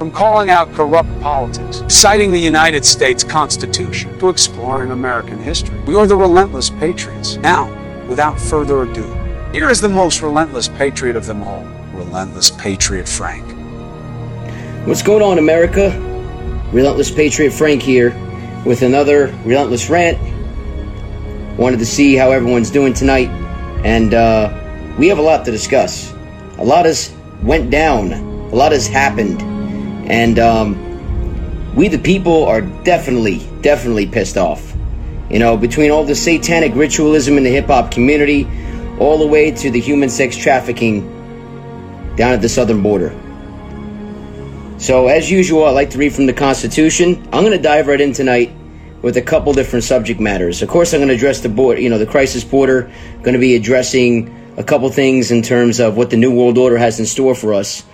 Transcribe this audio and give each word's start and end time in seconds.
from 0.00 0.10
calling 0.10 0.48
out 0.48 0.72
corrupt 0.72 1.10
politics, 1.20 1.82
citing 1.86 2.32
the 2.32 2.38
United 2.38 2.86
States 2.86 3.22
Constitution, 3.22 4.18
to 4.18 4.30
exploring 4.30 4.92
American 4.92 5.36
history. 5.38 5.78
We 5.80 5.94
are 5.94 6.06
the 6.06 6.16
relentless 6.16 6.70
patriots. 6.70 7.36
Now, 7.36 7.68
without 8.06 8.40
further 8.40 8.84
ado, 8.84 9.04
here 9.52 9.68
is 9.68 9.78
the 9.78 9.90
most 9.90 10.22
relentless 10.22 10.68
patriot 10.68 11.16
of 11.16 11.26
them 11.26 11.42
all, 11.42 11.64
Relentless 11.92 12.50
Patriot 12.50 13.06
Frank. 13.06 13.44
What's 14.86 15.02
going 15.02 15.22
on, 15.22 15.36
America? 15.36 15.90
Relentless 16.72 17.10
Patriot 17.10 17.50
Frank 17.50 17.82
here 17.82 18.12
with 18.64 18.80
another 18.80 19.26
Relentless 19.44 19.90
Rant. 19.90 20.18
Wanted 21.58 21.78
to 21.78 21.84
see 21.84 22.14
how 22.14 22.30
everyone's 22.30 22.70
doing 22.70 22.94
tonight, 22.94 23.28
and 23.84 24.14
uh, 24.14 24.94
we 24.98 25.08
have 25.08 25.18
a 25.18 25.22
lot 25.22 25.44
to 25.44 25.50
discuss. 25.50 26.14
A 26.56 26.64
lot 26.64 26.86
has 26.86 27.14
went 27.42 27.68
down, 27.70 28.14
a 28.14 28.54
lot 28.54 28.72
has 28.72 28.86
happened, 28.86 29.49
and 30.10 30.40
um, 30.40 31.74
we 31.76 31.86
the 31.86 31.98
people 31.98 32.44
are 32.44 32.62
definitely, 32.62 33.38
definitely 33.62 34.06
pissed 34.06 34.36
off. 34.36 34.74
You 35.30 35.38
know, 35.38 35.56
between 35.56 35.92
all 35.92 36.04
the 36.04 36.16
satanic 36.16 36.74
ritualism 36.74 37.38
in 37.38 37.44
the 37.44 37.50
hip 37.50 37.66
hop 37.66 37.92
community, 37.92 38.48
all 38.98 39.18
the 39.18 39.26
way 39.26 39.52
to 39.52 39.70
the 39.70 39.78
human 39.78 40.10
sex 40.10 40.36
trafficking 40.36 41.06
down 42.16 42.32
at 42.32 42.42
the 42.42 42.48
southern 42.48 42.82
border. 42.82 43.16
So, 44.78 45.06
as 45.06 45.30
usual, 45.30 45.64
I 45.64 45.70
like 45.70 45.90
to 45.90 45.98
read 45.98 46.12
from 46.12 46.26
the 46.26 46.32
Constitution. 46.32 47.16
I'm 47.32 47.44
going 47.44 47.56
to 47.56 47.62
dive 47.62 47.86
right 47.86 48.00
in 48.00 48.12
tonight 48.12 48.50
with 49.02 49.16
a 49.16 49.22
couple 49.22 49.52
different 49.52 49.84
subject 49.84 50.18
matters. 50.18 50.60
Of 50.60 50.68
course, 50.68 50.92
I'm 50.92 50.98
going 50.98 51.08
to 51.08 51.14
address 51.14 51.40
the 51.40 51.48
board, 51.48 51.78
you 51.78 51.88
know, 51.88 51.98
the 51.98 52.06
crisis 52.06 52.42
border. 52.42 52.90
Going 53.22 53.34
to 53.34 53.38
be 53.38 53.54
addressing 53.54 54.54
a 54.56 54.64
couple 54.64 54.90
things 54.90 55.30
in 55.30 55.42
terms 55.42 55.78
of 55.78 55.96
what 55.96 56.10
the 56.10 56.16
New 56.16 56.34
World 56.34 56.58
Order 56.58 56.78
has 56.78 56.98
in 56.98 57.06
store 57.06 57.36
for 57.36 57.54
us. 57.54 57.84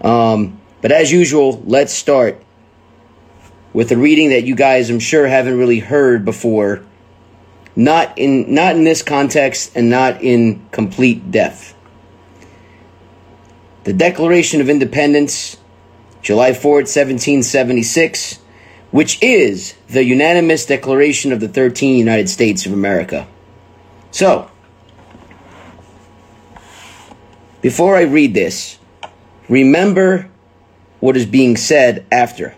Um, 0.00 0.59
but 0.82 0.92
as 0.92 1.12
usual, 1.12 1.62
let's 1.66 1.92
start 1.92 2.42
with 3.72 3.92
a 3.92 3.96
reading 3.96 4.30
that 4.30 4.44
you 4.44 4.54
guys, 4.54 4.90
I'm 4.90 4.98
sure, 4.98 5.26
haven't 5.26 5.58
really 5.58 5.78
heard 5.78 6.24
before. 6.24 6.84
Not 7.76 8.18
in 8.18 8.52
not 8.52 8.74
in 8.74 8.84
this 8.84 9.02
context 9.02 9.72
and 9.76 9.88
not 9.88 10.22
in 10.22 10.66
complete 10.72 11.30
depth. 11.30 11.74
The 13.84 13.92
Declaration 13.92 14.60
of 14.60 14.68
Independence, 14.68 15.56
July 16.20 16.50
4th, 16.50 16.90
1776 16.90 18.40
which 18.90 19.22
is 19.22 19.74
the 19.88 20.04
unanimous 20.04 20.66
declaration 20.66 21.32
of 21.32 21.40
the 21.40 21.48
13 21.48 21.96
United 21.96 22.28
States 22.28 22.66
of 22.66 22.72
America. 22.72 23.26
So, 24.10 24.50
before 27.60 27.96
I 27.96 28.02
read 28.02 28.34
this, 28.34 28.78
remember 29.48 30.29
what 31.00 31.16
is 31.16 31.26
being 31.26 31.56
said 31.56 32.06
after. 32.12 32.54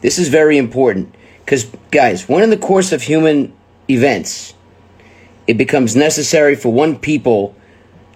This 0.00 0.18
is 0.18 0.28
very 0.28 0.58
important 0.58 1.14
because, 1.44 1.64
guys, 1.90 2.28
when 2.28 2.42
in 2.42 2.50
the 2.50 2.56
course 2.56 2.92
of 2.92 3.02
human 3.02 3.54
events, 3.88 4.54
it 5.46 5.56
becomes 5.56 5.96
necessary 5.96 6.56
for 6.56 6.72
one 6.72 6.98
people 6.98 7.54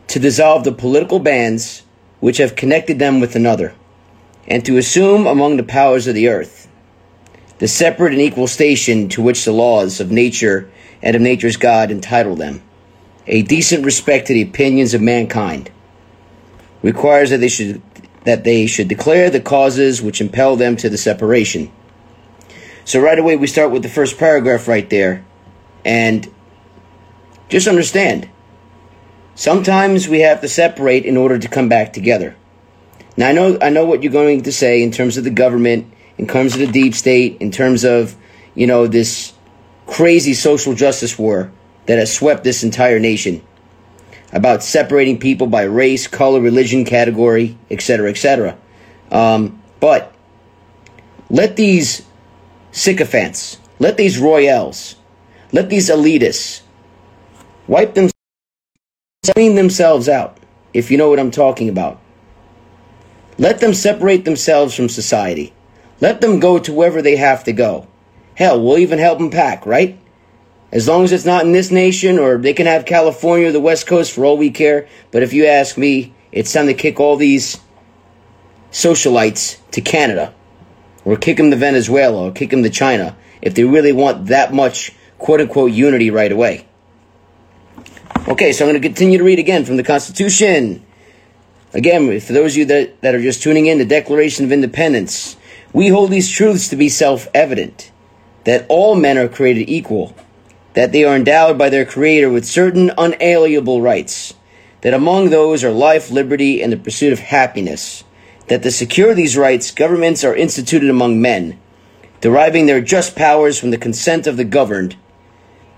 to 0.08 0.18
dissolve 0.18 0.64
the 0.64 0.72
political 0.72 1.18
bands 1.18 1.82
which 2.20 2.38
have 2.38 2.56
connected 2.56 2.98
them 2.98 3.20
with 3.20 3.36
another, 3.36 3.74
and 4.46 4.64
to 4.64 4.76
assume 4.76 5.26
among 5.26 5.56
the 5.56 5.62
powers 5.62 6.06
of 6.06 6.14
the 6.14 6.28
earth 6.28 6.68
the 7.58 7.68
separate 7.68 8.12
and 8.12 8.22
equal 8.22 8.46
station 8.46 9.08
to 9.08 9.20
which 9.20 9.44
the 9.44 9.52
laws 9.52 10.00
of 10.00 10.12
nature 10.12 10.70
and 11.02 11.16
of 11.16 11.22
nature's 11.22 11.56
God 11.56 11.90
entitle 11.90 12.36
them, 12.36 12.62
a 13.26 13.42
decent 13.42 13.84
respect 13.84 14.28
to 14.28 14.32
the 14.32 14.42
opinions 14.42 14.94
of 14.94 15.02
mankind, 15.02 15.70
requires 16.82 17.30
that 17.30 17.38
they 17.38 17.48
should 17.48 17.82
that 18.28 18.44
they 18.44 18.66
should 18.66 18.88
declare 18.88 19.30
the 19.30 19.40
causes 19.40 20.02
which 20.02 20.20
impel 20.20 20.56
them 20.56 20.76
to 20.76 20.88
the 20.88 20.98
separation. 20.98 21.72
So 22.84 23.00
right 23.00 23.18
away 23.18 23.36
we 23.36 23.46
start 23.46 23.70
with 23.70 23.82
the 23.82 23.88
first 23.88 24.18
paragraph 24.18 24.68
right 24.68 24.88
there, 24.88 25.24
and 25.84 26.30
just 27.48 27.66
understand. 27.66 28.28
Sometimes 29.34 30.08
we 30.08 30.20
have 30.20 30.40
to 30.40 30.48
separate 30.48 31.04
in 31.04 31.16
order 31.16 31.38
to 31.38 31.48
come 31.48 31.68
back 31.68 31.92
together. 31.92 32.36
Now 33.16 33.28
I 33.28 33.32
know 33.32 33.58
I 33.60 33.70
know 33.70 33.84
what 33.84 34.02
you're 34.02 34.12
going 34.12 34.42
to 34.42 34.52
say 34.52 34.82
in 34.82 34.90
terms 34.90 35.16
of 35.16 35.24
the 35.24 35.30
government 35.30 35.92
in 36.18 36.26
terms 36.26 36.54
of 36.54 36.60
the 36.60 36.66
deep 36.66 36.94
state, 36.94 37.36
in 37.40 37.50
terms 37.50 37.84
of, 37.84 38.16
you 38.54 38.66
know, 38.66 38.86
this 38.86 39.32
crazy 39.86 40.34
social 40.34 40.74
justice 40.74 41.18
war 41.18 41.50
that 41.86 41.98
has 41.98 42.12
swept 42.12 42.44
this 42.44 42.62
entire 42.62 42.98
nation 42.98 43.42
about 44.32 44.62
separating 44.62 45.18
people 45.18 45.46
by 45.46 45.62
race, 45.62 46.06
color, 46.06 46.40
religion, 46.40 46.84
category, 46.84 47.56
etc., 47.70 48.10
etc. 48.10 48.58
Um, 49.10 49.62
but 49.80 50.14
let 51.30 51.56
these 51.56 52.02
sycophants, 52.72 53.58
let 53.78 53.96
these 53.96 54.18
royals, 54.18 54.96
let 55.52 55.70
these 55.70 55.88
elitists 55.88 56.62
wipe 57.66 57.94
them, 57.94 58.10
clean 59.34 59.54
themselves 59.54 60.08
out, 60.08 60.38
if 60.74 60.90
you 60.90 60.98
know 60.98 61.08
what 61.08 61.18
I'm 61.18 61.30
talking 61.30 61.68
about. 61.68 62.00
Let 63.38 63.60
them 63.60 63.72
separate 63.72 64.24
themselves 64.24 64.74
from 64.74 64.88
society. 64.88 65.52
Let 66.00 66.20
them 66.20 66.40
go 66.40 66.58
to 66.58 66.72
wherever 66.72 67.02
they 67.02 67.16
have 67.16 67.44
to 67.44 67.52
go. 67.52 67.86
Hell, 68.34 68.60
we'll 68.62 68.78
even 68.78 68.98
help 68.98 69.18
them 69.18 69.30
pack, 69.30 69.64
right? 69.64 69.98
As 70.70 70.86
long 70.86 71.04
as 71.04 71.12
it's 71.12 71.24
not 71.24 71.44
in 71.44 71.52
this 71.52 71.70
nation, 71.70 72.18
or 72.18 72.36
they 72.36 72.52
can 72.52 72.66
have 72.66 72.84
California 72.84 73.48
or 73.48 73.52
the 73.52 73.60
West 73.60 73.86
Coast 73.86 74.12
for 74.12 74.24
all 74.24 74.36
we 74.36 74.50
care. 74.50 74.86
But 75.10 75.22
if 75.22 75.32
you 75.32 75.46
ask 75.46 75.78
me, 75.78 76.12
it's 76.30 76.52
time 76.52 76.66
to 76.66 76.74
kick 76.74 77.00
all 77.00 77.16
these 77.16 77.58
socialites 78.70 79.58
to 79.70 79.80
Canada, 79.80 80.34
or 81.04 81.16
kick 81.16 81.38
them 81.38 81.50
to 81.50 81.56
Venezuela, 81.56 82.28
or 82.28 82.32
kick 82.32 82.50
them 82.50 82.62
to 82.62 82.70
China, 82.70 83.16
if 83.40 83.54
they 83.54 83.64
really 83.64 83.92
want 83.92 84.26
that 84.26 84.52
much 84.52 84.92
quote 85.16 85.40
unquote 85.40 85.72
unity 85.72 86.10
right 86.10 86.30
away. 86.30 86.66
Okay, 88.28 88.52
so 88.52 88.64
I'm 88.64 88.70
going 88.70 88.82
to 88.82 88.86
continue 88.86 89.16
to 89.16 89.24
read 89.24 89.38
again 89.38 89.64
from 89.64 89.78
the 89.78 89.82
Constitution. 89.82 90.84
Again, 91.72 92.20
for 92.20 92.32
those 92.34 92.52
of 92.52 92.58
you 92.58 92.64
that, 92.66 93.00
that 93.00 93.14
are 93.14 93.22
just 93.22 93.42
tuning 93.42 93.66
in, 93.66 93.78
the 93.78 93.86
Declaration 93.86 94.44
of 94.44 94.52
Independence. 94.52 95.36
We 95.72 95.88
hold 95.88 96.10
these 96.10 96.30
truths 96.30 96.68
to 96.68 96.76
be 96.76 96.88
self 96.88 97.28
evident 97.34 97.90
that 98.44 98.66
all 98.68 98.94
men 98.94 99.18
are 99.18 99.28
created 99.28 99.68
equal, 99.68 100.14
that 100.74 100.92
they 100.92 101.04
are 101.04 101.16
endowed 101.16 101.58
by 101.58 101.68
their 101.68 101.84
Creator 101.84 102.30
with 102.30 102.44
certain 102.44 102.90
unalienable 102.96 103.80
rights, 103.80 104.34
that 104.82 104.94
among 104.94 105.30
those 105.30 105.64
are 105.64 105.70
life, 105.70 106.10
liberty, 106.10 106.62
and 106.62 106.72
the 106.72 106.76
pursuit 106.76 107.12
of 107.12 107.18
happiness, 107.18 108.04
that 108.48 108.62
to 108.62 108.70
secure 108.70 109.14
these 109.14 109.36
rights, 109.36 109.70
governments 109.70 110.24
are 110.24 110.36
instituted 110.36 110.88
among 110.88 111.20
men, 111.20 111.58
deriving 112.20 112.66
their 112.66 112.80
just 112.80 113.16
powers 113.16 113.58
from 113.58 113.70
the 113.70 113.78
consent 113.78 114.26
of 114.26 114.36
the 114.36 114.44
governed, 114.44 114.96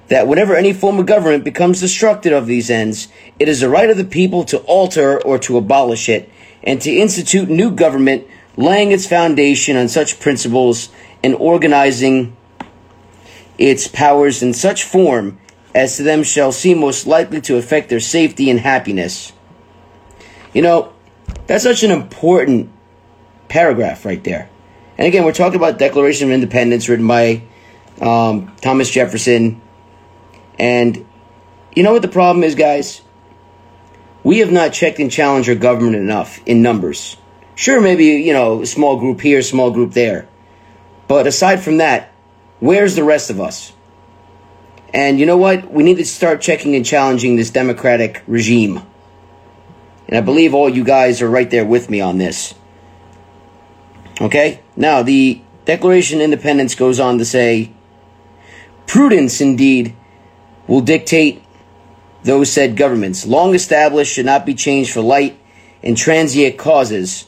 that 0.09 0.27
whenever 0.27 0.57
any 0.57 0.73
form 0.73 0.99
of 0.99 1.07
government 1.07 1.45
becomes 1.45 1.81
destructive 1.81 2.33
of 2.33 2.47
these 2.47 2.69
ends, 2.69 3.09
it 3.39 3.49
is 3.49 3.61
the 3.61 3.69
right 3.69 3.91
of 3.91 3.97
the 3.97 4.05
people 4.05 4.45
to 4.45 4.59
alter 4.61 5.23
or 5.23 5.39
to 5.39 5.57
abolish 5.57 6.09
it, 6.09 6.29
and 6.63 6.83
to 6.83 6.91
institute 6.91 7.49
new 7.49 7.71
government 7.71 8.27
laying 8.57 8.93
its 8.93 9.07
foundation 9.07 9.77
on 9.77 9.89
such 9.89 10.21
principles 10.21 10.91
and 11.23 11.35
organizing 11.37 12.37
its 13.61 13.87
powers 13.87 14.43
in 14.43 14.55
such 14.55 14.83
form 14.85 15.39
as 15.75 15.99
to 15.99 16.03
them 16.03 16.23
shall 16.25 16.51
seem 16.51 16.81
most 16.81 17.07
likely 17.07 17.43
to 17.43 17.59
affect 17.59 17.91
their 17.91 18.01
safety 18.01 18.51
and 18.51 18.59
happiness. 18.59 19.33
You 20.55 20.63
know, 20.63 20.93
that's 21.47 21.63
such 21.63 21.83
an 21.83 21.91
important 21.91 22.73
paragraph 23.49 24.05
right 24.05 24.25
there. 24.25 24.49
And 24.97 25.07
again, 25.07 25.25
we're 25.25 25.33
talking 25.33 25.57
about 25.57 25.79
Declaration 25.79 26.29
of 26.29 26.33
Independence 26.33 26.89
written 26.89 27.07
by 27.07 27.43
um, 28.01 28.57
Thomas 28.63 28.91
Jefferson. 28.91 29.61
And 30.59 31.07
you 31.77 31.83
know 31.83 31.93
what 31.93 32.03
the 32.03 32.09
problem 32.09 32.43
is, 32.43 32.55
guys? 32.55 33.03
We 34.25 34.39
have 34.39 34.51
not 34.51 34.73
checked 34.73 34.99
and 34.99 35.11
challenged 35.11 35.49
our 35.51 35.55
government 35.55 35.97
enough 35.97 36.41
in 36.47 36.63
numbers. 36.63 37.17
Sure, 37.55 37.81
maybe, 37.81 38.07
you 38.07 38.33
know, 38.33 38.65
small 38.65 38.99
group 38.99 39.21
here, 39.21 39.43
small 39.43 39.71
group 39.71 39.93
there. 39.93 40.29
But 41.09 41.27
aside 41.27 41.63
from 41.63 41.77
that, 41.79 42.10
where's 42.61 42.95
the 42.95 43.05
rest 43.05 43.31
of 43.31 43.41
us? 43.41 43.73
And 44.93 45.19
you 45.19 45.27
know 45.27 45.37
what? 45.37 45.73
We 45.73 45.83
need 45.83 45.97
to 45.97 46.05
start 46.05 46.41
checking 46.41 46.75
and 46.75 46.85
challenging 46.85 47.37
this 47.37 47.51
democratic 47.51 48.23
regime. 48.27 48.83
And 50.09 50.17
I 50.17 50.21
believe 50.21 50.55
all 50.55 50.69
you 50.69 50.85
guys 50.85 51.23
are 51.23 51.31
right 51.31 51.49
there 51.49 51.65
with 51.65 51.91
me 51.91 52.01
on 52.01 52.19
this. 52.19 52.55
Okay? 54.21 54.61
Now, 54.77 55.03
the 55.03 55.41
Declaration 55.65 56.19
of 56.19 56.25
Independence 56.25 56.75
goes 56.75 56.99
on 56.99 57.19
to 57.19 57.25
say 57.25 57.73
prudence 58.87 59.41
indeed 59.41 59.95
will 60.67 60.81
dictate 60.81 61.43
those 62.25 62.53
said 62.53 62.77
governments, 62.77 63.27
long 63.27 63.55
established, 63.55 64.13
should 64.13 64.27
not 64.27 64.45
be 64.45 64.55
changed 64.55 64.93
for 64.93 65.01
light 65.01 65.39
and 65.83 65.97
transient 65.97 66.59
causes 66.59 67.27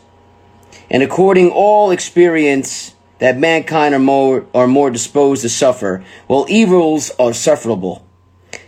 and 0.93 1.03
according 1.03 1.51
all 1.51 1.91
experience 1.91 2.95
that 3.23 3.39
mankind 3.39 3.95
are 3.95 4.01
more 4.01 4.45
are 4.53 4.67
more 4.67 4.91
disposed 4.91 5.43
to 5.43 5.49
suffer, 5.49 6.05
while 6.27 6.45
evils 6.49 7.13
are 7.21 7.33
sufferable, 7.33 8.05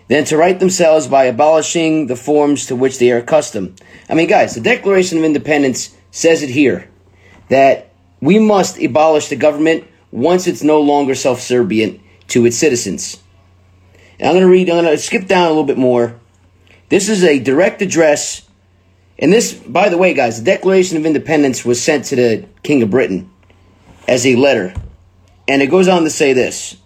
than 0.07 0.25
to 0.25 0.37
right 0.37 0.61
themselves 0.61 1.09
by 1.09 1.25
abolishing 1.25 2.07
the 2.07 2.15
forms 2.15 2.67
to 2.67 2.77
which 2.77 3.01
they 3.01 3.11
are 3.11 3.17
accustomed. 3.17 3.81
I 4.09 4.15
mean, 4.15 4.29
guys, 4.29 4.55
the 4.55 4.61
Declaration 4.61 5.19
of 5.19 5.25
Independence 5.25 5.97
says 6.13 6.45
it 6.45 6.51
here 6.51 6.89
that 7.49 7.93
we 8.21 8.39
must 8.39 8.81
abolish 8.81 9.27
the 9.27 9.35
government 9.35 9.89
once 10.13 10.47
it's 10.47 10.63
no 10.63 10.81
longer 10.81 11.17
self-servient 11.17 12.01
to 12.29 12.47
its 12.47 12.57
citizens. 12.57 13.21
And 14.21 14.29
I'm 14.29 14.35
going 14.35 14.47
to 14.47 14.49
read, 14.49 14.71
I'm 14.71 14.85
going 14.85 14.97
to 14.97 15.03
skip 15.03 15.27
down 15.27 15.47
a 15.47 15.49
little 15.49 15.65
bit 15.65 15.79
more. 15.79 16.21
This 16.91 17.09
is 17.09 17.25
a 17.25 17.41
direct 17.41 17.83
address. 17.83 18.49
And 19.19 19.33
this, 19.33 19.53
by 19.53 19.89
the 19.89 19.99
way, 19.99 20.15
guys, 20.15 20.39
the 20.39 20.45
Declaration 20.45 20.97
of 20.97 21.07
Independence 21.07 21.65
was 21.65 21.83
sent 21.83 22.05
to 22.05 22.15
the 22.15 22.47
King 22.63 22.85
of 22.85 22.91
Britain 22.91 23.33
as 24.09 24.27
a 24.27 24.37
letter. 24.37 24.75
And 25.49 25.63
it 25.63 25.67
goes 25.67 25.89
on 25.89 26.05
to 26.05 26.11
say 26.11 26.33
this 26.33 26.77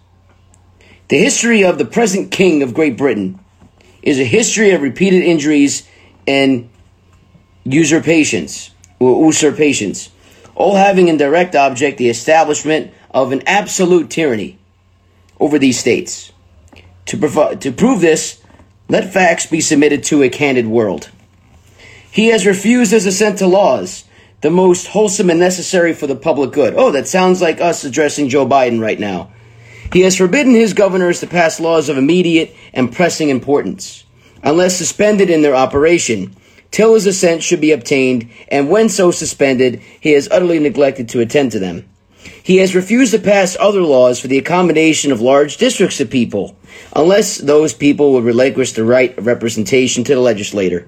The 1.07 1.17
history 1.17 1.63
of 1.63 1.77
the 1.77 1.85
present 1.85 2.31
King 2.31 2.63
of 2.63 2.73
Great 2.73 2.97
Britain 2.97 3.39
is 4.01 4.19
a 4.19 4.25
history 4.25 4.71
of 4.71 4.81
repeated 4.81 5.23
injuries 5.23 5.87
and 6.27 6.69
usurpations, 7.63 8.71
or 8.99 9.25
usurpations, 9.25 10.09
all 10.55 10.75
having 10.75 11.07
in 11.07 11.17
direct 11.17 11.55
object 11.55 11.97
the 11.97 12.09
establishment 12.09 12.93
of 13.11 13.31
an 13.31 13.43
absolute 13.45 14.09
tyranny 14.09 14.57
over 15.39 15.57
these 15.59 15.79
states. 15.79 16.31
To, 17.07 17.17
provi- 17.17 17.57
to 17.57 17.71
prove 17.71 18.01
this, 18.01 18.41
let 18.87 19.13
facts 19.13 19.45
be 19.45 19.61
submitted 19.61 20.03
to 20.05 20.23
a 20.23 20.29
candid 20.29 20.67
world. 20.67 21.09
He 22.11 22.27
has 22.27 22.45
refused 22.45 22.91
his 22.91 23.05
assent 23.05 23.39
to 23.39 23.47
laws, 23.47 24.03
the 24.41 24.49
most 24.49 24.87
wholesome 24.87 25.29
and 25.29 25.39
necessary 25.39 25.93
for 25.93 26.07
the 26.07 26.15
public 26.15 26.51
good. 26.51 26.73
Oh, 26.75 26.91
that 26.91 27.07
sounds 27.07 27.41
like 27.41 27.59
us 27.59 27.83
addressing 27.83 28.29
Joe 28.29 28.45
Biden 28.45 28.81
right 28.81 28.99
now. 28.99 29.31
He 29.91 30.01
has 30.01 30.15
forbidden 30.15 30.53
his 30.53 30.73
governors 30.73 31.19
to 31.19 31.27
pass 31.27 31.59
laws 31.59 31.89
of 31.89 31.97
immediate 31.97 32.55
and 32.73 32.93
pressing 32.93 33.29
importance, 33.29 34.03
unless 34.43 34.77
suspended 34.77 35.29
in 35.29 35.41
their 35.41 35.55
operation, 35.55 36.35
till 36.71 36.93
his 36.93 37.07
assent 37.07 37.41
should 37.41 37.59
be 37.59 37.71
obtained, 37.71 38.29
and 38.49 38.69
when 38.69 38.89
so 38.89 39.11
suspended, 39.11 39.81
he 39.99 40.11
has 40.11 40.29
utterly 40.29 40.59
neglected 40.59 41.09
to 41.09 41.19
attend 41.19 41.51
to 41.51 41.59
them. 41.59 41.89
He 42.43 42.57
has 42.57 42.75
refused 42.75 43.13
to 43.13 43.19
pass 43.19 43.57
other 43.59 43.81
laws 43.81 44.19
for 44.19 44.27
the 44.27 44.37
accommodation 44.37 45.11
of 45.11 45.21
large 45.21 45.57
districts 45.57 45.99
of 45.99 46.09
people, 46.09 46.55
unless 46.95 47.37
those 47.37 47.73
people 47.73 48.13
would 48.13 48.23
relinquish 48.23 48.73
the 48.73 48.83
right 48.83 49.17
of 49.17 49.25
representation 49.25 50.03
to 50.03 50.15
the 50.15 50.21
legislator. 50.21 50.87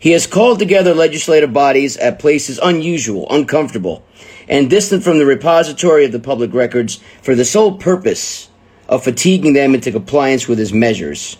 He 0.00 0.12
has 0.12 0.26
called 0.26 0.58
together 0.58 0.94
legislative 0.94 1.52
bodies 1.52 1.98
at 1.98 2.18
places 2.18 2.58
unusual, 2.62 3.26
uncomfortable, 3.28 4.02
and 4.48 4.70
distant 4.70 5.04
from 5.04 5.18
the 5.18 5.26
repository 5.26 6.06
of 6.06 6.12
the 6.12 6.18
public 6.18 6.54
records 6.54 7.00
for 7.20 7.34
the 7.34 7.44
sole 7.44 7.76
purpose 7.76 8.48
of 8.88 9.04
fatiguing 9.04 9.52
them 9.52 9.74
into 9.74 9.92
compliance 9.92 10.48
with 10.48 10.58
his 10.58 10.72
measures. 10.72 11.36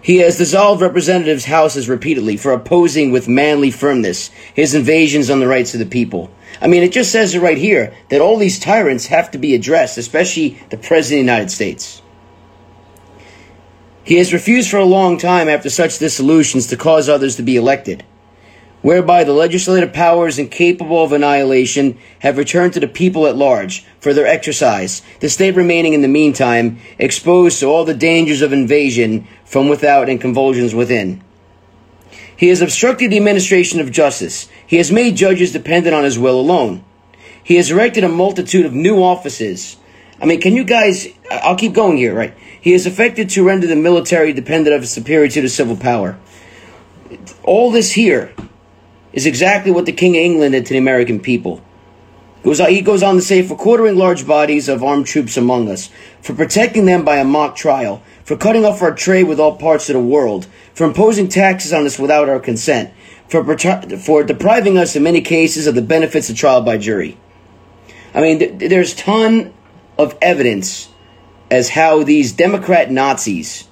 He 0.00 0.16
has 0.18 0.38
dissolved 0.38 0.80
representatives' 0.80 1.44
houses 1.44 1.90
repeatedly 1.90 2.38
for 2.38 2.52
opposing 2.52 3.12
with 3.12 3.28
manly 3.28 3.70
firmness 3.70 4.30
his 4.54 4.74
invasions 4.74 5.28
on 5.28 5.38
the 5.38 5.46
rights 5.46 5.74
of 5.74 5.80
the 5.80 5.86
people. 5.86 6.30
I 6.62 6.68
mean, 6.68 6.82
it 6.82 6.92
just 6.92 7.12
says 7.12 7.34
it 7.34 7.40
right 7.40 7.58
here 7.58 7.92
that 8.08 8.22
all 8.22 8.38
these 8.38 8.58
tyrants 8.58 9.08
have 9.08 9.30
to 9.32 9.38
be 9.38 9.54
addressed, 9.54 9.98
especially 9.98 10.58
the 10.70 10.78
President 10.78 11.20
of 11.20 11.26
the 11.26 11.32
United 11.32 11.50
States. 11.50 12.00
He 14.08 14.14
has 14.14 14.32
refused 14.32 14.70
for 14.70 14.78
a 14.78 14.86
long 14.86 15.18
time 15.18 15.50
after 15.50 15.68
such 15.68 15.98
dissolutions 15.98 16.68
to 16.68 16.78
cause 16.78 17.10
others 17.10 17.36
to 17.36 17.42
be 17.42 17.56
elected, 17.56 18.06
whereby 18.80 19.22
the 19.22 19.34
legislative 19.34 19.92
powers 19.92 20.38
incapable 20.38 21.04
of 21.04 21.12
annihilation 21.12 21.98
have 22.20 22.38
returned 22.38 22.72
to 22.72 22.80
the 22.80 22.88
people 22.88 23.26
at 23.26 23.36
large 23.36 23.84
for 24.00 24.14
their 24.14 24.26
exercise, 24.26 25.02
the 25.20 25.28
state 25.28 25.56
remaining 25.56 25.92
in 25.92 26.00
the 26.00 26.08
meantime 26.08 26.78
exposed 26.98 27.60
to 27.60 27.66
all 27.66 27.84
the 27.84 27.92
dangers 27.92 28.40
of 28.40 28.50
invasion 28.50 29.28
from 29.44 29.68
without 29.68 30.08
and 30.08 30.22
convulsions 30.22 30.74
within. 30.74 31.22
He 32.34 32.48
has 32.48 32.62
obstructed 32.62 33.10
the 33.10 33.18
administration 33.18 33.78
of 33.78 33.92
justice. 33.92 34.48
He 34.66 34.78
has 34.78 34.90
made 34.90 35.16
judges 35.16 35.52
dependent 35.52 35.94
on 35.94 36.04
his 36.04 36.18
will 36.18 36.40
alone. 36.40 36.82
He 37.44 37.56
has 37.56 37.70
erected 37.70 38.04
a 38.04 38.08
multitude 38.08 38.64
of 38.64 38.72
new 38.72 39.02
offices. 39.02 39.76
I 40.18 40.24
mean, 40.24 40.40
can 40.40 40.56
you 40.56 40.64
guys, 40.64 41.08
I'll 41.30 41.56
keep 41.56 41.74
going 41.74 41.98
here, 41.98 42.14
right? 42.14 42.34
He 42.60 42.72
is 42.72 42.86
affected 42.86 43.30
to 43.30 43.46
render 43.46 43.66
the 43.66 43.76
military 43.76 44.32
dependent 44.32 44.74
of 44.74 44.88
superior 44.88 45.28
to 45.28 45.42
the 45.42 45.48
civil 45.48 45.76
power. 45.76 46.18
All 47.42 47.70
this 47.70 47.92
here 47.92 48.34
is 49.12 49.26
exactly 49.26 49.70
what 49.70 49.86
the 49.86 49.92
King 49.92 50.16
of 50.16 50.22
England 50.22 50.52
did 50.52 50.66
to 50.66 50.74
the 50.74 50.78
American 50.78 51.20
people. 51.20 51.62
He 52.44 52.80
goes 52.82 53.02
on 53.02 53.16
to 53.16 53.20
say, 53.20 53.42
for 53.42 53.56
quartering 53.56 53.96
large 53.96 54.26
bodies 54.26 54.68
of 54.68 54.82
armed 54.82 55.06
troops 55.06 55.36
among 55.36 55.68
us, 55.68 55.90
for 56.22 56.34
protecting 56.34 56.86
them 56.86 57.04
by 57.04 57.16
a 57.16 57.24
mock 57.24 57.56
trial, 57.56 58.02
for 58.24 58.36
cutting 58.36 58.64
off 58.64 58.80
our 58.80 58.94
trade 58.94 59.24
with 59.24 59.40
all 59.40 59.56
parts 59.56 59.88
of 59.90 59.94
the 59.94 60.00
world, 60.00 60.46
for 60.72 60.84
imposing 60.84 61.28
taxes 61.28 61.72
on 61.72 61.84
us 61.84 61.98
without 61.98 62.28
our 62.28 62.38
consent, 62.38 62.90
for, 63.28 63.42
for 63.98 64.22
depriving 64.22 64.78
us 64.78 64.94
in 64.94 65.02
many 65.02 65.20
cases 65.20 65.66
of 65.66 65.74
the 65.74 65.82
benefits 65.82 66.30
of 66.30 66.36
trial 66.36 66.62
by 66.62 66.78
jury. 66.78 67.18
I 68.14 68.20
mean, 68.20 68.38
th- 68.38 68.70
there's 68.70 68.94
ton 68.94 69.52
of 69.98 70.16
evidence 70.22 70.88
as 71.50 71.70
how 71.70 72.02
these 72.02 72.32
Democrat 72.32 72.90
Nazis 72.90 73.66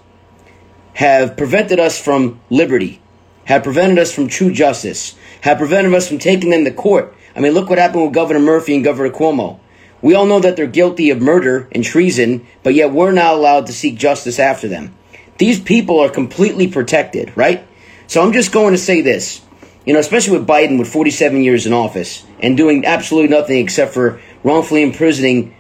have 0.95 1.37
prevented 1.37 1.79
us 1.79 2.01
from 2.01 2.41
liberty, 2.49 3.01
have 3.45 3.63
prevented 3.63 3.99
us 3.99 4.13
from 4.13 4.29
true 4.29 4.53
justice, 4.53 5.15
have 5.43 5.59
prevented 5.59 5.93
us 5.95 6.09
from 6.09 6.19
taking 6.19 6.51
them 6.51 6.65
to 6.65 6.71
court. 6.71 7.15
I 7.35 7.41
mean, 7.41 7.53
look 7.53 7.69
what 7.69 7.79
happened 7.79 8.05
with 8.05 8.15
Governor 8.15 8.41
Murphy 8.41 8.75
and 8.75 8.85
Governor 8.85 9.11
Cuomo. 9.11 9.61
We 10.01 10.15
all 10.15 10.27
know 10.27 10.41
that 10.41 10.57
they're 10.57 10.67
guilty 10.67 11.11
of 11.11 11.21
murder 11.21 11.69
and 11.73 11.85
treason, 11.85 12.47
but 12.63 12.75
yet 12.75 12.93
we're 12.93 13.13
not 13.13 13.35
allowed 13.35 13.67
to 13.67 13.73
seek 13.73 13.97
justice 13.97 14.39
after 14.39 14.69
them. 14.69 14.95
These 15.39 15.61
people 15.61 16.01
are 16.01 16.09
completely 16.09 16.69
protected, 16.69 17.37
right? 17.37 17.67
So 18.07 18.23
I'm 18.23 18.33
just 18.33 18.53
going 18.53 18.73
to 18.73 18.79
say 18.79 19.01
this. 19.01 19.43
You 19.85 19.93
know, 19.93 19.99
especially 19.99 20.39
with 20.39 20.49
Biden 20.49 20.79
with 20.79 20.89
47 20.89 21.43
years 21.43 21.67
in 21.67 21.73
office 21.73 22.25
and 22.41 22.57
doing 22.57 22.85
absolutely 22.85 23.29
nothing 23.29 23.59
except 23.59 23.95
for 23.95 24.21
wrongfully 24.43 24.83
imprisoning, 24.83 25.56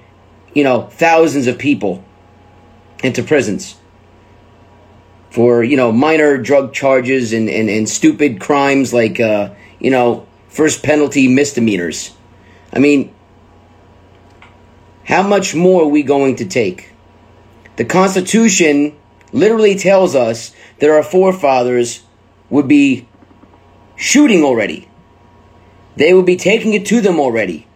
you 0.56 0.64
know, 0.64 0.84
thousands 0.84 1.46
of 1.48 1.58
people 1.58 2.02
into 3.04 3.22
prisons 3.22 3.76
for 5.30 5.62
you 5.62 5.76
know 5.76 5.92
minor 5.92 6.38
drug 6.38 6.72
charges 6.72 7.34
and, 7.34 7.50
and, 7.50 7.68
and 7.68 7.86
stupid 7.86 8.40
crimes 8.40 8.94
like 8.94 9.20
uh, 9.20 9.52
you 9.78 9.90
know 9.90 10.26
first 10.48 10.82
penalty 10.82 11.28
misdemeanors. 11.28 12.16
I 12.72 12.78
mean, 12.78 13.14
how 15.04 15.22
much 15.22 15.54
more 15.54 15.82
are 15.82 15.88
we 15.88 16.02
going 16.02 16.36
to 16.36 16.46
take? 16.46 16.90
The 17.76 17.84
Constitution 17.84 18.96
literally 19.32 19.74
tells 19.74 20.14
us 20.14 20.54
that 20.78 20.88
our 20.88 21.02
forefathers 21.02 22.02
would 22.48 22.66
be 22.66 23.06
shooting 23.94 24.42
already. 24.42 24.88
They 25.96 26.14
would 26.14 26.24
be 26.24 26.36
taking 26.36 26.72
it 26.72 26.86
to 26.86 27.02
them 27.02 27.20
already. 27.20 27.66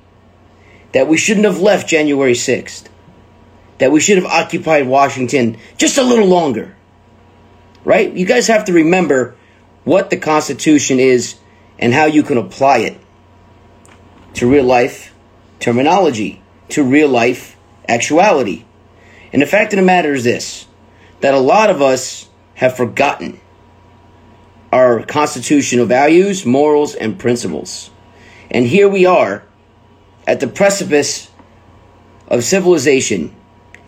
That 0.93 1.09
we 1.09 1.17
shouldn't 1.17 1.47
have 1.47 1.61
left 1.61 1.89
January 1.89 2.33
6th 2.33 2.89
that 3.81 3.91
we 3.91 3.99
should 3.99 4.19
have 4.19 4.27
occupied 4.27 4.87
Washington 4.87 5.57
just 5.79 5.97
a 5.99 6.03
little 6.03 6.27
longer. 6.27 6.77
Right? 7.83 8.13
You 8.13 8.27
guys 8.27 8.47
have 8.47 8.67
to 8.67 8.75
remember 8.75 9.37
what 9.85 10.11
the 10.11 10.19
Constitution 10.19 11.01
is 11.01 11.37
and 11.79 11.95
how 11.95 12.05
you 12.05 12.23
can 12.23 12.37
apply 12.37 12.79
it 12.79 13.01
to 14.35 14.49
real 14.49 14.65
life 14.65 15.15
terminology, 15.61 16.43
to 16.69 16.85
real 16.85 17.09
life 17.09 17.57
actuality. 17.89 18.67
And 19.33 19.41
the 19.41 19.47
fact 19.47 19.73
of 19.73 19.79
the 19.79 19.85
matter 19.85 20.13
is 20.13 20.25
this 20.25 20.67
that 21.23 21.35
a 21.35 21.39
lot 21.39 21.71
of 21.71 21.83
us 21.83 22.29
have 22.55 22.77
forgotten 22.77 23.41
our 24.73 25.05
constitutional 25.05 25.87
values, 25.87 26.45
morals, 26.45 26.95
and 26.95 27.19
principles. 27.19 27.91
And 28.51 28.67
here 28.67 28.89
we 28.89 29.07
are 29.07 29.45
at 30.31 30.39
the 30.39 30.47
precipice 30.47 31.29
of 32.29 32.45
civilization 32.45 33.35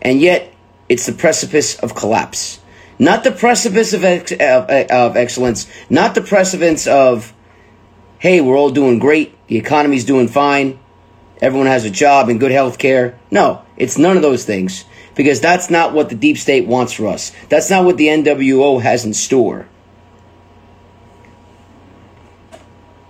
and 0.01 0.19
yet 0.19 0.53
it's 0.89 1.05
the 1.05 1.13
precipice 1.13 1.79
of 1.79 1.95
collapse. 1.95 2.59
Not 2.99 3.23
the 3.23 3.31
precipice 3.31 3.93
of, 3.93 4.03
ex- 4.03 4.33
of, 4.33 4.69
of 4.69 5.15
excellence, 5.15 5.67
not 5.89 6.15
the 6.15 6.21
precipice 6.21 6.85
of, 6.85 7.33
hey, 8.19 8.41
we're 8.41 8.57
all 8.57 8.71
doing 8.71 8.99
great, 8.99 9.35
the 9.47 9.57
economy's 9.57 10.03
doing 10.03 10.27
fine, 10.27 10.79
everyone 11.39 11.67
has 11.67 11.85
a 11.85 11.89
job 11.89 12.27
and 12.27 12.41
good 12.41 12.51
health 12.51 12.77
care. 12.77 13.17
No, 13.31 13.63
it's 13.77 13.97
none 13.97 14.17
of 14.17 14.21
those 14.21 14.43
things 14.43 14.83
because 15.15 15.39
that's 15.39 15.69
not 15.69 15.93
what 15.93 16.09
the 16.09 16.15
deep 16.15 16.37
state 16.37 16.67
wants 16.67 16.91
for 16.91 17.07
us. 17.07 17.31
That's 17.47 17.69
not 17.69 17.85
what 17.85 17.95
the 17.95 18.07
NWO 18.07 18.81
has 18.81 19.05
in 19.05 19.13
store. 19.13 19.65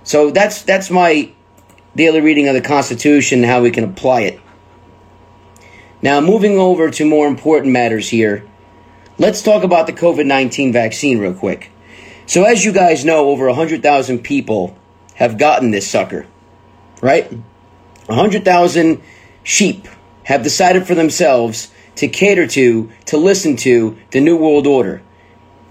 So 0.03 0.29
that's 0.29 0.61
that's 0.61 0.91
my 0.91 1.31
daily 1.95 2.21
reading 2.21 2.47
of 2.47 2.55
the 2.55 2.62
Constitution 2.62 3.43
how 3.43 3.62
we 3.62 3.71
can 3.71 3.83
apply 3.83 4.21
it. 4.21 4.39
Now, 6.01 6.19
moving 6.19 6.57
over 6.57 6.89
to 6.91 7.05
more 7.05 7.27
important 7.27 7.71
matters 7.71 8.09
here, 8.09 8.45
let's 9.17 9.41
talk 9.41 9.63
about 9.63 9.88
the 9.88 9.93
COVID 9.93 10.25
19 10.25 10.73
vaccine 10.73 11.19
real 11.19 11.33
quick. 11.33 11.71
So, 12.25 12.43
as 12.43 12.65
you 12.65 12.71
guys 12.71 13.05
know, 13.05 13.29
over 13.29 13.47
100,000 13.47 14.19
people 14.19 14.77
have 15.15 15.38
gotten 15.38 15.71
this 15.71 15.88
sucker, 15.89 16.25
right? 17.01 17.31
100,000 18.07 19.01
sheep 19.43 19.88
have 20.23 20.43
decided 20.43 20.88
for 20.88 20.95
themselves 20.95 21.71
to 21.95 22.07
cater 22.07 22.47
to, 22.47 22.91
to 23.05 23.17
listen 23.17 23.55
to 23.57 23.97
the 24.12 24.19
New 24.19 24.35
World 24.35 24.67
Order. 24.67 25.01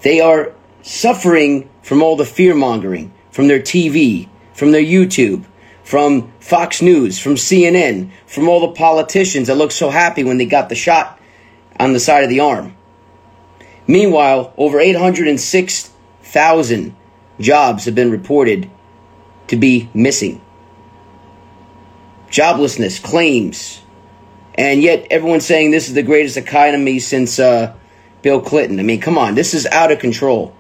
They 0.03 0.21
are 0.21 0.53
suffering 0.83 1.69
from 1.83 2.03
all 2.03 2.17
the 2.17 2.25
fear 2.25 2.55
mongering, 2.55 3.13
from 3.31 3.49
their 3.49 3.61
TV, 3.61 4.29
from 4.55 4.73
their 4.73 4.83
YouTube, 4.83 5.45
from 5.85 6.33
Fox 6.41 6.83
News, 6.83 7.19
from 7.19 7.35
CNN, 7.35 8.11
from 8.27 8.49
all 8.49 8.61
the 8.61 8.75
politicians 8.75 9.49
that 9.49 9.57
looked 9.57 9.73
so 9.73 9.91
happy 9.91 10.25
when 10.25 10.39
they 10.39 10.47
got 10.47 10.69
the 10.69 10.75
shot 10.75 11.19
on 11.79 11.93
the 11.93 12.01
side 12.01 12.25
of 12.25 12.31
the 12.31 12.41
arm. 12.41 12.77
Meanwhile, 13.87 14.55
over 14.57 14.79
806,000 14.79 16.97
jobs 17.41 17.85
have 17.85 17.95
been 17.95 18.11
reported 18.11 18.71
to 19.49 19.57
be 19.57 19.91
missing. 19.93 20.41
Joblessness 22.29 23.03
claims. 23.03 23.83
And 24.55 24.83
yet 24.83 25.07
everyone's 25.11 25.47
saying 25.47 25.71
this 25.71 25.89
is 25.89 25.95
the 25.95 26.03
greatest 26.03 26.37
economy 26.37 27.01
since 27.01 27.39
uh, 27.39 27.75
Bill 28.23 28.41
Clinton. 28.41 28.79
I 28.79 28.83
mean, 28.83 29.01
come 29.01 29.19
on, 29.19 29.35
this 29.35 29.55
is 29.55 29.67
out 29.67 29.91
of 29.91 29.99
control. 29.99 30.55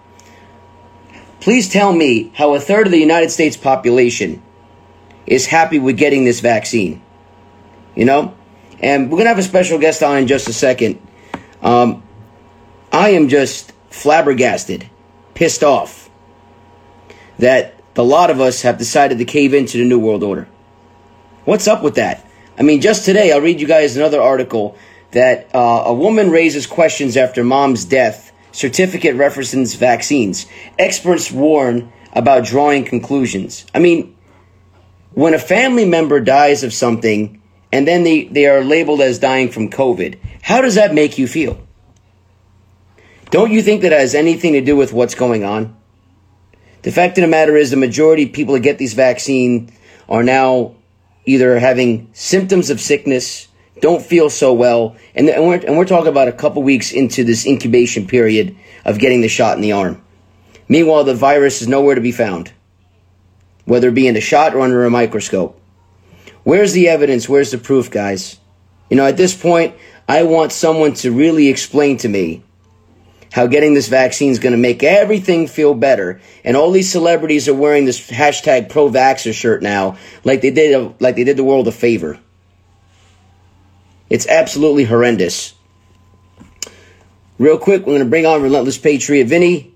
Please 1.40 1.68
tell 1.68 1.92
me 1.92 2.32
how 2.34 2.54
a 2.54 2.60
third 2.60 2.86
of 2.86 2.92
the 2.92 2.98
United 2.98 3.30
States 3.30 3.56
population 3.56 4.42
is 5.26 5.46
happy 5.46 5.78
with 5.78 5.96
getting 5.96 6.24
this 6.24 6.40
vaccine. 6.40 7.02
You 7.94 8.04
know? 8.04 8.34
And 8.80 9.04
we're 9.04 9.16
going 9.16 9.24
to 9.24 9.28
have 9.28 9.38
a 9.38 9.42
special 9.42 9.78
guest 9.78 10.02
on 10.02 10.18
in 10.18 10.26
just 10.26 10.48
a 10.48 10.52
second. 10.52 11.00
Um, 11.62 12.02
I 12.90 13.10
am 13.10 13.28
just 13.28 13.72
flabbergasted, 13.90 14.88
pissed 15.34 15.62
off 15.62 16.10
that 17.38 17.74
a 17.96 18.02
lot 18.02 18.30
of 18.30 18.40
us 18.40 18.62
have 18.62 18.78
decided 18.78 19.18
to 19.18 19.24
cave 19.24 19.54
into 19.54 19.78
the 19.78 19.84
New 19.84 19.98
World 19.98 20.22
Order. 20.22 20.48
What's 21.44 21.68
up 21.68 21.82
with 21.82 21.96
that? 21.96 22.26
I 22.58 22.62
mean, 22.62 22.80
just 22.80 23.04
today, 23.04 23.32
I'll 23.32 23.40
read 23.40 23.60
you 23.60 23.66
guys 23.66 23.96
another 23.96 24.20
article 24.20 24.76
that 25.12 25.54
uh, 25.54 25.84
a 25.86 25.94
woman 25.94 26.30
raises 26.30 26.66
questions 26.66 27.16
after 27.16 27.44
mom's 27.44 27.84
death. 27.84 28.32
Certificate 28.52 29.16
references 29.16 29.74
vaccines. 29.74 30.46
Experts 30.78 31.30
warn 31.30 31.92
about 32.12 32.44
drawing 32.44 32.84
conclusions. 32.84 33.64
I 33.74 33.78
mean, 33.78 34.14
when 35.14 35.34
a 35.34 35.38
family 35.38 35.84
member 35.84 36.20
dies 36.20 36.62
of 36.64 36.72
something 36.72 37.42
and 37.72 37.86
then 37.86 38.04
they, 38.04 38.24
they 38.24 38.46
are 38.46 38.62
labeled 38.62 39.00
as 39.00 39.18
dying 39.18 39.50
from 39.50 39.70
COVID, 39.70 40.18
how 40.42 40.60
does 40.60 40.74
that 40.74 40.94
make 40.94 41.18
you 41.18 41.26
feel? 41.26 41.60
Don't 43.30 43.50
you 43.50 43.62
think 43.62 43.82
that 43.82 43.92
has 43.92 44.14
anything 44.14 44.52
to 44.52 44.60
do 44.60 44.76
with 44.76 44.92
what's 44.92 45.14
going 45.14 45.42
on? 45.42 45.74
The 46.82 46.92
fact 46.92 47.16
of 47.16 47.22
the 47.22 47.28
matter 47.28 47.56
is, 47.56 47.70
the 47.70 47.76
majority 47.76 48.24
of 48.24 48.32
people 48.32 48.54
that 48.54 48.60
get 48.60 48.76
these 48.76 48.94
vaccines 48.94 49.72
are 50.08 50.22
now 50.22 50.74
either 51.24 51.58
having 51.58 52.10
symptoms 52.12 52.68
of 52.70 52.80
sickness, 52.80 53.48
don't 53.80 54.02
feel 54.02 54.28
so 54.28 54.52
well, 54.52 54.96
and, 55.14 55.28
and, 55.30 55.46
we're, 55.46 55.64
and 55.64 55.78
we're 55.78 55.86
talking 55.86 56.08
about 56.08 56.28
a 56.28 56.32
couple 56.32 56.62
weeks 56.62 56.92
into 56.92 57.24
this 57.24 57.46
incubation 57.46 58.06
period 58.06 58.56
of 58.84 58.98
getting 58.98 59.20
the 59.20 59.28
shot 59.28 59.56
in 59.56 59.62
the 59.62 59.72
arm. 59.72 60.02
Meanwhile, 60.68 61.04
the 61.04 61.14
virus 61.14 61.62
is 61.62 61.68
nowhere 61.68 61.94
to 61.94 62.00
be 62.00 62.12
found, 62.12 62.52
whether 63.64 63.88
it 63.88 63.94
be 63.94 64.06
in 64.06 64.16
a 64.16 64.20
shot 64.20 64.54
or 64.54 64.60
under 64.60 64.84
a 64.84 64.90
microscope. 64.90 65.58
Where's 66.44 66.72
the 66.72 66.88
evidence? 66.88 67.28
Where's 67.28 67.50
the 67.50 67.58
proof, 67.58 67.90
guys? 67.90 68.38
You 68.90 68.96
know, 68.96 69.06
at 69.06 69.16
this 69.16 69.34
point, 69.34 69.74
I 70.08 70.24
want 70.24 70.52
someone 70.52 70.94
to 70.94 71.12
really 71.12 71.48
explain 71.48 71.98
to 71.98 72.08
me 72.08 72.42
how 73.32 73.46
getting 73.46 73.72
this 73.72 73.88
vaccine 73.88 74.30
is 74.30 74.38
going 74.38 74.52
to 74.52 74.58
make 74.58 74.82
everything 74.82 75.46
feel 75.46 75.74
better. 75.74 76.20
And 76.44 76.56
all 76.56 76.70
these 76.70 76.92
celebrities 76.92 77.48
are 77.48 77.54
wearing 77.54 77.86
this 77.86 78.10
hashtag 78.10 78.68
pro 78.68 78.90
vaxxer 78.90 79.32
shirt 79.32 79.62
now, 79.62 79.96
like 80.22 80.42
they 80.42 80.50
did, 80.50 81.00
like 81.00 81.16
they 81.16 81.24
did 81.24 81.38
the 81.38 81.44
world 81.44 81.66
a 81.66 81.72
favor. 81.72 82.18
It's 84.10 84.26
absolutely 84.26 84.84
horrendous. 84.84 85.54
Real 87.38 87.56
quick, 87.56 87.80
we're 87.80 87.94
going 87.94 88.04
to 88.04 88.10
bring 88.10 88.26
on 88.26 88.42
Relentless 88.42 88.76
Patriot 88.76 89.24
Vinny, 89.24 89.74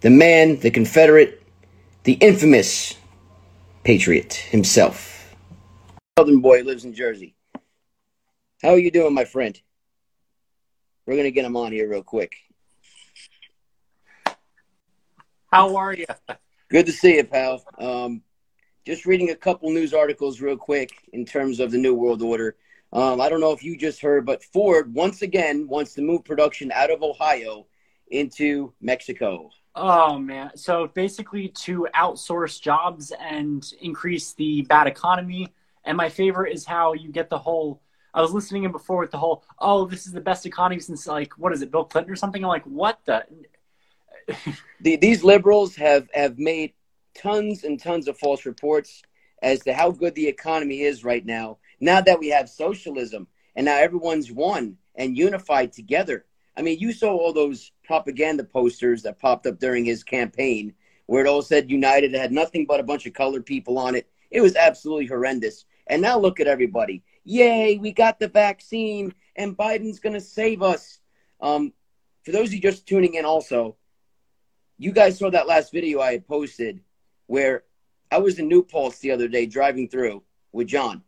the 0.00 0.08
man, 0.08 0.58
the 0.60 0.70
Confederate, 0.70 1.42
the 2.04 2.14
infamous 2.14 2.94
Patriot 3.84 4.32
himself. 4.32 5.36
Southern 6.18 6.40
boy 6.40 6.62
lives 6.62 6.86
in 6.86 6.94
Jersey. 6.94 7.36
How 8.62 8.70
are 8.70 8.78
you 8.78 8.90
doing, 8.90 9.12
my 9.12 9.26
friend? 9.26 9.60
We're 11.06 11.14
going 11.14 11.24
to 11.24 11.30
get 11.30 11.44
him 11.44 11.56
on 11.56 11.70
here 11.70 11.88
real 11.88 12.02
quick. 12.02 12.32
How 15.52 15.76
are 15.76 15.92
you? 15.92 16.06
Good 16.70 16.86
to 16.86 16.92
see 16.92 17.16
you, 17.16 17.24
pal. 17.24 17.62
Um, 17.78 18.22
just 18.86 19.04
reading 19.04 19.30
a 19.30 19.36
couple 19.36 19.70
news 19.70 19.92
articles 19.92 20.40
real 20.40 20.56
quick 20.56 20.90
in 21.12 21.26
terms 21.26 21.60
of 21.60 21.70
the 21.70 21.78
New 21.78 21.94
World 21.94 22.22
Order. 22.22 22.56
Um, 22.90 23.20
I 23.20 23.28
don't 23.28 23.40
know 23.40 23.52
if 23.52 23.62
you 23.62 23.76
just 23.76 24.00
heard, 24.00 24.24
but 24.24 24.42
Ford 24.42 24.94
once 24.94 25.20
again 25.20 25.68
wants 25.68 25.92
to 25.94 26.02
move 26.02 26.24
production 26.24 26.72
out 26.72 26.90
of 26.90 27.02
Ohio 27.02 27.66
into 28.08 28.72
Mexico. 28.80 29.50
Oh 29.76 30.18
man! 30.18 30.52
So 30.56 30.86
basically, 30.86 31.48
to 31.48 31.88
outsource 31.94 32.60
jobs 32.60 33.12
and 33.18 33.64
increase 33.80 34.32
the 34.32 34.62
bad 34.62 34.86
economy. 34.86 35.48
And 35.84 35.96
my 35.96 36.08
favorite 36.08 36.52
is 36.52 36.64
how 36.64 36.92
you 36.92 37.10
get 37.10 37.28
the 37.28 37.38
whole. 37.38 37.80
I 38.14 38.20
was 38.20 38.32
listening 38.32 38.62
in 38.62 38.70
before 38.70 39.00
with 39.00 39.10
the 39.10 39.18
whole, 39.18 39.44
oh, 39.58 39.86
this 39.86 40.06
is 40.06 40.12
the 40.12 40.20
best 40.20 40.46
economy 40.46 40.80
since 40.80 41.06
like 41.06 41.36
what 41.36 41.52
is 41.52 41.62
it, 41.62 41.72
Bill 41.72 41.84
Clinton 41.84 42.12
or 42.12 42.16
something? 42.16 42.44
I'm 42.44 42.48
like, 42.48 42.64
what 42.64 43.00
the? 43.04 43.24
the, 44.80 44.96
these 44.96 45.24
liberals 45.24 45.74
have, 45.76 46.08
have 46.14 46.38
made 46.38 46.72
tons 47.14 47.64
and 47.64 47.78
tons 47.78 48.08
of 48.08 48.16
false 48.18 48.46
reports 48.46 49.02
as 49.42 49.60
to 49.60 49.74
how 49.74 49.90
good 49.90 50.14
the 50.14 50.26
economy 50.26 50.82
is 50.82 51.04
right 51.04 51.26
now. 51.26 51.58
Now 51.80 52.00
that 52.00 52.18
we 52.18 52.28
have 52.28 52.48
socialism 52.48 53.26
and 53.56 53.66
now 53.66 53.76
everyone's 53.76 54.32
one 54.32 54.78
and 54.94 55.16
unified 55.16 55.72
together. 55.72 56.24
I 56.56 56.62
mean, 56.62 56.78
you 56.78 56.92
saw 56.92 57.10
all 57.10 57.32
those 57.32 57.72
propaganda 57.84 58.44
posters 58.44 59.02
that 59.02 59.18
popped 59.18 59.46
up 59.46 59.58
during 59.58 59.84
his 59.84 60.02
campaign 60.02 60.74
where 61.06 61.24
it 61.24 61.28
all 61.28 61.42
said 61.42 61.70
United 61.70 62.14
it 62.14 62.20
had 62.20 62.32
nothing 62.32 62.64
but 62.66 62.80
a 62.80 62.84
bunch 62.84 63.06
of 63.06 63.12
colored 63.12 63.44
people 63.44 63.78
on 63.78 63.94
it. 63.94 64.08
It 64.30 64.40
was 64.40 64.56
absolutely 64.56 65.06
horrendous. 65.06 65.66
And 65.86 66.00
now 66.00 66.18
look 66.18 66.40
at 66.40 66.46
everybody. 66.46 67.02
Yay, 67.24 67.78
we 67.78 67.92
got 67.92 68.18
the 68.18 68.28
vaccine 68.28 69.12
and 69.36 69.56
Biden's 69.56 70.00
going 70.00 70.14
to 70.14 70.20
save 70.20 70.62
us. 70.62 71.00
Um, 71.40 71.72
for 72.24 72.32
those 72.32 72.48
of 72.48 72.54
you 72.54 72.60
just 72.60 72.86
tuning 72.86 73.14
in, 73.14 73.24
also, 73.24 73.76
you 74.78 74.92
guys 74.92 75.18
saw 75.18 75.30
that 75.30 75.46
last 75.46 75.72
video 75.72 76.00
I 76.00 76.12
had 76.12 76.26
posted 76.26 76.80
where 77.26 77.64
I 78.10 78.18
was 78.18 78.38
in 78.38 78.48
New 78.48 78.66
the 79.00 79.10
other 79.10 79.28
day 79.28 79.46
driving 79.46 79.88
through 79.88 80.22
with 80.52 80.68
John, 80.68 81.02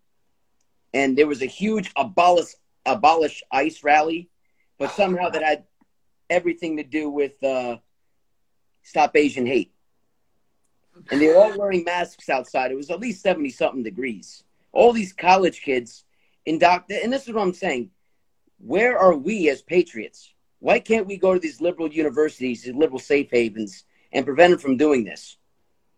and 0.92 1.16
there 1.16 1.26
was 1.26 1.42
a 1.42 1.46
huge 1.46 1.90
abolish 1.96 2.54
abolish 2.84 3.42
ICE 3.50 3.82
rally, 3.82 4.28
but 4.78 4.92
somehow 4.92 5.28
that 5.30 5.42
had 5.42 5.64
everything 6.28 6.76
to 6.76 6.82
do 6.82 7.08
with 7.10 7.42
uh, 7.42 7.76
stop 8.82 9.16
Asian 9.16 9.46
hate. 9.46 9.72
And 11.10 11.20
they 11.20 11.28
were 11.28 11.36
all 11.36 11.58
wearing 11.58 11.84
masks 11.84 12.28
outside. 12.28 12.70
It 12.70 12.76
was 12.76 12.90
at 12.90 13.00
least 13.00 13.22
seventy 13.22 13.50
something 13.50 13.82
degrees. 13.82 14.44
All 14.72 14.92
these 14.92 15.12
college 15.12 15.60
kids 15.62 16.04
in 16.44 16.58
doc, 16.58 16.86
and 16.90 17.12
this 17.12 17.26
is 17.26 17.34
what 17.34 17.42
I'm 17.42 17.52
saying. 17.54 17.90
Where 18.58 18.98
are 18.98 19.14
we 19.14 19.50
as 19.50 19.60
patriots? 19.60 20.32
Why 20.60 20.78
can't 20.78 21.06
we 21.06 21.18
go 21.18 21.34
to 21.34 21.40
these 21.40 21.60
liberal 21.60 21.92
universities, 21.92 22.62
these 22.62 22.74
liberal 22.74 22.98
safe 22.98 23.28
havens, 23.30 23.84
and 24.12 24.24
prevent 24.24 24.52
them 24.52 24.58
from 24.58 24.76
doing 24.78 25.04
this? 25.04 25.36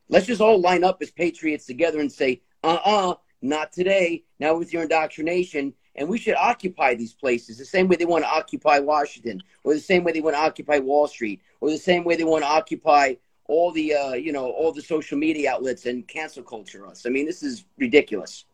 Let's 0.08 0.26
just 0.26 0.40
all 0.40 0.60
line 0.60 0.82
up 0.82 0.98
as 1.00 1.10
patriots 1.10 1.66
together 1.66 2.00
and 2.00 2.10
say, 2.10 2.42
uh 2.64 2.78
uh-uh, 2.84 3.10
uh, 3.10 3.14
not 3.40 3.72
today, 3.72 4.24
now 4.40 4.56
with 4.58 4.72
your 4.72 4.82
indoctrination. 4.82 5.74
And 5.98 6.08
we 6.08 6.18
should 6.18 6.36
occupy 6.36 6.94
these 6.94 7.12
places 7.12 7.58
the 7.58 7.64
same 7.64 7.88
way 7.88 7.96
they 7.96 8.04
want 8.04 8.24
to 8.24 8.30
occupy 8.30 8.78
Washington, 8.78 9.42
or 9.64 9.74
the 9.74 9.80
same 9.80 10.04
way 10.04 10.12
they 10.12 10.20
want 10.20 10.36
to 10.36 10.40
occupy 10.40 10.78
Wall 10.78 11.08
Street, 11.08 11.42
or 11.60 11.70
the 11.70 11.76
same 11.76 12.04
way 12.04 12.16
they 12.16 12.24
want 12.24 12.44
to 12.44 12.48
occupy 12.48 13.14
all 13.46 13.72
the, 13.72 13.94
uh, 13.94 14.12
you 14.12 14.32
know, 14.32 14.50
all 14.50 14.72
the 14.72 14.82
social 14.82 15.18
media 15.18 15.52
outlets 15.52 15.86
and 15.86 16.06
cancel 16.06 16.42
culture 16.42 16.86
us. 16.86 17.04
I 17.04 17.08
mean, 17.08 17.26
this 17.26 17.42
is 17.42 17.64
ridiculous. 17.76 18.44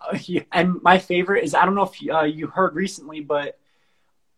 Uh, 0.00 0.18
yeah, 0.24 0.42
and 0.52 0.82
my 0.82 0.98
favorite 0.98 1.44
is 1.44 1.54
I 1.54 1.64
don't 1.64 1.74
know 1.74 1.90
if 1.90 1.98
uh, 2.12 2.22
you 2.22 2.46
heard 2.48 2.74
recently, 2.74 3.20
but 3.20 3.58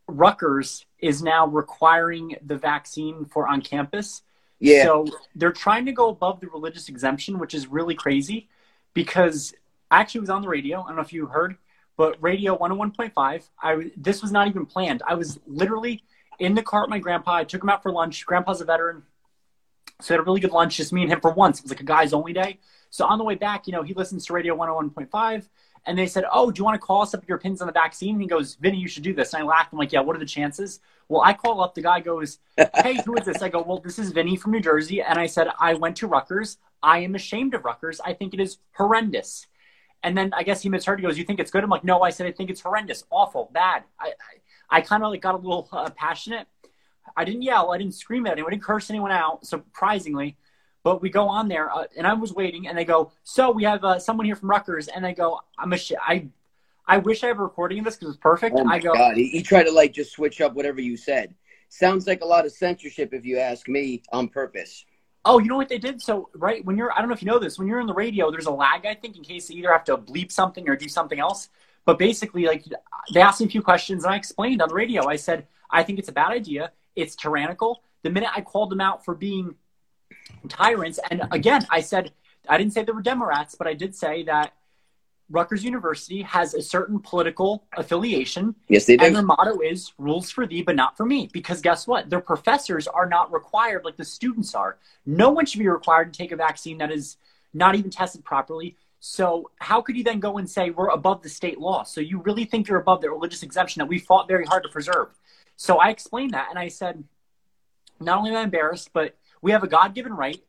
Rutgers 0.06 0.86
is 1.00 1.22
now 1.22 1.46
requiring 1.46 2.36
the 2.44 2.56
vaccine 2.56 3.24
for 3.24 3.48
on 3.48 3.60
campus. 3.60 4.22
Yeah. 4.60 4.84
So 4.84 5.06
they're 5.34 5.52
trying 5.52 5.86
to 5.86 5.92
go 5.92 6.08
above 6.08 6.40
the 6.40 6.48
religious 6.48 6.88
exemption, 6.88 7.38
which 7.38 7.54
is 7.54 7.66
really 7.66 7.94
crazy 7.94 8.48
because 8.94 9.54
I 9.90 10.00
actually 10.00 10.20
was 10.20 10.30
on 10.30 10.42
the 10.42 10.48
radio. 10.48 10.82
I 10.82 10.86
don't 10.86 10.96
know 10.96 11.02
if 11.02 11.12
you 11.12 11.26
heard, 11.26 11.56
but 11.96 12.16
radio 12.22 12.56
101.5. 12.56 13.48
I 13.62 13.90
this 13.96 14.22
was 14.22 14.32
not 14.32 14.48
even 14.48 14.66
planned. 14.66 15.02
I 15.06 15.14
was 15.14 15.38
literally 15.46 16.02
in 16.38 16.54
the 16.54 16.62
car 16.62 16.82
with 16.82 16.90
my 16.90 16.98
grandpa. 16.98 17.36
I 17.36 17.44
took 17.44 17.62
him 17.62 17.68
out 17.68 17.82
for 17.82 17.92
lunch. 17.92 18.26
Grandpa's 18.26 18.60
a 18.60 18.64
veteran. 18.64 19.02
So 20.00 20.12
I 20.12 20.16
had 20.16 20.20
a 20.20 20.24
really 20.24 20.40
good 20.40 20.52
lunch, 20.52 20.76
just 20.76 20.92
me 20.92 21.02
and 21.02 21.10
him 21.10 21.20
for 21.20 21.32
once. 21.32 21.58
It 21.58 21.64
was 21.64 21.72
like 21.72 21.80
a 21.80 21.84
guys 21.84 22.12
only 22.12 22.34
day. 22.34 22.58
So 22.90 23.06
on 23.06 23.18
the 23.18 23.24
way 23.24 23.34
back, 23.34 23.66
you 23.66 23.72
know, 23.72 23.82
he 23.82 23.94
listens 23.94 24.26
to 24.26 24.34
radio 24.34 24.54
101.5 24.54 25.44
and 25.86 25.96
they 25.96 26.06
said, 26.06 26.24
"Oh, 26.30 26.50
do 26.50 26.58
you 26.58 26.64
want 26.64 26.80
to 26.80 26.84
call 26.84 27.02
us 27.02 27.14
up 27.14 27.26
your 27.28 27.38
pins 27.38 27.60
on 27.60 27.66
the 27.66 27.72
vaccine?" 27.72 28.14
And 28.14 28.22
he 28.22 28.28
goes, 28.28 28.56
"Vinny, 28.56 28.78
you 28.78 28.88
should 28.88 29.04
do 29.04 29.14
this." 29.14 29.32
And 29.32 29.42
I 29.42 29.46
laughed. 29.46 29.72
I'm 29.72 29.78
like, 29.78 29.92
"Yeah, 29.92 30.00
what 30.00 30.16
are 30.16 30.18
the 30.18 30.26
chances?" 30.26 30.80
Well, 31.08 31.22
I 31.22 31.32
call 31.32 31.60
up. 31.60 31.74
The 31.74 31.82
guy 31.82 32.00
goes, 32.00 32.38
"Hey, 32.74 33.00
who 33.04 33.16
is 33.16 33.24
this?" 33.24 33.40
I 33.40 33.48
go, 33.48 33.62
"Well, 33.62 33.78
this 33.78 33.98
is 33.98 34.10
Vinny 34.10 34.36
from 34.36 34.52
New 34.52 34.60
Jersey." 34.60 35.00
And 35.00 35.18
I 35.18 35.26
said, 35.26 35.48
"I 35.58 35.74
went 35.74 35.96
to 35.98 36.06
Rutgers. 36.06 36.58
I 36.82 36.98
am 36.98 37.14
ashamed 37.14 37.54
of 37.54 37.64
Rutgers. 37.64 38.00
I 38.00 38.12
think 38.12 38.34
it 38.34 38.40
is 38.40 38.58
horrendous." 38.72 39.46
And 40.06 40.16
then 40.16 40.32
I 40.32 40.44
guess 40.44 40.62
he 40.62 40.68
misheard. 40.68 41.00
He 41.00 41.04
goes, 41.04 41.18
"You 41.18 41.24
think 41.24 41.40
it's 41.40 41.50
good?" 41.50 41.64
I'm 41.64 41.68
like, 41.68 41.82
"No, 41.82 42.00
I 42.00 42.10
said 42.10 42.28
I 42.28 42.32
think 42.32 42.48
it's 42.48 42.60
horrendous, 42.60 43.02
awful, 43.10 43.50
bad." 43.52 43.82
I 43.98 44.12
I, 44.70 44.78
I 44.78 44.80
kind 44.80 45.02
of 45.02 45.10
like 45.10 45.20
got 45.20 45.34
a 45.34 45.38
little 45.38 45.68
uh, 45.72 45.90
passionate. 45.90 46.46
I 47.16 47.24
didn't 47.24 47.42
yell. 47.42 47.72
I 47.72 47.78
didn't 47.78 47.94
scream 47.94 48.24
at 48.26 48.32
anyone. 48.32 48.52
I 48.52 48.54
didn't 48.54 48.62
curse 48.62 48.88
anyone 48.88 49.10
out. 49.10 49.44
Surprisingly, 49.44 50.36
But 50.84 51.02
we 51.02 51.10
go 51.10 51.26
on 51.26 51.48
there, 51.48 51.68
uh, 51.74 51.86
and 51.98 52.06
I 52.06 52.14
was 52.14 52.32
waiting, 52.32 52.68
and 52.68 52.78
they 52.78 52.84
go, 52.84 53.10
"So 53.24 53.50
we 53.50 53.64
have 53.64 53.82
uh, 53.82 53.98
someone 53.98 54.26
here 54.26 54.36
from 54.36 54.48
Rutgers," 54.48 54.86
and 54.86 55.04
I 55.04 55.12
go, 55.12 55.40
"I'm 55.58 55.72
a 55.72 55.76
shit. 55.76 55.98
I, 56.00 56.28
I 56.86 56.98
wish 56.98 57.24
I 57.24 57.26
have 57.26 57.40
a 57.40 57.42
recording 57.42 57.80
of 57.80 57.84
this 57.86 57.96
because 57.96 58.14
it's 58.14 58.22
perfect." 58.22 58.54
Oh 58.56 58.62
my 58.62 58.76
I 58.76 58.78
go, 58.78 58.94
God, 58.94 59.16
he, 59.16 59.26
he 59.26 59.42
tried 59.42 59.64
to 59.64 59.72
like 59.72 59.92
just 59.92 60.12
switch 60.12 60.40
up 60.40 60.54
whatever 60.54 60.80
you 60.80 60.96
said. 60.96 61.34
Sounds 61.68 62.06
like 62.06 62.20
a 62.22 62.24
lot 62.24 62.46
of 62.46 62.52
censorship, 62.52 63.12
if 63.12 63.24
you 63.24 63.38
ask 63.38 63.66
me, 63.66 64.02
on 64.12 64.28
purpose. 64.28 64.84
Oh, 65.28 65.40
you 65.40 65.48
know 65.48 65.56
what 65.56 65.68
they 65.68 65.78
did? 65.78 66.00
So, 66.00 66.30
right 66.34 66.64
when 66.64 66.78
you're, 66.78 66.92
I 66.92 67.00
don't 67.00 67.08
know 67.08 67.14
if 67.14 67.20
you 67.20 67.26
know 67.26 67.40
this, 67.40 67.58
when 67.58 67.66
you're 67.66 67.80
in 67.80 67.88
the 67.88 67.94
radio, 67.94 68.30
there's 68.30 68.46
a 68.46 68.50
lag, 68.52 68.86
I 68.86 68.94
think, 68.94 69.16
in 69.16 69.24
case 69.24 69.48
they 69.48 69.54
either 69.54 69.72
have 69.72 69.84
to 69.84 69.98
bleep 69.98 70.30
something 70.30 70.68
or 70.68 70.76
do 70.76 70.88
something 70.88 71.18
else. 71.18 71.48
But 71.84 71.98
basically, 71.98 72.46
like 72.46 72.64
they 73.12 73.20
asked 73.20 73.40
me 73.40 73.46
a 73.46 73.50
few 73.50 73.62
questions, 73.62 74.04
and 74.04 74.14
I 74.14 74.16
explained 74.16 74.62
on 74.62 74.68
the 74.68 74.74
radio. 74.74 75.06
I 75.06 75.16
said, 75.16 75.46
I 75.70 75.82
think 75.82 75.98
it's 75.98 76.08
a 76.08 76.12
bad 76.12 76.30
idea. 76.30 76.72
It's 76.94 77.16
tyrannical. 77.16 77.82
The 78.02 78.10
minute 78.10 78.30
I 78.34 78.40
called 78.40 78.70
them 78.70 78.80
out 78.80 79.04
for 79.04 79.14
being 79.14 79.56
tyrants, 80.48 81.00
and 81.10 81.22
again, 81.32 81.66
I 81.70 81.80
said, 81.80 82.12
I 82.48 82.56
didn't 82.56 82.72
say 82.72 82.84
they 82.84 82.92
were 82.92 83.02
Democrats, 83.02 83.56
but 83.56 83.66
I 83.66 83.74
did 83.74 83.96
say 83.96 84.22
that 84.24 84.52
Rutgers 85.28 85.64
University 85.64 86.22
has 86.22 86.54
a 86.54 86.62
certain 86.62 87.00
political 87.00 87.64
affiliation. 87.76 88.54
Yes, 88.68 88.86
they 88.86 88.96
do. 88.96 89.04
And 89.04 89.16
their 89.16 89.22
motto 89.22 89.58
is 89.60 89.92
rules 89.98 90.30
for 90.30 90.46
thee, 90.46 90.62
but 90.62 90.76
not 90.76 90.96
for 90.96 91.04
me. 91.04 91.28
Because 91.32 91.60
guess 91.60 91.86
what? 91.86 92.08
Their 92.10 92.20
professors 92.20 92.86
are 92.86 93.08
not 93.08 93.32
required 93.32 93.84
like 93.84 93.96
the 93.96 94.04
students 94.04 94.54
are. 94.54 94.78
No 95.04 95.30
one 95.30 95.46
should 95.46 95.58
be 95.58 95.68
required 95.68 96.12
to 96.12 96.18
take 96.18 96.32
a 96.32 96.36
vaccine 96.36 96.78
that 96.78 96.92
is 96.92 97.16
not 97.52 97.74
even 97.74 97.90
tested 97.90 98.24
properly. 98.24 98.76
So 99.00 99.50
how 99.58 99.80
could 99.82 99.96
you 99.96 100.04
then 100.04 100.20
go 100.20 100.38
and 100.38 100.48
say 100.48 100.70
we're 100.70 100.88
above 100.88 101.22
the 101.22 101.28
state 101.28 101.58
law? 101.58 101.82
So 101.82 102.00
you 102.00 102.20
really 102.20 102.44
think 102.44 102.68
you're 102.68 102.80
above 102.80 103.00
the 103.00 103.10
religious 103.10 103.42
exemption 103.42 103.80
that 103.80 103.86
we 103.86 103.98
fought 103.98 104.28
very 104.28 104.44
hard 104.44 104.62
to 104.62 104.68
preserve? 104.68 105.08
So 105.56 105.78
I 105.78 105.90
explained 105.90 106.34
that 106.34 106.48
and 106.50 106.58
I 106.58 106.68
said, 106.68 107.02
not 108.00 108.18
only 108.18 108.30
am 108.30 108.36
I 108.36 108.42
embarrassed, 108.42 108.90
but 108.92 109.16
we 109.42 109.52
have 109.52 109.62
a 109.62 109.68
God 109.68 109.94
given 109.94 110.12
right 110.12 110.42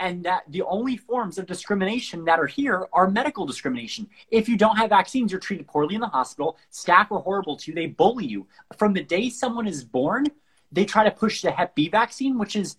and 0.00 0.24
that 0.24 0.44
the 0.48 0.62
only 0.62 0.96
forms 0.96 1.36
of 1.36 1.46
discrimination 1.46 2.24
that 2.24 2.40
are 2.40 2.46
here 2.46 2.88
are 2.92 3.08
medical 3.08 3.44
discrimination. 3.44 4.08
If 4.30 4.48
you 4.48 4.56
don't 4.56 4.76
have 4.76 4.88
vaccines, 4.88 5.30
you're 5.30 5.40
treated 5.40 5.68
poorly 5.68 5.94
in 5.94 6.00
the 6.00 6.08
hospital. 6.08 6.56
Staff 6.70 7.12
are 7.12 7.20
horrible 7.20 7.56
to 7.58 7.70
you. 7.70 7.74
They 7.74 7.86
bully 7.86 8.24
you. 8.24 8.46
From 8.78 8.94
the 8.94 9.04
day 9.04 9.28
someone 9.28 9.68
is 9.68 9.84
born, 9.84 10.26
they 10.72 10.86
try 10.86 11.04
to 11.04 11.10
push 11.10 11.42
the 11.42 11.50
Hep 11.50 11.74
B 11.74 11.88
vaccine, 11.88 12.38
which 12.38 12.56
is 12.56 12.76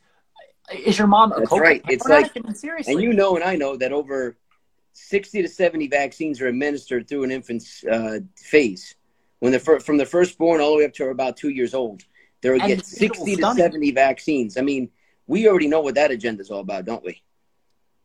is 0.85 0.97
your 0.97 1.07
mom 1.07 1.31
a 1.31 1.39
That's 1.39 1.51
right. 1.51 1.81
It's 1.89 2.05
like, 2.05 2.31
seriously. 2.55 2.93
and 2.93 3.01
you 3.01 3.13
know, 3.13 3.35
and 3.35 3.43
I 3.43 3.55
know 3.55 3.77
that 3.77 3.91
over 3.93 4.37
sixty 4.93 5.41
to 5.43 5.47
seventy 5.47 5.87
vaccines 5.87 6.41
are 6.41 6.47
administered 6.47 7.07
through 7.07 7.23
an 7.23 7.31
infant's 7.31 7.83
uh, 7.83 8.19
phase. 8.35 8.95
When 9.39 9.51
the 9.51 9.59
fir- 9.59 9.79
from 9.79 9.97
the 9.97 10.05
firstborn 10.05 10.59
all 10.59 10.71
the 10.71 10.77
way 10.77 10.85
up 10.85 10.93
to 10.93 11.09
about 11.09 11.37
two 11.37 11.49
years 11.49 11.73
old, 11.75 12.03
they'll 12.41 12.57
get 12.57 12.83
sixty 12.85 13.35
to 13.35 13.53
seventy 13.53 13.91
vaccines. 13.91 14.57
I 14.57 14.61
mean 14.61 14.89
we 15.31 15.47
already 15.47 15.69
know 15.69 15.79
what 15.79 15.95
that 15.95 16.11
agenda 16.11 16.41
is 16.41 16.51
all 16.51 16.59
about, 16.59 16.83
don't 16.83 17.03
we? 17.05 17.23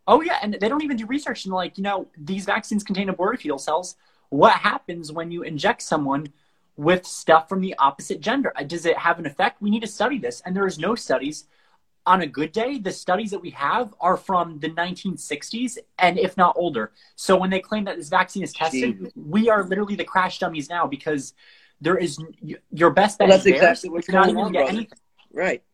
Oh 0.07 0.23
yeah, 0.23 0.39
and 0.41 0.55
they 0.55 0.69
don't 0.69 0.85
even 0.85 0.97
do 0.97 1.07
research 1.07 1.45
and 1.45 1.53
like 1.53 1.77
you 1.77 1.83
know 1.83 2.07
these 2.17 2.45
vaccines 2.45 2.85
contain 2.85 3.09
abortifetal 3.09 3.61
cells. 3.61 3.97
What 4.29 4.53
happens 4.53 5.11
when 5.11 5.33
you 5.33 5.43
inject 5.43 5.83
someone 5.83 6.29
with 6.77 7.05
stuff 7.05 7.49
from 7.49 7.61
the 7.61 7.75
opposite 7.81 8.21
gender? 8.21 8.53
Uh, 8.55 8.63
does 8.63 8.87
it 8.87 8.97
have 8.97 9.19
an 9.19 9.27
effect? 9.27 9.61
We 9.61 9.71
need 9.71 9.81
to 9.81 9.89
study 9.89 10.19
this, 10.19 10.41
and 10.47 10.55
there 10.55 10.69
is 10.69 10.79
no 10.79 10.95
studies. 10.95 11.47
On 12.07 12.23
a 12.23 12.27
good 12.29 12.53
day, 12.53 12.79
the 12.79 12.93
studies 12.93 13.33
that 13.33 13.41
we 13.41 13.51
have 13.51 13.93
are 14.01 14.17
from 14.17 14.61
the 14.61 14.71
1960s, 14.71 15.79
and 15.99 16.21
if 16.21 16.37
not 16.37 16.55
older. 16.57 16.93
So 17.17 17.37
when 17.37 17.51
they 17.51 17.59
claim 17.59 17.83
that 17.87 17.97
this 17.97 18.09
vaccine 18.09 18.45
is 18.45 18.53
tested, 18.53 19.01
Jeez. 19.01 19.13
we 19.17 19.51
are 19.51 19.65
literally 19.65 19.97
the 19.97 20.05
crash 20.05 20.39
dummies 20.39 20.71
now 20.71 20.87
because 20.87 21.35
there 21.81 21.97
is 21.97 22.21
your 22.71 22.91
best 22.91 23.19
bet. 23.19 23.27
Well, 23.27 23.37
that's 23.37 23.47
exactly 23.49 23.91
what's 23.91 24.07
going 24.07 24.37
on, 24.37 24.87
Right. 25.33 25.65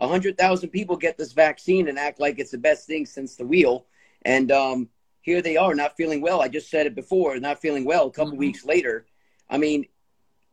100,000 0.00 0.70
people 0.70 0.96
get 0.96 1.18
this 1.18 1.32
vaccine 1.32 1.88
and 1.88 1.98
act 1.98 2.20
like 2.20 2.38
it's 2.38 2.50
the 2.50 2.58
best 2.58 2.86
thing 2.86 3.04
since 3.04 3.36
the 3.36 3.46
wheel. 3.46 3.86
And 4.24 4.50
um, 4.50 4.88
here 5.20 5.42
they 5.42 5.56
are 5.56 5.74
not 5.74 5.96
feeling 5.96 6.20
well. 6.20 6.40
I 6.40 6.48
just 6.48 6.70
said 6.70 6.86
it 6.86 6.94
before, 6.94 7.38
not 7.38 7.60
feeling 7.60 7.84
well 7.84 8.06
a 8.06 8.10
couple 8.10 8.32
mm-hmm. 8.32 8.40
weeks 8.40 8.64
later. 8.64 9.06
I 9.48 9.58
mean, 9.58 9.86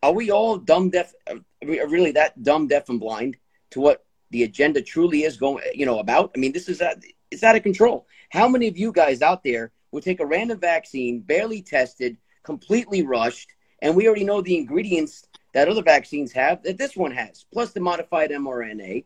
are 0.04 0.12
we 0.12 0.32
all 0.32 0.58
dumb, 0.58 0.90
deaf, 0.90 1.14
really 1.64 2.12
that 2.12 2.44
dumb, 2.44 2.68
deaf, 2.68 2.90
and 2.90 3.00
blind 3.00 3.38
to 3.72 3.80
what 3.80 4.06
the 4.32 4.44
agenda 4.44 4.82
truly 4.82 5.24
is 5.24 5.38
going, 5.38 5.64
you 5.74 5.86
know, 5.86 6.00
about? 6.00 6.32
I 6.36 6.40
mean, 6.40 6.52
this 6.52 6.68
is, 6.68 6.82
it's 7.32 7.44
out 7.44 7.56
of 7.56 7.64
control. 7.64 8.08
How 8.30 8.48
many 8.48 8.68
of 8.68 8.78
you 8.78 8.92
guys 8.92 9.22
out 9.22 9.44
there 9.44 9.72
would 9.92 10.04
take 10.04 10.20
a 10.20 10.26
random 10.26 10.60
vaccine, 10.60 11.22
barely 11.22 11.62
tested, 11.62 12.18
completely 12.44 13.04
rushed, 13.04 13.50
and 13.82 13.96
we 13.96 14.08
already 14.08 14.24
know 14.26 14.42
the 14.42 14.58
ingredients 14.58 15.26
that 15.54 15.68
other 15.68 15.84
vaccines 15.84 16.32
have 16.34 16.64
that 16.64 16.78
this 16.78 16.96
one 16.96 17.12
has, 17.12 17.46
plus 17.52 17.72
the 17.72 17.80
modified 17.80 18.32
mRNA, 18.32 19.06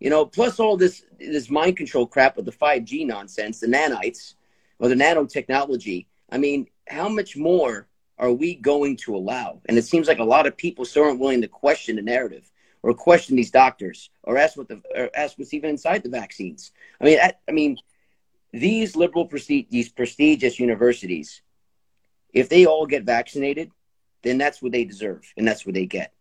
you 0.00 0.10
know, 0.10 0.24
plus 0.24 0.60
all 0.60 0.76
this 0.76 1.04
this 1.18 1.50
mind 1.50 1.76
control 1.76 2.06
crap 2.06 2.36
with 2.36 2.44
the 2.44 2.52
5G 2.52 3.06
nonsense, 3.06 3.60
the 3.60 3.66
nanites 3.66 4.34
or 4.78 4.88
the 4.88 4.94
nanotechnology. 4.94 6.06
I 6.30 6.38
mean, 6.38 6.68
how 6.88 7.08
much 7.08 7.36
more 7.36 7.88
are 8.18 8.32
we 8.32 8.54
going 8.54 8.96
to 8.96 9.16
allow? 9.16 9.60
And 9.66 9.76
it 9.78 9.84
seems 9.84 10.08
like 10.08 10.18
a 10.18 10.24
lot 10.24 10.46
of 10.46 10.56
people 10.56 10.84
still 10.84 11.04
aren't 11.04 11.20
willing 11.20 11.42
to 11.42 11.48
question 11.48 11.96
the 11.96 12.02
narrative 12.02 12.50
or 12.82 12.94
question 12.94 13.36
these 13.36 13.50
doctors 13.50 14.10
or 14.22 14.38
ask 14.38 14.56
what 14.56 14.68
the 14.68 14.80
or 14.94 15.10
ask 15.14 15.38
what's 15.38 15.54
even 15.54 15.70
inside 15.70 16.02
the 16.02 16.08
vaccines. 16.08 16.72
I 17.00 17.04
mean, 17.04 17.18
I, 17.20 17.34
I 17.48 17.52
mean, 17.52 17.78
these 18.52 18.96
liberal 18.96 19.26
prestige, 19.26 19.66
these 19.70 19.88
prestigious 19.88 20.60
universities, 20.60 21.42
if 22.32 22.48
they 22.48 22.66
all 22.66 22.86
get 22.86 23.04
vaccinated, 23.04 23.70
then 24.22 24.38
that's 24.38 24.62
what 24.62 24.72
they 24.72 24.84
deserve 24.84 25.22
and 25.36 25.46
that's 25.46 25.66
what 25.66 25.74
they 25.74 25.86
get. 25.86 26.12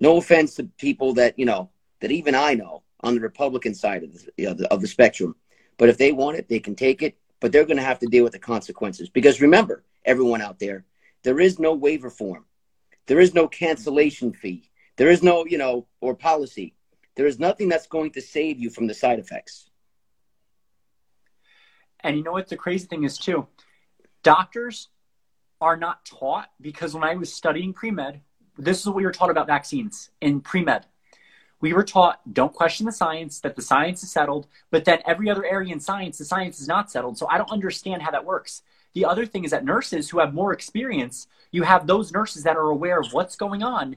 No 0.00 0.16
offense 0.16 0.54
to 0.54 0.64
people 0.78 1.14
that 1.14 1.38
you 1.38 1.44
know 1.44 1.70
that 2.00 2.10
even 2.10 2.34
I 2.34 2.54
know 2.54 2.82
on 3.00 3.14
the 3.14 3.20
Republican 3.20 3.74
side 3.74 4.04
of 4.04 4.12
the, 4.12 4.32
know, 4.38 4.54
the, 4.54 4.72
of 4.72 4.80
the 4.80 4.88
spectrum. 4.88 5.34
But 5.76 5.88
if 5.88 5.98
they 5.98 6.12
want 6.12 6.38
it, 6.38 6.48
they 6.48 6.58
can 6.58 6.74
take 6.74 7.02
it, 7.02 7.16
but 7.40 7.52
they're 7.52 7.64
going 7.64 7.76
to 7.76 7.82
have 7.82 8.00
to 8.00 8.06
deal 8.06 8.24
with 8.24 8.32
the 8.32 8.38
consequences. 8.38 9.08
Because 9.08 9.40
remember, 9.40 9.84
everyone 10.04 10.42
out 10.42 10.58
there, 10.58 10.84
there 11.22 11.40
is 11.40 11.58
no 11.58 11.74
waiver 11.74 12.10
form. 12.10 12.44
There 13.06 13.20
is 13.20 13.34
no 13.34 13.48
cancellation 13.48 14.32
fee. 14.32 14.70
There 14.96 15.10
is 15.10 15.22
no, 15.22 15.46
you 15.46 15.58
know, 15.58 15.86
or 16.00 16.14
policy. 16.14 16.74
There 17.14 17.26
is 17.26 17.38
nothing 17.38 17.68
that's 17.68 17.86
going 17.86 18.12
to 18.12 18.20
save 18.20 18.58
you 18.58 18.70
from 18.70 18.86
the 18.86 18.94
side 18.94 19.18
effects. 19.18 19.70
And 22.00 22.16
you 22.16 22.22
know 22.22 22.32
what 22.32 22.48
the 22.48 22.56
crazy 22.56 22.86
thing 22.86 23.04
is, 23.04 23.18
too? 23.18 23.46
Doctors 24.22 24.88
are 25.60 25.76
not 25.76 26.04
taught 26.04 26.50
because 26.60 26.94
when 26.94 27.02
I 27.02 27.16
was 27.16 27.32
studying 27.32 27.72
pre 27.72 27.90
med, 27.90 28.20
this 28.56 28.80
is 28.80 28.86
what 28.86 28.94
we 28.94 29.04
were 29.04 29.12
taught 29.12 29.30
about 29.30 29.46
vaccines 29.46 30.10
in 30.20 30.40
pre 30.40 30.62
med 30.62 30.86
we 31.60 31.72
were 31.72 31.82
taught 31.82 32.20
don't 32.32 32.52
question 32.52 32.86
the 32.86 32.92
science, 32.92 33.40
that 33.40 33.56
the 33.56 33.62
science 33.62 34.02
is 34.02 34.10
settled, 34.10 34.46
but 34.70 34.84
then 34.84 35.00
every 35.06 35.28
other 35.28 35.44
area 35.44 35.72
in 35.72 35.80
science, 35.80 36.18
the 36.18 36.24
science 36.24 36.60
is 36.60 36.68
not 36.68 36.90
settled. 36.90 37.18
So 37.18 37.26
I 37.28 37.38
don't 37.38 37.50
understand 37.50 38.02
how 38.02 38.10
that 38.12 38.24
works. 38.24 38.62
The 38.94 39.04
other 39.04 39.26
thing 39.26 39.44
is 39.44 39.50
that 39.50 39.64
nurses 39.64 40.08
who 40.08 40.20
have 40.20 40.34
more 40.34 40.52
experience, 40.52 41.26
you 41.50 41.62
have 41.62 41.86
those 41.86 42.12
nurses 42.12 42.44
that 42.44 42.56
are 42.56 42.70
aware 42.70 43.00
of 43.00 43.12
what's 43.12 43.36
going 43.36 43.62
on 43.62 43.96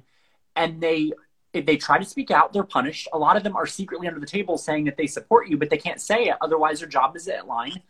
and 0.56 0.82
they 0.82 1.12
if 1.54 1.65
they 1.65 1.76
try 1.76 1.97
to 1.97 2.06
speak 2.06 2.32
out, 2.32 2.54
they're 2.54 2.63
punished. 2.63 3.10
A 3.12 3.17
lot 3.17 3.36
of 3.36 3.43
them 3.43 3.58
are 3.58 3.65
secretly 3.65 4.08
under 4.08 4.19
the 4.19 4.26
table 4.26 4.58
saying 4.58 4.86
that 4.86 4.95
they 4.95 5.08
support 5.08 5.50
you, 5.50 5.58
but 5.58 5.69
they 5.69 5.78
can't 5.78 6.00
say 6.00 6.30
it. 6.30 6.38
Otherwise, 6.39 6.80
their 6.80 6.88
job 6.88 7.15
is 7.15 7.28
at 7.28 7.45
line. 7.45 7.82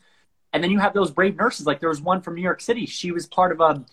And 0.54 0.64
then 0.64 0.72
you 0.72 0.80
have 0.80 0.94
those 0.94 1.12
brave 1.12 1.36
nurses. 1.36 1.68
Like 1.68 1.80
there 1.80 1.90
was 1.90 2.02
one 2.02 2.22
from 2.22 2.36
New 2.36 2.42
York 2.42 2.60
City. 2.60 2.86
She 2.86 3.12
was 3.12 3.28
part 3.28 3.52
of 3.52 3.62
a 3.62 3.86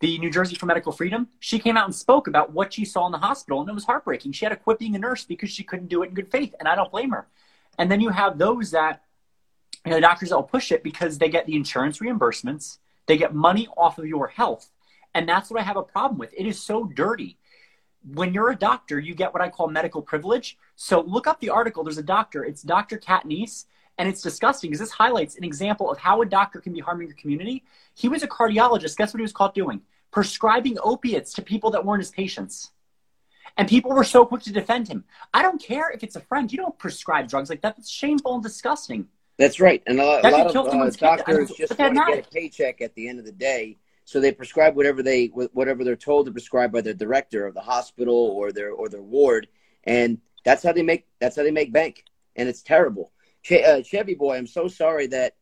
the 0.00 0.18
New 0.18 0.30
Jersey 0.30 0.56
for 0.56 0.66
Medical 0.66 0.92
Freedom, 0.92 1.28
she 1.40 1.58
came 1.58 1.76
out 1.76 1.86
and 1.86 1.94
spoke 1.94 2.26
about 2.26 2.52
what 2.52 2.72
she 2.72 2.84
saw 2.84 3.06
in 3.06 3.12
the 3.12 3.18
hospital, 3.18 3.60
and 3.60 3.68
it 3.68 3.74
was 3.74 3.84
heartbreaking. 3.84 4.32
She 4.32 4.44
had 4.44 4.50
to 4.50 4.56
quit 4.56 4.78
being 4.78 4.94
a 4.94 4.98
nurse 4.98 5.24
because 5.24 5.50
she 5.50 5.64
couldn't 5.64 5.88
do 5.88 6.02
it 6.02 6.08
in 6.08 6.14
good 6.14 6.30
faith, 6.30 6.54
and 6.58 6.68
I 6.68 6.74
don't 6.74 6.90
blame 6.90 7.10
her. 7.10 7.26
And 7.78 7.90
then 7.90 8.00
you 8.00 8.10
have 8.10 8.38
those 8.38 8.70
that, 8.72 9.02
you 9.84 9.92
know, 9.92 10.00
doctors 10.00 10.28
that 10.30 10.36
will 10.36 10.42
push 10.42 10.70
it 10.70 10.82
because 10.82 11.18
they 11.18 11.28
get 11.28 11.46
the 11.46 11.56
insurance 11.56 11.98
reimbursements, 11.98 12.78
they 13.06 13.16
get 13.16 13.34
money 13.34 13.68
off 13.76 13.98
of 13.98 14.06
your 14.06 14.26
health, 14.26 14.70
and 15.14 15.28
that's 15.28 15.50
what 15.50 15.60
I 15.60 15.62
have 15.62 15.76
a 15.76 15.82
problem 15.82 16.18
with. 16.18 16.34
It 16.36 16.46
is 16.46 16.60
so 16.60 16.84
dirty. 16.84 17.38
When 18.12 18.34
you're 18.34 18.50
a 18.50 18.56
doctor, 18.56 18.98
you 19.00 19.14
get 19.14 19.32
what 19.32 19.42
I 19.42 19.48
call 19.48 19.68
medical 19.68 20.02
privilege. 20.02 20.58
So 20.76 21.00
look 21.00 21.26
up 21.26 21.40
the 21.40 21.50
article. 21.50 21.82
There's 21.82 21.98
a 21.98 22.02
doctor. 22.02 22.44
It's 22.44 22.62
Dr. 22.62 22.98
Katniss 22.98 23.64
and 23.98 24.08
it's 24.08 24.20
disgusting 24.20 24.70
because 24.70 24.80
this 24.80 24.90
highlights 24.90 25.36
an 25.36 25.44
example 25.44 25.90
of 25.90 25.98
how 25.98 26.22
a 26.22 26.26
doctor 26.26 26.60
can 26.60 26.72
be 26.72 26.80
harming 26.80 27.08
your 27.08 27.16
community. 27.16 27.64
He 27.94 28.08
was 28.08 28.22
a 28.22 28.28
cardiologist. 28.28 28.96
Guess 28.96 29.14
what 29.14 29.18
he 29.18 29.22
was 29.22 29.32
caught 29.32 29.54
doing? 29.54 29.80
Prescribing 30.10 30.78
opiates 30.82 31.32
to 31.34 31.42
people 31.42 31.70
that 31.70 31.84
weren't 31.84 32.00
his 32.00 32.10
patients. 32.10 32.70
And 33.56 33.68
people 33.68 33.92
were 33.92 34.04
so 34.04 34.26
quick 34.26 34.42
to 34.42 34.52
defend 34.52 34.88
him. 34.88 35.04
I 35.32 35.42
don't 35.42 35.62
care 35.62 35.90
if 35.90 36.02
it's 36.02 36.16
a 36.16 36.20
friend. 36.20 36.50
You 36.52 36.58
don't 36.58 36.78
prescribe 36.78 37.28
drugs 37.28 37.48
like 37.48 37.62
that. 37.62 37.76
That's 37.76 37.88
shameful 37.88 38.34
and 38.34 38.42
disgusting. 38.42 39.08
That's 39.38 39.60
right. 39.60 39.82
And 39.86 40.00
a, 40.00 40.04
lot, 40.04 40.24
a 40.24 40.30
lot 40.30 40.46
of 40.46 40.56
uh, 40.56 40.90
doctors 40.90 41.52
just 41.52 41.78
want 41.78 41.94
to 41.94 42.04
get 42.06 42.26
a 42.26 42.30
paycheck 42.30 42.80
at 42.80 42.94
the 42.94 43.08
end 43.08 43.18
of 43.18 43.24
the 43.24 43.32
day. 43.32 43.78
So 44.04 44.20
they 44.20 44.30
prescribe 44.30 44.76
whatever 44.76 45.02
they 45.02 45.26
whatever 45.26 45.82
they're 45.82 45.96
told 45.96 46.26
to 46.26 46.32
prescribe 46.32 46.70
by 46.70 46.80
their 46.80 46.94
director 46.94 47.44
of 47.44 47.54
the 47.54 47.60
hospital 47.60 48.14
or 48.14 48.52
their 48.52 48.70
or 48.70 48.88
their 48.88 49.02
ward, 49.02 49.48
and 49.82 50.20
that's 50.44 50.62
how 50.62 50.72
they 50.72 50.82
make 50.82 51.06
that's 51.18 51.34
how 51.34 51.42
they 51.42 51.50
make 51.50 51.72
bank. 51.72 52.04
And 52.36 52.48
it's 52.48 52.62
terrible. 52.62 53.10
Uh, 53.50 53.82
Chevy 53.82 54.14
boy, 54.14 54.36
I'm 54.36 54.46
so 54.46 54.68
sorry 54.68 55.06
that 55.08 55.34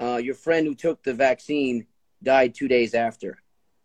uh, 0.00 0.16
your 0.16 0.34
friend 0.34 0.66
who 0.66 0.74
took 0.74 1.02
the 1.02 1.14
vaccine 1.14 1.86
died 2.22 2.54
two 2.54 2.68
days 2.68 2.94
after. 2.94 3.38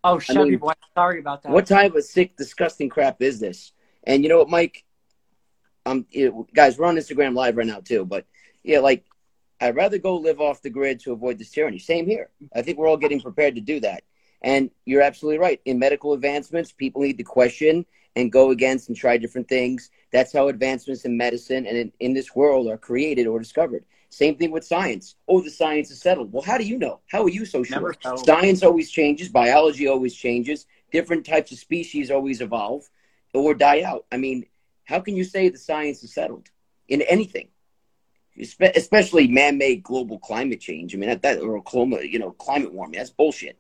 Oh, 0.04 0.20
Chevy 0.20 0.40
I 0.40 0.44
mean, 0.44 0.58
boy, 0.58 0.74
sorry 0.96 1.20
about 1.20 1.44
that. 1.44 1.52
What 1.52 1.66
type 1.66 1.96
of 1.96 2.04
sick, 2.04 2.38
disgusting 2.38 2.90
crap 2.90 3.22
is 3.22 3.40
this? 3.40 3.72
And 4.04 4.24
you 4.24 4.30
know 4.30 4.38
what, 4.38 4.50
Mike? 4.50 4.86
Um, 5.86 6.06
you 6.12 6.30
know, 6.30 6.48
guys, 6.54 6.78
we're 6.78 6.86
on 6.86 6.96
Instagram 6.96 7.36
Live 7.36 7.58
right 7.58 7.68
now 7.68 7.80
too. 7.80 8.06
But 8.06 8.26
Yeah, 8.64 8.80
like 8.80 9.06
I'd 9.60 9.76
rather 9.76 9.98
go 9.98 10.18
live 10.18 10.40
off 10.40 10.62
the 10.62 10.70
grid 10.70 11.00
to 11.02 11.14
avoid 11.14 11.40
this 11.40 11.52
tyranny. 11.52 11.80
Same 11.80 12.06
here. 12.06 12.30
I 12.56 12.62
think 12.62 12.78
we're 12.78 12.88
all 12.88 12.98
getting 12.98 13.22
prepared 13.22 13.56
to 13.56 13.62
do 13.62 13.80
that. 13.80 14.04
And 14.42 14.70
you're 14.86 15.02
absolutely 15.02 15.40
right. 15.40 15.60
In 15.66 15.80
medical 15.80 16.14
advancements, 16.14 16.72
people 16.72 17.02
need 17.02 17.18
to 17.18 17.24
question 17.24 17.86
and 18.16 18.32
go 18.32 18.52
against 18.52 18.88
and 18.88 18.98
try 18.98 19.18
different 19.18 19.50
things. 19.50 19.90
That's 20.12 20.34
how 20.34 20.48
advancements 20.48 21.06
in 21.06 21.18
medicine 21.18 21.66
and 21.68 21.78
in, 21.78 21.92
in 22.00 22.14
this 22.14 22.36
world 22.36 22.68
are 22.68 22.78
created 22.78 23.28
or 23.28 23.40
discovered. 23.40 23.86
Same 24.10 24.36
thing 24.38 24.52
with 24.52 24.64
science. 24.64 25.16
Oh, 25.28 25.42
the 25.42 25.50
science 25.50 25.92
is 25.92 26.02
settled. 26.02 26.32
Well, 26.32 26.42
how 26.42 26.58
do 26.58 26.64
you 26.64 26.78
know? 26.80 27.02
How 27.08 27.24
are 27.24 27.30
you 27.30 27.46
so 27.46 27.64
sure? 27.64 27.94
Science 28.16 28.64
always 28.64 28.90
changes. 28.90 29.28
Biology 29.28 29.88
always 29.88 30.16
changes. 30.16 30.66
Different 30.92 31.26
types 31.26 31.52
of 31.52 31.58
species 31.58 32.10
always 32.10 32.40
evolve 32.40 32.90
or 33.34 33.54
die 33.54 33.82
out. 33.82 34.06
I 34.12 34.18
mean, 34.18 34.46
how 34.86 35.02
can 35.02 35.18
you 35.18 35.26
say 35.26 35.50
the 35.50 35.58
science 35.58 36.02
is 36.04 36.14
settled 36.14 36.50
in 36.88 37.02
anything? 37.02 37.50
Especially 38.40 39.28
man-made 39.28 39.84
global 39.84 40.20
climate 40.20 40.62
change. 40.62 40.96
I 40.96 40.98
mean, 41.00 41.10
that, 41.10 41.24
that 41.24 41.42
or 41.42 41.62
climate, 41.62 42.10
you 42.10 42.20
know, 42.20 42.32
climate 42.32 42.74
warming. 42.74 42.98
That's 43.00 43.10
bullshit. 43.10 43.60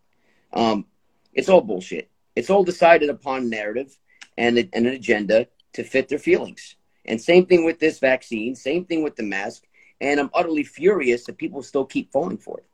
Um, 0.53 0.85
it's 1.33 1.49
all 1.49 1.61
bullshit. 1.61 2.09
It's 2.37 2.49
all 2.49 2.63
decided 2.63 3.09
upon 3.09 3.49
narrative 3.49 3.97
and, 4.37 4.57
and 4.57 4.87
an 4.87 4.93
agenda 4.93 5.47
to 5.77 5.83
fit 5.83 6.09
their 6.09 6.17
feelings. 6.19 6.75
And 7.05 7.21
same 7.21 7.45
thing 7.45 7.63
with 7.63 7.79
this 7.79 7.99
vaccine. 7.99 8.55
Same 8.55 8.83
thing 8.83 9.03
with 9.03 9.15
the 9.15 9.23
mask. 9.23 9.63
And 10.01 10.19
I'm 10.19 10.31
utterly 10.33 10.63
furious 10.63 11.23
that 11.25 11.37
people 11.37 11.61
still 11.61 11.85
keep 11.85 12.11
falling 12.11 12.39
for 12.39 12.57
it. 12.57 12.65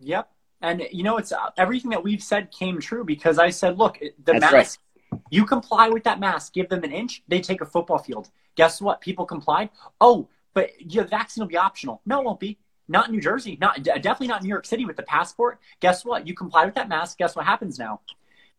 Yep. 0.00 0.30
And 0.62 0.82
you 0.90 1.02
know, 1.02 1.18
it's 1.18 1.30
uh, 1.30 1.50
everything 1.58 1.90
that 1.90 2.02
we've 2.02 2.22
said 2.22 2.50
came 2.50 2.80
true 2.80 3.04
because 3.04 3.38
I 3.38 3.50
said, 3.50 3.76
look, 3.76 3.98
the 3.98 4.12
That's 4.24 4.40
mask, 4.40 4.80
right. 5.12 5.20
you 5.30 5.44
comply 5.44 5.90
with 5.90 6.04
that 6.04 6.20
mask, 6.20 6.54
give 6.54 6.70
them 6.70 6.82
an 6.84 6.92
inch, 6.92 7.22
they 7.28 7.40
take 7.40 7.60
a 7.60 7.66
football 7.66 7.98
field. 7.98 8.30
Guess 8.56 8.80
what? 8.80 9.02
People 9.02 9.26
complied. 9.26 9.68
Oh, 10.00 10.28
but 10.54 10.70
your 10.80 11.04
vaccine 11.04 11.42
will 11.42 11.48
be 11.48 11.58
optional. 11.58 12.00
No, 12.06 12.20
it 12.20 12.24
won't 12.24 12.40
be. 12.40 12.58
Not 12.88 13.08
in 13.08 13.14
New 13.14 13.20
Jersey. 13.20 13.58
Not 13.60 13.82
definitely 13.82 14.28
not 14.28 14.40
in 14.40 14.44
New 14.44 14.54
York 14.54 14.64
City 14.64 14.86
with 14.86 14.96
the 14.96 15.02
passport. 15.02 15.60
Guess 15.80 16.04
what? 16.04 16.26
You 16.26 16.34
comply 16.34 16.64
with 16.64 16.74
that 16.76 16.88
mask. 16.88 17.18
Guess 17.18 17.36
what 17.36 17.44
happens 17.44 17.78
now? 17.78 18.00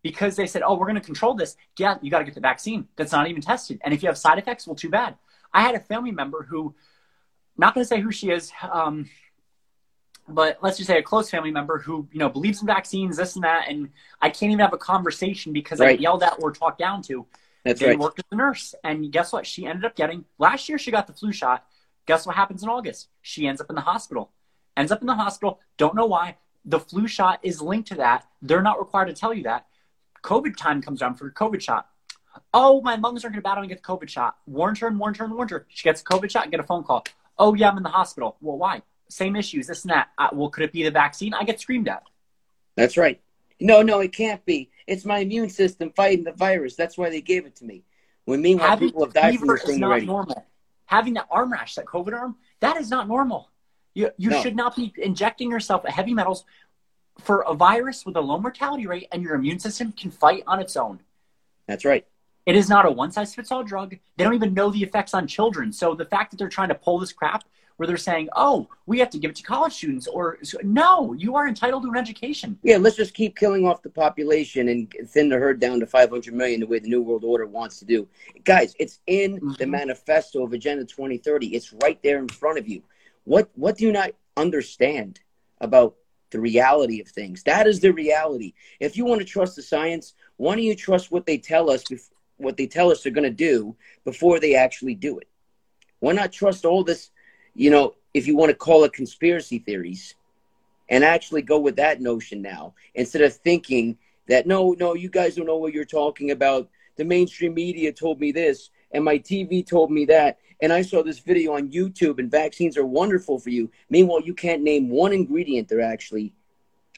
Because 0.05 0.35
they 0.35 0.45
said, 0.45 0.61
oh, 0.61 0.75
we're 0.75 0.85
going 0.85 1.01
to 1.01 1.01
control 1.01 1.33
this. 1.33 1.57
Yeah, 1.79 1.97
you 1.99 2.11
got 2.11 2.19
to 2.19 2.25
get 2.25 2.35
the 2.35 2.39
vaccine. 2.39 2.87
That's 2.95 3.11
not 3.11 3.27
even 3.27 3.41
tested. 3.41 3.81
And 3.83 3.91
if 3.91 4.03
you 4.03 4.07
have 4.07 4.19
side 4.19 4.37
effects, 4.37 4.67
well, 4.67 4.75
too 4.75 4.91
bad. 4.91 5.15
I 5.51 5.63
had 5.63 5.73
a 5.73 5.79
family 5.79 6.11
member 6.11 6.43
who, 6.43 6.75
not 7.57 7.73
going 7.73 7.83
to 7.83 7.87
say 7.87 7.99
who 7.99 8.11
she 8.11 8.29
is, 8.29 8.51
um, 8.71 9.09
but 10.27 10.59
let's 10.61 10.77
just 10.77 10.85
say 10.85 10.99
a 10.99 11.01
close 11.01 11.31
family 11.31 11.49
member 11.49 11.79
who 11.79 12.07
you 12.11 12.19
know 12.19 12.29
believes 12.29 12.61
in 12.61 12.67
vaccines, 12.67 13.17
this 13.17 13.33
and 13.33 13.43
that, 13.45 13.65
and 13.67 13.89
I 14.21 14.29
can't 14.29 14.51
even 14.51 14.59
have 14.59 14.73
a 14.73 14.77
conversation 14.77 15.53
because 15.53 15.79
right. 15.79 15.97
I 15.97 16.01
yelled 16.01 16.21
at 16.21 16.35
or 16.39 16.51
talked 16.51 16.77
down 16.77 17.01
to. 17.03 17.25
That's 17.63 17.79
they 17.79 17.87
right. 17.87 17.99
worked 17.99 18.19
as 18.19 18.25
a 18.31 18.35
nurse, 18.35 18.75
and 18.83 19.11
guess 19.11 19.33
what? 19.33 19.47
She 19.47 19.65
ended 19.65 19.85
up 19.85 19.95
getting 19.95 20.25
last 20.37 20.69
year. 20.69 20.77
She 20.77 20.91
got 20.91 21.07
the 21.07 21.13
flu 21.13 21.31
shot. 21.31 21.65
Guess 22.05 22.27
what 22.27 22.35
happens 22.35 22.61
in 22.61 22.69
August? 22.69 23.09
She 23.23 23.47
ends 23.47 23.59
up 23.59 23.71
in 23.71 23.75
the 23.75 23.81
hospital. 23.81 24.29
Ends 24.77 24.91
up 24.91 25.01
in 25.01 25.07
the 25.07 25.15
hospital. 25.15 25.59
Don't 25.77 25.95
know 25.95 26.05
why. 26.05 26.37
The 26.63 26.79
flu 26.79 27.07
shot 27.07 27.39
is 27.41 27.59
linked 27.59 27.87
to 27.87 27.95
that. 27.95 28.27
They're 28.43 28.61
not 28.61 28.77
required 28.77 29.07
to 29.07 29.13
tell 29.13 29.33
you 29.33 29.43
that. 29.43 29.65
COVID 30.25 30.57
time 30.57 30.81
comes 30.81 31.01
around 31.01 31.15
for 31.15 31.27
a 31.27 31.31
COVID 31.31 31.61
shot. 31.61 31.87
Oh, 32.53 32.81
my 32.81 32.95
lungs 32.95 33.23
aren't 33.23 33.35
going 33.35 33.41
to 33.41 33.47
battle 33.47 33.61
and 33.61 33.69
get 33.69 33.81
the 33.81 33.87
COVID 33.87 34.09
shot. 34.09 34.37
Warned 34.47 34.79
her 34.79 34.87
and 34.87 34.99
warned 34.99 35.17
her 35.17 35.25
and 35.25 35.33
warned 35.33 35.51
her. 35.51 35.65
She 35.69 35.83
gets 35.83 36.01
a 36.01 36.03
COVID 36.03 36.29
shot 36.29 36.43
and 36.43 36.51
get 36.51 36.59
a 36.59 36.63
phone 36.63 36.83
call. 36.83 37.05
Oh, 37.37 37.53
yeah, 37.53 37.69
I'm 37.69 37.77
in 37.77 37.83
the 37.83 37.89
hospital. 37.89 38.35
Well, 38.41 38.57
why? 38.57 38.81
Same 39.07 39.35
issues, 39.35 39.67
this 39.67 39.83
and 39.83 39.91
that. 39.91 40.09
Uh, 40.17 40.29
well, 40.33 40.49
could 40.49 40.63
it 40.63 40.71
be 40.73 40.83
the 40.83 40.91
vaccine? 40.91 41.33
I 41.33 41.43
get 41.43 41.61
screamed 41.61 41.87
at. 41.87 42.03
That's 42.75 42.97
right. 42.97 43.21
No, 43.59 43.83
no, 43.83 43.99
it 43.99 44.11
can't 44.11 44.43
be. 44.45 44.71
It's 44.87 45.05
my 45.05 45.19
immune 45.19 45.49
system 45.49 45.91
fighting 45.95 46.23
the 46.23 46.33
virus. 46.33 46.75
That's 46.75 46.97
why 46.97 47.09
they 47.09 47.21
gave 47.21 47.45
it 47.45 47.55
to 47.57 47.65
me. 47.65 47.83
When 48.25 48.41
meanwhile 48.41 48.69
Having 48.69 48.89
people 48.89 49.05
have 49.05 49.13
died 49.13 49.39
from 49.39 49.47
this 49.49 49.63
thing 49.63 49.79
not 49.79 49.91
already. 49.91 50.07
Normal. 50.07 50.45
Having 50.87 51.13
that 51.13 51.27
arm 51.29 51.51
rash, 51.51 51.75
that 51.75 51.85
COVID 51.85 52.13
arm, 52.13 52.35
that 52.59 52.77
is 52.77 52.89
not 52.89 53.07
normal. 53.07 53.49
You, 53.93 54.11
you 54.17 54.29
no. 54.29 54.41
should 54.41 54.55
not 54.55 54.75
be 54.75 54.93
injecting 54.97 55.49
yourself 55.49 55.83
with 55.83 55.93
heavy 55.93 56.13
metals 56.13 56.43
for 57.19 57.41
a 57.41 57.53
virus 57.53 58.05
with 58.05 58.15
a 58.15 58.21
low 58.21 58.39
mortality 58.39 58.87
rate 58.87 59.07
and 59.11 59.23
your 59.23 59.35
immune 59.35 59.59
system 59.59 59.91
can 59.91 60.11
fight 60.11 60.43
on 60.47 60.59
its 60.59 60.75
own. 60.75 60.99
That's 61.67 61.85
right. 61.85 62.05
It 62.45 62.55
is 62.55 62.69
not 62.69 62.85
a 62.85 62.91
one 62.91 63.11
size 63.11 63.33
fits 63.33 63.51
all 63.51 63.63
drug. 63.63 63.97
They 64.17 64.23
don't 64.23 64.35
even 64.35 64.53
know 64.53 64.69
the 64.69 64.83
effects 64.83 65.13
on 65.13 65.27
children. 65.27 65.71
So 65.73 65.95
the 65.95 66.05
fact 66.05 66.31
that 66.31 66.37
they're 66.37 66.49
trying 66.49 66.69
to 66.69 66.75
pull 66.75 66.99
this 66.99 67.11
crap 67.11 67.43
where 67.77 67.87
they're 67.87 67.97
saying, 67.97 68.29
"Oh, 68.35 68.69
we 68.85 68.99
have 68.99 69.09
to 69.09 69.17
give 69.17 69.31
it 69.31 69.35
to 69.37 69.43
college 69.43 69.73
students," 69.73 70.07
or 70.07 70.37
"No, 70.63 71.13
you 71.13 71.35
are 71.35 71.47
entitled 71.47 71.83
to 71.83 71.89
an 71.89 71.97
education." 71.97 72.57
Yeah, 72.63 72.77
let's 72.77 72.95
just 72.95 73.13
keep 73.13 73.35
killing 73.35 73.65
off 73.65 73.81
the 73.81 73.89
population 73.89 74.69
and 74.69 74.93
thin 75.07 75.29
the 75.29 75.37
herd 75.37 75.59
down 75.59 75.79
to 75.79 75.87
500 75.87 76.33
million, 76.33 76.59
the 76.59 76.67
way 76.67 76.79
the 76.79 76.87
New 76.87 77.01
World 77.01 77.23
Order 77.23 77.47
wants 77.47 77.79
to 77.79 77.85
do. 77.85 78.07
Guys, 78.43 78.75
it's 78.79 78.99
in 79.07 79.37
mm-hmm. 79.37 79.53
the 79.53 79.65
manifesto 79.65 80.43
of 80.43 80.53
Agenda 80.53 80.85
2030. 80.85 81.47
It's 81.55 81.73
right 81.83 82.01
there 82.01 82.19
in 82.19 82.29
front 82.29 82.59
of 82.59 82.67
you. 82.67 82.83
What 83.25 83.49
What 83.55 83.77
do 83.77 83.85
you 83.85 83.91
not 83.91 84.11
understand 84.37 85.19
about 85.59 85.95
the 86.31 86.39
reality 86.39 87.01
of 87.01 87.07
things? 87.07 87.43
That 87.43 87.67
is 87.67 87.79
the 87.79 87.93
reality. 87.93 88.53
If 88.79 88.97
you 88.97 89.05
want 89.05 89.21
to 89.21 89.25
trust 89.25 89.55
the 89.55 89.61
science, 89.61 90.13
why 90.37 90.55
don't 90.55 90.63
you 90.63 90.75
trust 90.75 91.11
what 91.11 91.25
they 91.25 91.37
tell 91.37 91.69
us? 91.69 91.83
What 92.37 92.57
they 92.57 92.67
tell 92.67 92.91
us 92.91 93.03
they're 93.03 93.11
going 93.11 93.23
to 93.23 93.29
do 93.29 93.75
before 94.03 94.39
they 94.39 94.55
actually 94.55 94.95
do 94.95 95.17
it? 95.19 95.27
Why 95.99 96.11
not 96.11 96.31
trust 96.31 96.65
all 96.65 96.83
this 96.83 97.11
you 97.55 97.71
know, 97.71 97.95
if 98.13 98.27
you 98.27 98.35
want 98.35 98.49
to 98.49 98.55
call 98.55 98.83
it 98.83 98.93
conspiracy 98.93 99.59
theories, 99.59 100.13
and 100.89 101.03
actually 101.03 101.41
go 101.41 101.57
with 101.57 101.77
that 101.77 101.99
notion 101.99 102.43
now 102.43 102.75
instead 102.93 103.23
of 103.23 103.33
thinking 103.33 103.97
that 104.27 104.45
no, 104.45 104.75
no, 104.77 104.93
you 104.93 105.09
guys 105.09 105.35
don't 105.35 105.47
know 105.47 105.57
what 105.57 105.73
you're 105.73 105.85
talking 105.85 106.29
about. 106.29 106.69
The 106.97 107.05
mainstream 107.05 107.55
media 107.55 107.91
told 107.91 108.19
me 108.19 108.31
this, 108.31 108.69
and 108.91 109.03
my 109.03 109.17
TV 109.17 109.65
told 109.65 109.89
me 109.91 110.05
that, 110.05 110.37
and 110.61 110.71
I 110.71 110.81
saw 110.81 111.03
this 111.03 111.19
video 111.19 111.53
on 111.53 111.69
YouTube, 111.69 112.19
and 112.19 112.31
vaccines 112.31 112.77
are 112.77 112.85
wonderful 112.85 113.39
for 113.39 113.49
you. 113.49 113.71
Meanwhile, 113.89 114.21
you 114.21 114.33
can't 114.33 114.63
name 114.63 114.89
one 114.89 115.13
ingredient 115.13 115.67
that 115.69 115.81
actually 115.81 116.33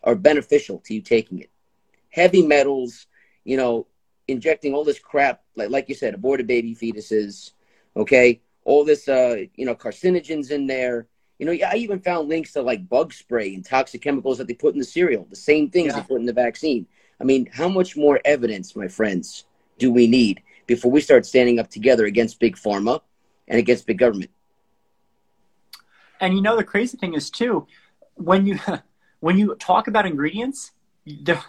are 0.03 0.15
beneficial 0.15 0.79
to 0.85 0.93
you 0.93 1.01
taking 1.01 1.39
it. 1.39 1.49
Heavy 2.09 2.45
metals, 2.45 3.07
you 3.43 3.57
know, 3.57 3.87
injecting 4.27 4.73
all 4.73 4.83
this 4.83 4.99
crap, 4.99 5.41
like 5.55 5.69
like 5.69 5.89
you 5.89 5.95
said, 5.95 6.13
aborted 6.13 6.47
baby 6.47 6.75
fetuses, 6.75 7.51
okay, 7.95 8.41
all 8.63 8.83
this, 8.83 9.07
uh, 9.07 9.37
you 9.55 9.65
know, 9.65 9.75
carcinogens 9.75 10.51
in 10.51 10.67
there. 10.67 11.07
You 11.39 11.45
know, 11.45 11.51
I 11.51 11.75
even 11.75 11.99
found 11.99 12.29
links 12.29 12.53
to 12.53 12.61
like 12.61 12.89
bug 12.89 13.13
spray 13.13 13.53
and 13.53 13.63
toxic 13.63 14.01
chemicals 14.01 14.39
that 14.39 14.47
they 14.47 14.53
put 14.53 14.73
in 14.73 14.79
the 14.79 14.85
cereal, 14.85 15.27
the 15.29 15.35
same 15.35 15.69
things 15.69 15.93
yeah. 15.93 16.01
they 16.01 16.07
put 16.07 16.19
in 16.19 16.25
the 16.25 16.33
vaccine. 16.33 16.87
I 17.19 17.23
mean, 17.23 17.47
how 17.51 17.67
much 17.67 17.95
more 17.95 18.19
evidence, 18.25 18.75
my 18.75 18.87
friends, 18.87 19.45
do 19.77 19.91
we 19.91 20.07
need 20.07 20.41
before 20.65 20.91
we 20.91 21.01
start 21.01 21.25
standing 21.25 21.59
up 21.59 21.69
together 21.69 22.05
against 22.05 22.39
big 22.39 22.55
pharma 22.55 23.01
and 23.47 23.59
against 23.59 23.85
big 23.85 23.97
government? 23.97 24.31
And 26.19 26.33
you 26.33 26.41
know, 26.41 26.55
the 26.57 26.63
crazy 26.63 26.97
thing 26.97 27.13
is 27.13 27.29
too, 27.29 27.67
when 28.15 28.45
you 28.45 28.59
when 29.19 29.37
you 29.37 29.55
talk 29.55 29.87
about 29.87 30.05
ingredients, 30.05 30.71
the, 31.05 31.39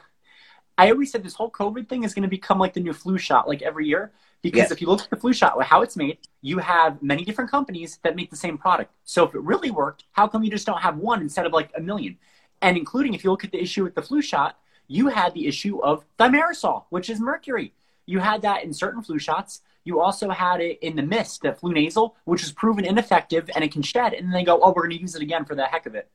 I 0.77 0.91
always 0.91 1.11
said 1.11 1.23
this 1.23 1.35
whole 1.35 1.51
COVID 1.51 1.89
thing 1.89 2.05
is 2.05 2.15
going 2.15 2.23
to 2.23 2.29
become 2.29 2.59
like 2.59 2.75
the 2.75 2.81
new 2.81 2.93
flu 2.93 3.19
shot, 3.19 3.49
like 3.49 3.63
every 3.63 3.87
year. 3.87 4.13
Because 4.41 4.59
yes. 4.59 4.71
if 4.71 4.81
you 4.81 4.87
look 4.87 5.03
at 5.03 5.11
the 5.11 5.17
flu 5.17 5.33
shot, 5.33 5.61
how 5.65 5.83
it's 5.83 5.97
made, 5.97 6.19
you 6.43 6.59
have 6.59 7.03
many 7.03 7.25
different 7.25 7.51
companies 7.51 7.99
that 8.05 8.15
make 8.15 8.31
the 8.31 8.37
same 8.37 8.57
product. 8.57 8.93
So 9.05 9.25
if 9.25 9.35
it 9.35 9.41
really 9.41 9.73
worked, 9.73 10.05
how 10.13 10.29
come 10.29 10.45
you 10.45 10.51
just 10.51 10.65
don't 10.65 10.81
have 10.81 10.97
one 10.97 11.21
instead 11.21 11.45
of 11.45 11.53
like 11.53 11.73
a 11.77 11.81
million? 11.81 12.17
And 12.63 12.77
including 12.77 13.15
if 13.15 13.25
you 13.25 13.31
look 13.31 13.43
at 13.43 13.51
the 13.51 13.61
issue 13.61 13.83
with 13.83 13.97
the 13.97 14.03
flu 14.03 14.23
shot, 14.23 14.57
you 14.87 15.09
had 15.09 15.35
the 15.35 15.49
issue 15.49 15.83
of 15.83 16.05
thimerosal, 16.21 16.85
which 16.91 17.11
is 17.11 17.21
mercury. 17.21 17.75
You 18.07 18.21
had 18.21 18.43
that 18.43 18.63
in 18.63 18.73
certain 18.73 19.03
flu 19.03 19.19
shots. 19.19 19.63
You 19.89 20.03
also 20.03 20.29
had 20.29 20.61
it 20.61 20.79
in 20.83 20.97
the 20.97 21.03
mist, 21.03 21.41
the 21.41 21.55
flu 21.55 21.73
nasal, 21.73 22.15
which 22.27 22.43
is 22.43 22.53
proven 22.53 22.85
ineffective 22.85 23.49
and 23.55 23.65
it 23.65 23.73
can 23.73 23.81
shed. 23.81 24.13
And 24.13 24.27
then 24.27 24.35
they 24.35 24.45
go, 24.45 24.61
oh, 24.63 24.75
we're 24.77 24.83
going 24.83 24.99
to 24.99 25.01
use 25.01 25.15
it 25.15 25.23
again 25.23 25.47
for 25.47 25.55
the 25.55 25.65
heck 25.65 25.87
of 25.87 25.95
it. 25.95 26.11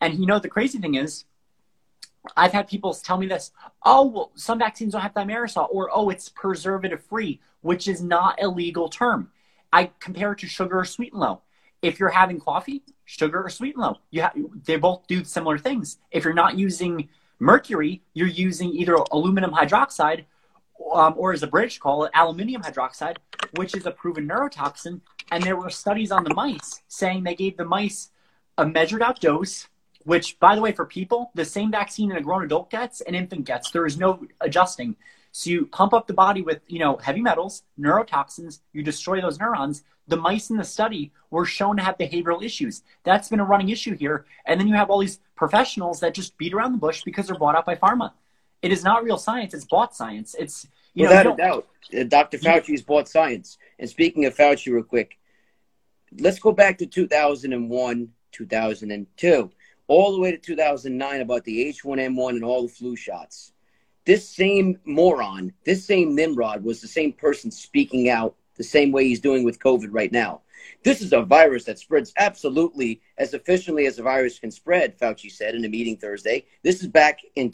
And 0.00 0.20
you 0.20 0.24
know, 0.24 0.38
the 0.38 0.48
crazy 0.48 0.78
thing 0.78 0.94
is, 0.94 1.24
I've 2.36 2.52
had 2.52 2.68
people 2.68 2.94
tell 2.94 3.18
me 3.18 3.26
this, 3.26 3.50
oh, 3.84 4.06
well, 4.06 4.30
some 4.36 4.60
vaccines 4.60 4.92
don't 4.92 5.00
have 5.00 5.14
thimerosal, 5.14 5.66
or 5.72 5.90
oh, 5.92 6.10
it's 6.10 6.28
preservative 6.28 7.02
free, 7.02 7.40
which 7.62 7.88
is 7.88 8.00
not 8.00 8.40
a 8.40 8.46
legal 8.46 8.88
term. 8.88 9.30
I 9.72 9.90
compare 9.98 10.30
it 10.30 10.38
to 10.38 10.46
sugar 10.46 10.78
or 10.78 10.84
sweet 10.84 11.12
and 11.12 11.20
low. 11.20 11.42
If 11.82 11.98
you're 11.98 12.10
having 12.10 12.38
coffee, 12.38 12.84
sugar 13.04 13.42
or 13.42 13.50
sweet 13.50 13.74
and 13.74 13.82
low, 13.82 13.96
you 14.12 14.22
ha- 14.22 14.32
they 14.64 14.76
both 14.76 15.08
do 15.08 15.24
similar 15.24 15.58
things. 15.58 15.98
If 16.12 16.22
you're 16.22 16.34
not 16.34 16.56
using 16.56 17.08
mercury, 17.40 18.02
you're 18.14 18.28
using 18.28 18.70
either 18.74 18.94
aluminum 19.10 19.50
hydroxide 19.50 20.26
um, 20.92 21.14
or 21.16 21.32
as 21.32 21.40
the 21.40 21.46
British 21.46 21.78
call 21.78 22.04
it, 22.04 22.12
aluminium 22.14 22.62
hydroxide, 22.62 23.16
which 23.56 23.74
is 23.74 23.86
a 23.86 23.90
proven 23.90 24.28
neurotoxin. 24.28 25.00
And 25.30 25.42
there 25.42 25.56
were 25.56 25.70
studies 25.70 26.10
on 26.10 26.24
the 26.24 26.34
mice 26.34 26.82
saying 26.88 27.24
they 27.24 27.34
gave 27.34 27.56
the 27.56 27.64
mice 27.64 28.10
a 28.56 28.66
measured 28.66 29.02
out 29.02 29.20
dose 29.20 29.68
which, 30.08 30.40
by 30.40 30.54
the 30.54 30.62
way, 30.62 30.72
for 30.72 30.86
people, 30.86 31.30
the 31.34 31.44
same 31.44 31.70
vaccine 31.70 32.12
a 32.12 32.20
grown 32.22 32.42
adult 32.42 32.70
gets, 32.70 33.02
an 33.02 33.14
infant 33.14 33.44
gets. 33.44 33.70
There 33.70 33.84
is 33.84 33.98
no 33.98 34.26
adjusting. 34.40 34.96
So 35.32 35.50
you 35.50 35.66
pump 35.66 35.92
up 35.92 36.06
the 36.06 36.14
body 36.14 36.40
with, 36.40 36.62
you 36.66 36.78
know, 36.78 36.96
heavy 36.96 37.20
metals, 37.20 37.62
neurotoxins, 37.78 38.60
you 38.72 38.82
destroy 38.82 39.20
those 39.20 39.38
neurons. 39.38 39.84
The 40.06 40.16
mice 40.16 40.48
in 40.48 40.56
the 40.56 40.64
study 40.64 41.12
were 41.30 41.44
shown 41.44 41.76
to 41.76 41.82
have 41.82 41.98
behavioral 41.98 42.42
issues. 42.42 42.82
That's 43.04 43.28
been 43.28 43.40
a 43.40 43.44
running 43.44 43.68
issue 43.68 43.94
here. 43.94 44.24
And 44.46 44.58
then 44.58 44.66
you 44.66 44.76
have 44.76 44.88
all 44.88 44.98
these 44.98 45.20
professionals 45.36 46.00
that 46.00 46.14
just 46.14 46.38
beat 46.38 46.54
around 46.54 46.72
the 46.72 46.78
bush 46.78 47.02
because 47.02 47.26
they're 47.26 47.36
bought 47.36 47.54
out 47.54 47.66
by 47.66 47.74
pharma. 47.74 48.12
It 48.62 48.72
is 48.72 48.82
not 48.82 49.04
real 49.04 49.18
science, 49.18 49.54
it's 49.54 49.64
bought 49.64 49.94
science. 49.94 50.34
It's 50.38 50.66
you 50.94 51.04
Without 51.04 51.24
know, 51.26 51.34
a 51.34 51.36
doubt. 51.36 51.68
Uh, 51.96 52.02
Dr. 52.04 52.38
Fauci 52.38 52.72
has 52.72 52.82
bought 52.82 53.08
science. 53.08 53.58
And 53.78 53.88
speaking 53.88 54.24
of 54.24 54.36
Fauci 54.36 54.72
real 54.72 54.82
quick, 54.82 55.18
let's 56.18 56.40
go 56.40 56.50
back 56.50 56.78
to 56.78 56.86
2001, 56.86 58.08
2002, 58.32 59.50
all 59.86 60.12
the 60.12 60.20
way 60.20 60.32
to 60.32 60.38
2009 60.38 61.20
about 61.20 61.44
the 61.44 61.72
H1N1 61.72 62.30
and 62.30 62.44
all 62.44 62.62
the 62.62 62.68
flu 62.68 62.96
shots. 62.96 63.52
This 64.06 64.28
same 64.28 64.80
moron, 64.84 65.52
this 65.64 65.84
same 65.84 66.14
Nimrod 66.14 66.64
was 66.64 66.80
the 66.80 66.88
same 66.88 67.12
person 67.12 67.50
speaking 67.50 68.08
out 68.08 68.34
the 68.56 68.64
same 68.64 68.90
way 68.90 69.04
he's 69.04 69.20
doing 69.20 69.44
with 69.44 69.60
COVID 69.60 69.88
right 69.90 70.10
now. 70.10 70.40
This 70.82 71.00
is 71.00 71.12
a 71.12 71.22
virus 71.22 71.64
that 71.64 71.78
spreads 71.78 72.12
absolutely 72.16 73.00
as 73.18 73.34
efficiently 73.34 73.86
as 73.86 73.98
a 73.98 74.02
virus 74.02 74.38
can 74.38 74.50
spread, 74.50 74.98
Fauci 74.98 75.30
said 75.30 75.54
in 75.54 75.64
a 75.64 75.68
meeting 75.68 75.96
Thursday. 75.96 76.46
This 76.62 76.80
is 76.82 76.88
back 76.88 77.20
in 77.36 77.50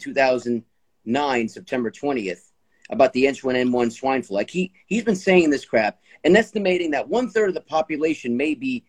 2009, 1.05 1.49
September 1.49 1.91
20th, 1.91 2.51
about 2.89 3.13
the 3.13 3.25
H1N1 3.25 3.91
swine 3.91 4.21
flu. 4.21 4.35
Like 4.35 4.49
he, 4.49 4.71
he's 4.87 5.03
been 5.03 5.15
saying 5.15 5.49
this 5.49 5.65
crap 5.65 5.99
and 6.23 6.35
estimating 6.35 6.91
that 6.91 7.07
one 7.07 7.29
third 7.29 7.49
of 7.49 7.55
the 7.55 7.61
population 7.61 8.35
may 8.35 8.55
be, 8.55 8.85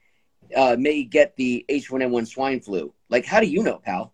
uh, 0.55 0.77
may 0.79 1.05
get 1.05 1.37
the 1.37 1.65
H1N1 1.69 2.27
swine 2.27 2.61
flu. 2.61 2.93
Like, 3.09 3.25
how 3.25 3.41
do 3.41 3.47
you 3.47 3.63
know, 3.63 3.79
pal? 3.79 4.13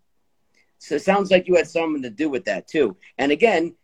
So 0.78 0.96
it 0.96 1.02
sounds 1.02 1.30
like 1.30 1.46
you 1.46 1.56
had 1.56 1.68
something 1.68 2.02
to 2.02 2.10
do 2.10 2.28
with 2.28 2.44
that 2.46 2.66
too. 2.66 2.96
And 3.18 3.30
again, 3.30 3.74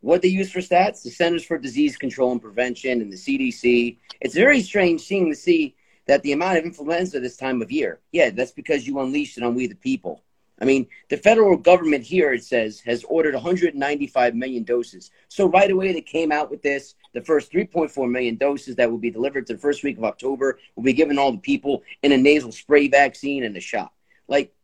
what 0.00 0.22
they 0.22 0.28
use 0.28 0.50
for 0.50 0.60
stats, 0.60 1.02
the 1.02 1.10
Centers 1.10 1.44
for 1.44 1.58
Disease 1.58 1.96
Control 1.96 2.32
and 2.32 2.40
Prevention 2.40 3.00
and 3.00 3.12
the 3.12 3.16
CDC. 3.16 3.98
It's 4.20 4.34
very 4.34 4.62
strange 4.62 5.00
seeing 5.02 5.28
to 5.30 5.36
see 5.36 5.74
that 6.06 6.22
the 6.22 6.32
amount 6.32 6.58
of 6.58 6.64
influenza 6.64 7.18
this 7.18 7.36
time 7.36 7.60
of 7.60 7.72
year. 7.72 8.00
Yeah, 8.12 8.30
that's 8.30 8.52
because 8.52 8.86
you 8.86 9.00
unleashed 9.00 9.36
it 9.36 9.42
on 9.42 9.54
we 9.54 9.66
the 9.66 9.74
people. 9.74 10.22
I 10.60 10.64
mean, 10.64 10.86
the 11.10 11.18
federal 11.18 11.56
government 11.56 12.04
here, 12.04 12.32
it 12.32 12.42
says, 12.42 12.80
has 12.80 13.04
ordered 13.04 13.34
195 13.34 14.34
million 14.34 14.64
doses. 14.64 15.10
So 15.28 15.48
right 15.48 15.70
away, 15.70 15.92
they 15.92 16.00
came 16.00 16.32
out 16.32 16.50
with 16.50 16.62
this. 16.62 16.94
The 17.12 17.20
first 17.20 17.52
3.4 17.52 18.10
million 18.10 18.36
doses 18.36 18.76
that 18.76 18.90
will 18.90 18.98
be 18.98 19.10
delivered 19.10 19.46
to 19.48 19.52
the 19.52 19.58
first 19.58 19.84
week 19.84 19.98
of 19.98 20.04
October 20.04 20.58
will 20.74 20.82
be 20.82 20.94
given 20.94 21.18
all 21.18 21.32
the 21.32 21.38
people 21.38 21.82
in 22.02 22.12
a 22.12 22.16
nasal 22.16 22.52
spray 22.52 22.88
vaccine 22.88 23.44
and 23.44 23.56
a 23.56 23.60
shot. 23.60 23.92
Like, 24.28 24.54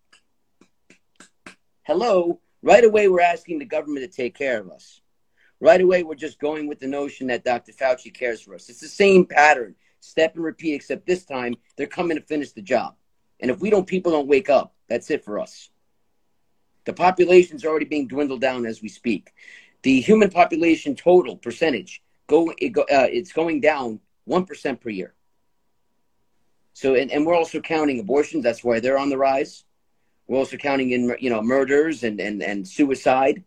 hello, 1.83 2.41
right 2.63 2.85
away, 2.85 3.09
we're 3.09 3.21
asking 3.21 3.59
the 3.59 3.67
government 3.67 4.11
to 4.11 4.17
take 4.17 4.35
care 4.35 4.61
of 4.61 4.71
us. 4.71 5.01
Right 5.61 5.81
away, 5.81 6.03
we're 6.03 6.15
just 6.15 6.41
going 6.41 6.69
with 6.69 6.81
the 6.81 6.89
notion 6.89 7.27
that 7.27 7.45
Dr. 7.45 7.73
Fauci 7.73 8.13
cares 8.13 8.41
for 8.41 8.55
us. 8.55 8.69
It's 8.69 8.81
the 8.81 8.89
same 8.89 9.27
pattern, 9.27 9.75
step 10.01 10.35
and 10.37 10.43
repeat, 10.43 10.75
except 10.75 11.07
this 11.07 11.25
time 11.25 11.55
they're 11.77 11.87
coming 11.87 12.17
to 12.17 12.23
finish 12.25 12.53
the 12.53 12.63
job. 12.63 12.97
And 13.41 13.51
if 13.51 13.61
we 13.61 13.69
don't, 13.69 13.87
people 13.87 14.11
don't 14.11 14.27
wake 14.27 14.49
up. 14.49 14.75
That's 14.89 15.11
it 15.11 15.25
for 15.25 15.39
us. 15.39 15.69
The 16.85 16.93
population's 16.93 17.65
already 17.65 17.85
being 17.85 18.09
dwindled 18.09 18.41
down 18.41 18.67
as 18.67 18.83
we 18.83 18.89
speak. 18.89 19.33
The 19.83 20.01
human 20.01 20.31
population 20.31 20.95
total 20.95 21.37
percentage 21.37 22.03
go, 22.27 22.53
it 22.59 22.71
go 22.71 22.83
uh, 22.83 23.09
it's 23.11 23.33
going 23.33 23.61
down 23.61 24.01
one 24.25 24.45
percent 24.45 24.81
per 24.81 24.91
year. 24.91 25.15
So, 26.75 26.95
and, 26.95 27.11
and 27.11 27.27
we're 27.27 27.35
also 27.35 27.61
counting 27.61 28.01
abortions. 28.01 28.43
That's 28.43 28.65
why 28.65 28.81
they're 28.81 28.99
on 28.99 29.11
the 29.11 29.19
rise. 29.19 29.65
We're 30.27 30.39
also 30.39 30.57
counting 30.57 30.91
in, 30.93 31.15
you 31.21 31.31
know, 31.31 31.43
murders 31.43 32.05
and, 32.05 32.21
and, 32.21 32.43
and 32.43 32.67
suicide. 32.67 33.45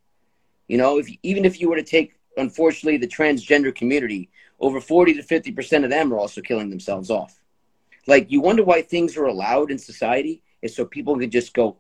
You 0.68 0.78
know, 0.78 1.00
if 1.00 1.08
even 1.24 1.46
if 1.46 1.60
you 1.60 1.70
were 1.70 1.78
to 1.78 1.84
take, 1.84 2.14
unfortunately, 2.38 2.98
the 2.98 3.08
transgender 3.08 3.74
community, 3.74 4.30
over 4.60 4.80
40 4.80 5.16
to 5.16 5.24
50% 5.24 5.84
of 5.84 5.90
them 5.90 6.14
are 6.14 6.18
also 6.18 6.42
killing 6.42 6.70
themselves 6.70 7.10
off. 7.10 7.40
Like, 8.08 8.32
you 8.32 8.42
wonder 8.42 8.64
why 8.64 8.82
things 8.82 9.18
are 9.18 9.26
allowed 9.26 9.72
in 9.72 9.78
society 9.80 10.44
is 10.62 10.76
so 10.76 10.86
people 10.86 11.18
can 11.18 11.32
just 11.32 11.54
go 11.54 11.78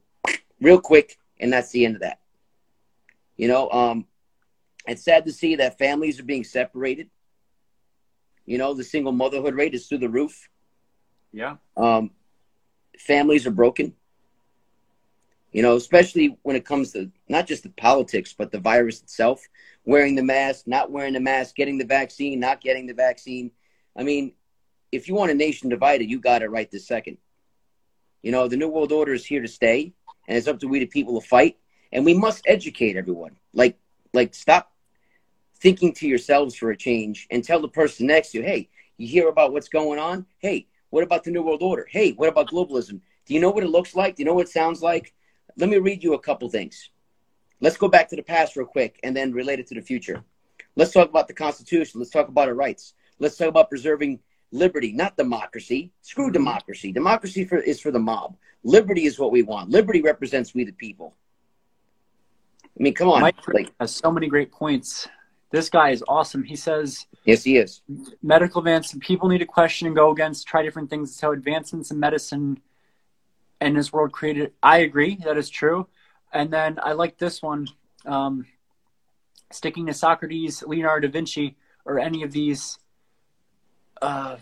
real 0.59 0.79
quick, 0.79 1.17
and 1.39 1.51
that's 1.51 1.71
the 1.71 1.85
end 1.85 1.95
of 1.95 2.01
that. 2.01 2.19
You 3.37 3.47
know, 3.47 3.69
um, 3.69 4.05
it's 4.87 5.03
sad 5.03 5.25
to 5.25 5.31
see 5.31 5.55
that 5.57 5.77
families 5.77 6.19
are 6.19 6.23
being 6.23 6.43
separated. 6.43 7.09
You 8.45 8.57
know, 8.57 8.73
the 8.73 8.83
single 8.83 9.11
motherhood 9.11 9.55
rate 9.55 9.73
is 9.73 9.87
through 9.87 9.99
the 9.99 10.09
roof. 10.09 10.49
Yeah. 11.33 11.57
Um, 11.75 12.11
families 12.97 13.45
are 13.47 13.51
broken. 13.51 13.93
You 15.51 15.61
know, 15.61 15.75
especially 15.75 16.37
when 16.43 16.55
it 16.55 16.65
comes 16.65 16.91
to 16.93 17.11
not 17.29 17.47
just 17.47 17.63
the 17.63 17.69
politics, 17.69 18.33
but 18.37 18.51
the 18.51 18.59
virus 18.59 19.01
itself. 19.01 19.41
Wearing 19.85 20.15
the 20.15 20.23
mask, 20.23 20.67
not 20.67 20.91
wearing 20.91 21.13
the 21.13 21.19
mask, 21.19 21.55
getting 21.55 21.77
the 21.77 21.85
vaccine, 21.85 22.39
not 22.39 22.61
getting 22.61 22.87
the 22.87 22.93
vaccine. 22.93 23.51
I 23.95 24.03
mean, 24.03 24.33
if 24.91 25.07
you 25.07 25.15
want 25.15 25.31
a 25.31 25.35
nation 25.35 25.69
divided, 25.69 26.09
you 26.09 26.19
got 26.19 26.41
it 26.41 26.49
right 26.51 26.69
this 26.69 26.87
second. 26.87 27.17
You 28.21 28.31
know, 28.31 28.47
the 28.47 28.57
New 28.57 28.67
World 28.67 28.91
Order 28.91 29.13
is 29.13 29.25
here 29.25 29.41
to 29.41 29.47
stay, 29.47 29.93
and 30.27 30.37
it's 30.37 30.47
up 30.47 30.59
to 30.59 30.67
we 30.67 30.79
the 30.79 30.85
people 30.85 31.19
to 31.19 31.27
fight. 31.27 31.57
And 31.91 32.03
we 32.03 32.13
must 32.13 32.43
educate 32.45 32.97
everyone. 32.97 33.37
Like, 33.53 33.77
like 34.13 34.33
stop 34.33 34.71
thinking 35.55 35.93
to 35.93 36.07
yourselves 36.07 36.55
for 36.55 36.71
a 36.71 36.77
change 36.77 37.27
and 37.31 37.43
tell 37.43 37.61
the 37.61 37.67
person 37.69 38.07
next 38.07 38.31
to 38.31 38.39
you, 38.39 38.43
hey, 38.43 38.69
you 38.97 39.07
hear 39.07 39.29
about 39.29 39.53
what's 39.53 39.69
going 39.69 39.99
on? 39.99 40.25
Hey, 40.39 40.67
what 40.89 41.03
about 41.03 41.23
the 41.23 41.31
New 41.31 41.43
World 41.43 41.61
Order? 41.61 41.87
Hey, 41.89 42.11
what 42.11 42.29
about 42.29 42.49
globalism? 42.49 43.01
Do 43.25 43.33
you 43.33 43.39
know 43.39 43.51
what 43.51 43.63
it 43.63 43.69
looks 43.69 43.95
like? 43.95 44.15
Do 44.15 44.21
you 44.21 44.25
know 44.25 44.33
what 44.33 44.47
it 44.47 44.51
sounds 44.51 44.81
like? 44.81 45.13
let 45.57 45.69
me 45.69 45.77
read 45.77 46.03
you 46.03 46.13
a 46.13 46.19
couple 46.19 46.49
things. 46.49 46.89
Let's 47.61 47.77
go 47.77 47.87
back 47.87 48.09
to 48.09 48.15
the 48.15 48.23
past 48.23 48.55
real 48.55 48.65
quick 48.65 48.99
and 49.03 49.15
then 49.15 49.31
relate 49.31 49.59
it 49.59 49.67
to 49.67 49.75
the 49.75 49.81
future. 49.81 50.23
Let's 50.75 50.91
talk 50.91 51.09
about 51.09 51.27
the 51.27 51.33
Constitution. 51.33 51.99
Let's 51.99 52.11
talk 52.11 52.27
about 52.27 52.49
our 52.49 52.53
rights. 52.53 52.93
Let's 53.19 53.37
talk 53.37 53.47
about 53.47 53.69
preserving 53.69 54.19
liberty, 54.51 54.91
not 54.91 55.17
democracy. 55.17 55.91
Screw 56.01 56.31
democracy. 56.31 56.91
Democracy 56.91 57.45
for, 57.45 57.57
is 57.57 57.79
for 57.79 57.91
the 57.91 57.99
mob. 57.99 58.35
Liberty 58.63 59.05
is 59.05 59.19
what 59.19 59.31
we 59.31 59.41
want. 59.41 59.69
Liberty 59.69 60.01
represents 60.01 60.53
we 60.53 60.63
the 60.63 60.71
people. 60.71 61.15
I 62.63 62.83
mean, 62.83 62.93
come 62.93 63.09
on. 63.09 63.21
Mike 63.21 63.47
like, 63.47 63.71
has 63.79 63.95
so 63.95 64.11
many 64.11 64.27
great 64.27 64.51
points. 64.51 65.07
This 65.51 65.69
guy 65.69 65.91
is 65.91 66.03
awesome. 66.07 66.43
He 66.43 66.55
says, 66.55 67.05
"Yes, 67.23 67.43
he 67.43 67.57
is." 67.57 67.81
Medical 68.21 68.59
advance. 68.59 68.93
People 68.99 69.29
need 69.29 69.37
to 69.37 69.45
question 69.45 69.87
and 69.87 69.95
go 69.95 70.11
against, 70.11 70.47
try 70.47 70.63
different 70.63 70.89
things. 70.89 71.15
So 71.15 71.31
advancements 71.31 71.91
in 71.91 71.99
medicine 71.99 72.61
and 73.61 73.75
this 73.75 73.93
world 73.93 74.11
created. 74.11 74.51
I 74.61 74.79
agree 74.79 75.15
that 75.23 75.37
is 75.37 75.49
true. 75.49 75.87
And 76.33 76.51
then 76.51 76.79
I 76.81 76.93
like 76.93 77.17
this 77.17 77.41
one, 77.41 77.67
um, 78.05 78.45
sticking 79.51 79.85
to 79.85 79.93
Socrates, 79.93 80.63
Leonardo 80.63 81.07
da 81.07 81.11
Vinci, 81.11 81.55
or 81.85 81.99
any 81.99 82.23
of 82.23 82.31
these. 82.31 82.77
Uh, 84.05 84.37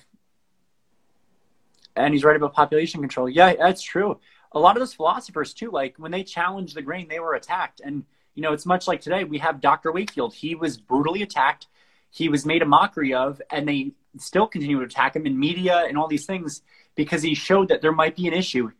and 1.95 2.13
he's 2.13 2.23
right 2.23 2.35
about 2.35 2.53
population 2.53 2.99
control. 2.99 3.29
Yeah, 3.29 3.53
that's 3.55 3.81
true. 3.81 4.19
A 4.51 4.59
lot 4.59 4.75
of 4.75 4.81
those 4.81 4.93
philosophers 4.93 5.53
too, 5.53 5.71
like 5.71 5.95
when 5.97 6.11
they 6.11 6.23
challenged 6.23 6.75
the 6.75 6.81
grain, 6.81 7.07
they 7.07 7.19
were 7.19 7.35
attacked. 7.35 7.81
And 7.83 8.03
you 8.35 8.41
know, 8.41 8.51
it's 8.51 8.65
much 8.65 8.87
like 8.87 8.99
today. 8.99 9.23
We 9.23 9.37
have 9.37 9.61
Dr. 9.61 9.91
Wakefield. 9.91 10.33
He 10.33 10.55
was 10.55 10.77
brutally 10.77 11.21
attacked. 11.21 11.67
He 12.11 12.29
was 12.29 12.45
made 12.45 12.61
a 12.61 12.65
mockery 12.65 13.13
of, 13.13 13.41
and 13.49 13.67
they 13.67 13.93
still 14.17 14.47
continue 14.47 14.79
to 14.79 14.85
attack 14.85 15.15
him 15.15 15.25
in 15.25 15.39
media 15.39 15.85
and 15.87 15.97
all 15.97 16.07
these 16.07 16.25
things 16.25 16.61
because 16.95 17.21
he 17.23 17.33
showed 17.33 17.69
that 17.69 17.81
there 17.81 17.91
might 17.91 18.15
be 18.15 18.27
an 18.27 18.33
issue. 18.33 18.71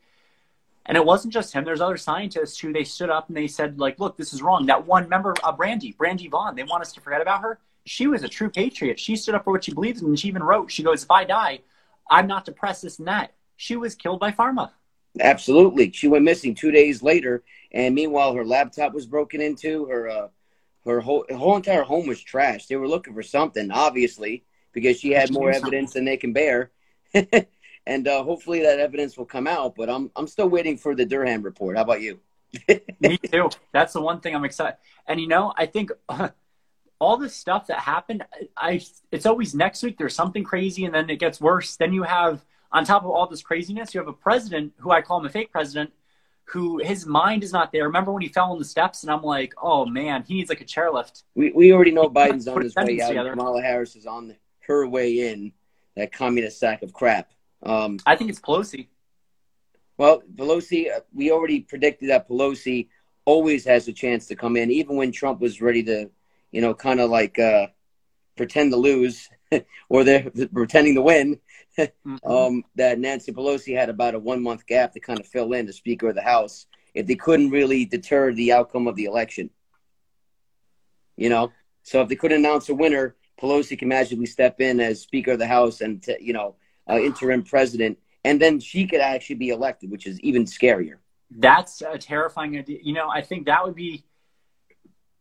And 0.86 0.98
it 0.98 1.06
wasn't 1.06 1.34
just 1.34 1.54
him. 1.54 1.63
There's 1.63 1.82
other 1.82 1.98
scientists 1.98 2.60
who 2.60 2.74
they 2.74 2.84
stood 2.84 3.10
up 3.10 3.30
and 3.30 3.38
they 3.38 3.48
said, 3.48 3.80
like, 3.80 4.00
look, 4.00 4.17
this 4.17 4.34
is 4.34 4.41
wrong. 4.41 4.65
That 4.65 4.86
one 4.86 5.08
member, 5.08 5.34
uh, 5.43 5.52
Brandy, 5.54 5.93
Brandy 5.93 6.28
Vaughn, 6.28 6.56
they 6.56 6.63
want 6.63 6.82
us 6.82 6.91
to 6.93 7.02
forget 7.02 7.22
about 7.22 7.41
her. 7.41 7.60
She 7.86 8.08
was 8.08 8.24
a 8.24 8.30
true 8.30 8.50
patriot. 8.50 9.00
She 9.00 9.15
stood 9.15 9.36
up 9.36 9.43
for 9.43 9.52
what 9.52 9.63
she 9.63 9.74
believes 9.74 10.02
in. 10.02 10.08
And 10.08 10.19
she 10.19 10.28
even 10.28 10.43
wrote, 10.43 10.72
she 10.72 10.84
goes, 10.84 11.04
if 11.04 11.12
I 11.12 11.24
die, 11.24 11.60
I'm 12.10 12.28
not 12.28 12.46
depressed, 12.46 12.84
this 12.84 13.00
and 13.00 13.08
that. 13.08 13.34
She 13.58 13.76
was 13.76 13.96
killed 13.96 14.19
by 14.19 14.32
pharma. 14.32 14.72
Absolutely. 15.19 15.91
She 15.91 16.08
went 16.08 16.26
missing 16.26 16.56
two 16.56 16.72
days 16.72 17.04
later. 17.04 17.43
And 17.72 17.93
meanwhile, 17.93 18.34
her 18.34 18.46
laptop 18.46 18.93
was 18.93 19.06
broken 19.06 19.41
into. 19.41 19.86
Her, 19.86 20.10
uh, 20.10 20.28
her 20.86 21.02
whole, 21.02 21.26
her 21.30 21.36
whole 21.36 21.56
entire 21.56 21.84
home 21.84 22.08
was 22.08 22.24
trashed. 22.24 22.67
They 22.67 22.76
were 22.76 22.88
looking 22.88 23.13
for 23.13 23.24
something, 23.24 23.72
obviously, 23.72 24.43
because 24.72 25.00
she 25.00 25.12
had 25.12 25.32
more 25.32 25.52
evidence 25.52 25.93
than 25.93 26.06
they 26.06 26.17
can 26.17 26.34
bear. 26.34 26.72
and 27.86 28.08
uh, 28.08 28.24
hopefully 28.24 28.62
that 28.62 28.80
evidence 28.80 29.17
will 29.17 29.26
come 29.26 29.48
out. 29.48 29.76
But 29.76 29.89
I'm 29.89 30.12
I'm 30.15 30.28
still 30.28 30.50
waiting 30.50 30.78
for 30.78 30.96
the 30.96 31.06
Durham 31.06 31.41
report. 31.41 31.78
How 31.78 31.84
about 31.84 32.02
you? 32.02 32.19
Me 33.00 33.17
too. 33.17 33.50
That's 33.72 33.93
the 33.93 34.02
one 34.02 34.19
thing 34.19 34.36
I'm 34.36 34.46
excited. 34.46 34.78
And 35.08 35.19
you 35.19 35.28
know, 35.28 35.54
I 35.58 35.65
think 35.65 35.91
uh, 36.10 36.30
all 37.04 37.18
this 37.18 37.36
stuff 37.36 37.68
that 37.68 37.80
happened, 37.80 38.24
I 38.58 38.82
it's 39.12 39.26
always 39.26 39.54
next 39.54 39.84
week. 39.84 39.98
There's 39.98 40.16
something 40.16 40.44
crazy, 40.44 40.86
and 40.86 40.94
then 40.96 41.10
it 41.10 41.20
gets 41.20 41.39
worse. 41.39 41.76
Then 41.76 41.94
you 41.94 42.04
have 42.04 42.44
on 42.72 42.86
top 42.86 43.04
of 43.04 43.12
all 43.12 43.28
this 43.28 43.44
craziness, 43.44 43.94
you 43.94 44.00
have 44.00 44.08
a 44.08 44.13
president 44.13 44.74
who 44.78 44.92
I 44.92 45.02
call 45.02 45.20
him 45.20 45.26
a 45.26 45.30
fake 45.30 45.52
president. 45.52 45.92
Who 46.48 46.80
his 46.80 47.06
mind 47.06 47.42
is 47.44 47.54
not 47.54 47.72
there. 47.72 47.86
Remember 47.86 48.12
when 48.12 48.22
he 48.22 48.28
fell 48.28 48.52
on 48.52 48.60
the 48.60 48.66
steps, 48.66 49.04
and 49.04 49.12
I'm 49.12 49.24
like, 49.24 49.54
oh 49.62 49.86
man, 49.86 50.24
he 50.28 50.34
needs 50.34 50.50
like 50.50 50.60
a 50.62 50.66
chairlift. 50.66 51.24
We 51.36 51.52
we 51.52 51.72
already 51.72 51.92
know 51.92 52.10
Biden's 52.10 52.48
on 52.50 52.62
his 52.62 52.76
way 52.76 53.00
out. 53.02 53.08
Together. 53.08 53.30
Kamala 53.32 53.62
Harris 53.62 53.96
is 53.96 54.06
on 54.06 54.36
her 54.68 54.88
way 54.88 55.30
in. 55.30 55.54
That 55.96 56.12
communist 56.12 56.60
sack 56.60 56.82
of 56.82 56.92
crap. 56.92 57.32
Um, 57.62 58.00
I 58.06 58.16
think 58.16 58.32
it's 58.32 58.39
Pelosi. 58.39 58.88
Well, 59.98 60.24
Pelosi, 60.36 60.92
uh, 60.92 61.02
we 61.13 61.32
already 61.32 61.60
predicted 61.62 62.10
that 62.10 62.28
Pelosi 62.28 62.88
always 63.26 63.63
has 63.66 63.88
a 63.88 63.94
chance 63.94 64.26
to 64.28 64.36
come 64.36 64.58
in, 64.58 64.72
even 64.72 64.96
when 64.96 65.12
Trump 65.12 65.39
was 65.39 65.62
ready 65.62 65.84
to, 65.84 66.10
you 66.54 66.62
know, 66.62 66.74
kind 66.74 67.02
of 67.02 67.10
like 67.10 67.38
uh, 67.38 67.68
pretend 68.38 68.72
to 68.72 68.78
lose 68.78 69.30
or 69.89 70.06
they're 70.06 70.32
pretending 70.54 70.96
to 70.96 71.02
win. 71.02 71.39
mm-hmm. 71.78 72.16
um, 72.32 72.63
that 72.76 73.00
Nancy 73.00 73.34
Pelosi 73.34 73.76
had 73.76 73.89
about 73.89 74.16
a 74.16 74.20
one 74.20 74.42
month 74.42 74.66
gap 74.66 74.94
to 74.94 75.02
kind 75.02 75.20
of 75.20 75.28
fill 75.28 75.52
in 75.52 75.66
the 75.66 75.74
Speaker 75.74 76.10
of 76.10 76.16
the 76.16 76.22
House 76.22 76.66
if 76.94 77.08
they 77.08 77.16
couldn't 77.16 77.50
really 77.50 77.84
deter 77.84 78.32
the 78.32 78.54
outcome 78.54 78.88
of 78.88 78.96
the 78.96 79.06
election. 79.06 79.50
You 81.18 81.30
know, 81.30 81.52
so 81.84 82.02
if 82.02 82.08
they 82.08 82.16
couldn't 82.16 82.39
announce 82.39 82.70
a 82.70 82.74
winner, 82.74 83.16
Pelosi 83.42 83.78
can 83.78 83.89
magically 83.89 84.28
step 84.28 84.62
in 84.62 84.80
as 84.80 85.02
Speaker 85.02 85.34
of 85.34 85.39
the 85.39 85.48
House 85.48 85.82
and, 85.82 86.02
t- 86.02 86.18
you 86.22 86.34
know, 86.34 86.56
uh, 86.89 86.98
interim 86.98 87.44
president 87.44 87.98
and 88.24 88.42
then 88.42 88.60
she 88.60 88.88
could 88.88 89.02
actually 89.02 89.36
be 89.36 89.50
elected, 89.50 89.92
which 89.92 90.08
is 90.08 90.20
even 90.22 90.46
scarier. 90.46 90.98
That's 91.30 91.82
a 91.82 91.98
terrifying 91.98 92.58
idea. 92.58 92.80
You 92.82 92.94
know, 92.94 93.10
I 93.10 93.22
think 93.22 93.48
that 93.48 93.63
would 93.66 93.76
be 93.76 94.04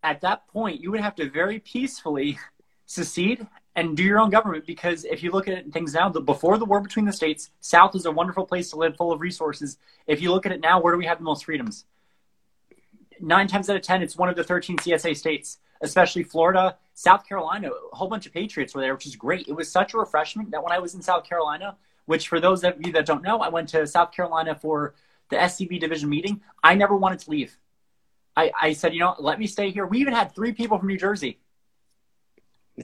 at 0.03 0.21
that 0.21 0.47
point 0.49 0.81
you 0.81 0.91
would 0.91 1.01
have 1.01 1.15
to 1.17 1.31
very 1.31 1.59
peacefully 1.61 2.39
secede 2.87 3.47
and 3.75 3.97
do 3.97 4.03
your 4.03 4.19
own 4.19 4.31
government 4.31 4.67
because 4.67 5.05
if 5.05 5.23
you 5.23 5.31
look 5.31 5.49
at 5.49 5.73
things 5.73 5.95
now, 5.95 6.09
the, 6.09 6.21
before 6.21 6.59
the 6.59 6.65
war 6.65 6.81
between 6.81 7.07
the 7.07 7.13
states, 7.13 7.51
South 7.61 7.95
is 7.95 8.05
a 8.05 8.11
wonderful 8.11 8.45
place 8.45 8.71
to 8.71 8.77
live, 8.77 8.97
full 8.97 9.13
of 9.13 9.21
resources. 9.21 9.79
If 10.07 10.21
you 10.21 10.31
look 10.31 10.45
at 10.45 10.53
it 10.53 10.61
now, 10.61 10.81
where 10.81 10.93
do 10.93 10.99
we 10.99 11.07
have 11.07 11.19
the 11.19 11.25
most 11.25 11.47
freedoms? 11.47 11.87
Nine 13.21 13.47
times 13.47 13.71
out 13.71 13.77
of 13.77 13.83
ten, 13.83 14.03
it's 14.03 14.17
one 14.17 14.29
of 14.29 14.37
the 14.37 14.45
13 14.45 14.77
CSA 14.79 15.17
states, 15.17 15.59
especially 15.81 16.23
Florida, 16.23 16.77
South 16.95 17.27
Carolina. 17.27 17.71
A 17.71 17.97
whole 17.97 18.09
bunch 18.09 18.27
of 18.27 18.33
patriots 18.33 18.75
were 18.75 18.83
there, 18.83 18.95
which 18.95 19.07
is 19.07 19.17
great. 19.17 19.49
It 19.49 19.53
was 19.53 19.71
such 19.71 19.95
a 19.95 19.99
refreshment 19.99 20.51
that 20.51 20.63
when 20.63 20.73
I 20.73 20.79
was 20.79 20.95
in 20.95 21.03
South 21.03 21.25
Carolina, 21.25 21.77
which 22.07 22.29
for 22.29 22.41
those 22.41 22.65
of 22.65 22.75
you 22.85 22.93
that 22.93 23.07
don't 23.07 23.23
know, 23.23 23.39
I 23.39 23.49
went 23.49 23.69
to 23.71 23.87
South 23.87 24.13
Carolina 24.13 24.55
for 24.55 24.95
the 25.31 25.37
SCV 25.37 25.81
division 25.81 26.11
meeting. 26.11 26.43
I 26.63 26.75
never 26.75 26.97
wanted 26.97 27.21
to 27.21 27.31
leave. 27.31 27.57
I, 28.37 28.51
I 28.61 28.73
said, 28.73 28.95
you 28.95 29.01
know, 29.01 29.15
let 29.19 29.39
me 29.39 29.47
stay 29.47 29.71
here. 29.71 29.87
We 29.87 29.99
even 29.99 30.15
had 30.15 30.35
three 30.35 30.53
people 30.53 30.79
from 30.79 30.89
New 30.89 30.99
Jersey. 30.99 31.39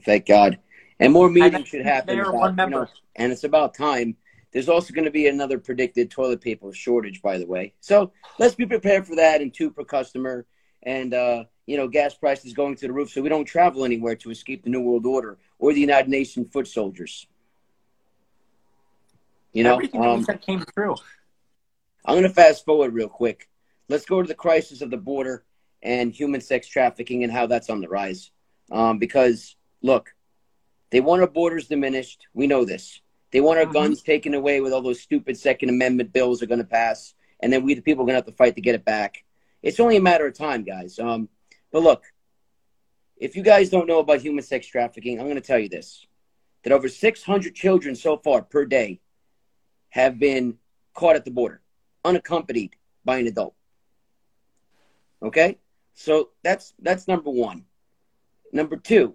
Thank 0.05 0.27
God. 0.27 0.59
And 1.01 1.13
more 1.13 1.31
meetings 1.31 1.69
should 1.69 1.85
happen. 1.85 2.19
About, 2.21 2.59
you 2.59 2.67
know, 2.67 2.87
and 3.17 3.33
it's 3.33 3.45
about 3.45 3.75
time. 3.75 4.17
There's 4.53 4.69
also 4.69 4.93
going 4.93 5.05
to 5.05 5.11
be 5.11 5.29
another 5.29 5.59
predicted 5.59 6.11
toilet 6.11 6.41
paper 6.41 6.73
shortage, 6.73 7.23
by 7.23 7.39
the 7.39 7.47
way. 7.47 7.75
So 7.81 8.13
let's 8.39 8.55
be 8.55 8.67
prepared 8.67 9.07
for 9.07 9.17
that 9.17 9.41
and 9.41 9.53
two 9.53 9.71
per 9.71 9.85
customer. 9.85 10.47
And, 10.83 11.15
uh, 11.15 11.45
you 11.67 11.77
know, 11.77 11.89
gas 11.89 12.15
prices 12.15 12.53
going 12.53 12.77
to 12.77 12.87
the 12.87 12.93
roof 12.93 13.11
so 13.11 13.23
we 13.23 13.29
don't 13.29 13.45
travel 13.45 13.85
anywhere 13.85 14.17
to 14.17 14.31
escape 14.31 14.65
the 14.65 14.71
New 14.71 14.81
World 14.81 15.07
Order 15.07 15.39
or 15.59 15.73
the 15.73 15.81
United 15.81 16.09
Nations 16.09 16.49
foot 16.51 16.67
soldiers. 16.67 17.27
You 19.53 19.65
know, 19.65 19.75
everything 19.75 20.05
um, 20.05 20.25
that 20.25 20.43
came 20.43 20.61
through. 20.75 20.95
I'm 22.05 22.15
going 22.15 22.23
to 22.23 22.31
fast 22.31 22.65
forward 22.65 22.95
real 22.95 23.09
quick. 23.09 23.49
Let's 23.88 24.05
go 24.05 24.20
to 24.20 24.29
the 24.29 24.35
crisis 24.35 24.83
of 24.83 24.90
the 24.90 24.96
border 24.96 25.44
and 25.83 26.12
human 26.12 26.40
sex 26.40 26.66
trafficking 26.66 27.22
and 27.24 27.33
how 27.33 27.46
that's 27.46 27.70
on 27.70 27.81
the 27.81 27.88
rise. 27.88 28.31
Um, 28.70 28.98
because, 28.98 29.57
look, 29.83 30.14
they 30.90 31.01
want 31.01 31.22
our 31.22 31.29
borders 31.29 31.68
diminished. 31.68 32.27
We 32.35 32.46
know 32.46 32.64
this. 32.64 33.01
They 33.31 33.40
want 33.40 33.59
our 33.59 33.64
mm-hmm. 33.64 33.72
guns 33.72 34.03
taken 34.03 34.35
away 34.35 34.61
with 34.61 34.72
all 34.72 34.83
those 34.83 35.01
stupid 35.01 35.37
Second 35.37 35.68
Amendment 35.70 36.12
bills 36.12 36.42
are 36.42 36.46
going 36.46 36.59
to 36.59 36.64
pass. 36.64 37.14
And 37.40 37.53
then 37.53 37.64
we, 37.64 37.74
the 37.74 37.83
people, 37.83 38.03
are 38.03 38.07
going 38.07 38.14
to 38.14 38.18
have 38.18 38.27
to 38.27 38.33
fight 38.33 38.57
to 38.57 38.61
get 38.61 38.74
it 38.74 38.85
back. 38.85 39.24
It's 39.62 39.81
only 39.81 39.96
a 39.96 40.03
matter 40.03 40.27
of 40.27 40.35
time, 40.35 40.64
guys. 40.64 40.98
Um, 40.98 41.29
but 41.72 41.83
look, 41.83 42.05
if 43.16 43.37
you 43.37 43.42
guys 43.42 43.70
don't 43.70 43.87
know 43.87 43.98
about 43.98 44.20
human 44.20 44.44
sex 44.44 44.66
trafficking, 44.66 45.18
I'm 45.18 45.27
going 45.27 45.37
to 45.37 45.40
tell 45.40 45.59
you 45.59 45.68
this 45.68 46.07
that 46.64 46.72
over 46.72 46.88
600 46.88 47.55
children 47.55 47.94
so 47.94 48.16
far 48.16 48.42
per 48.42 48.64
day 48.64 49.01
have 49.90 50.18
been 50.18 50.59
caught 50.92 51.16
at 51.16 51.24
the 51.24 51.31
border, 51.31 51.61
unaccompanied 52.05 52.74
by 53.05 53.18
an 53.18 53.27
adult. 53.27 53.55
Okay? 55.22 55.59
So 55.94 56.31
that's 56.42 56.74
that's 56.81 57.09
number 57.09 57.31
1. 57.31 57.64
Number 58.52 58.76
2, 58.76 59.14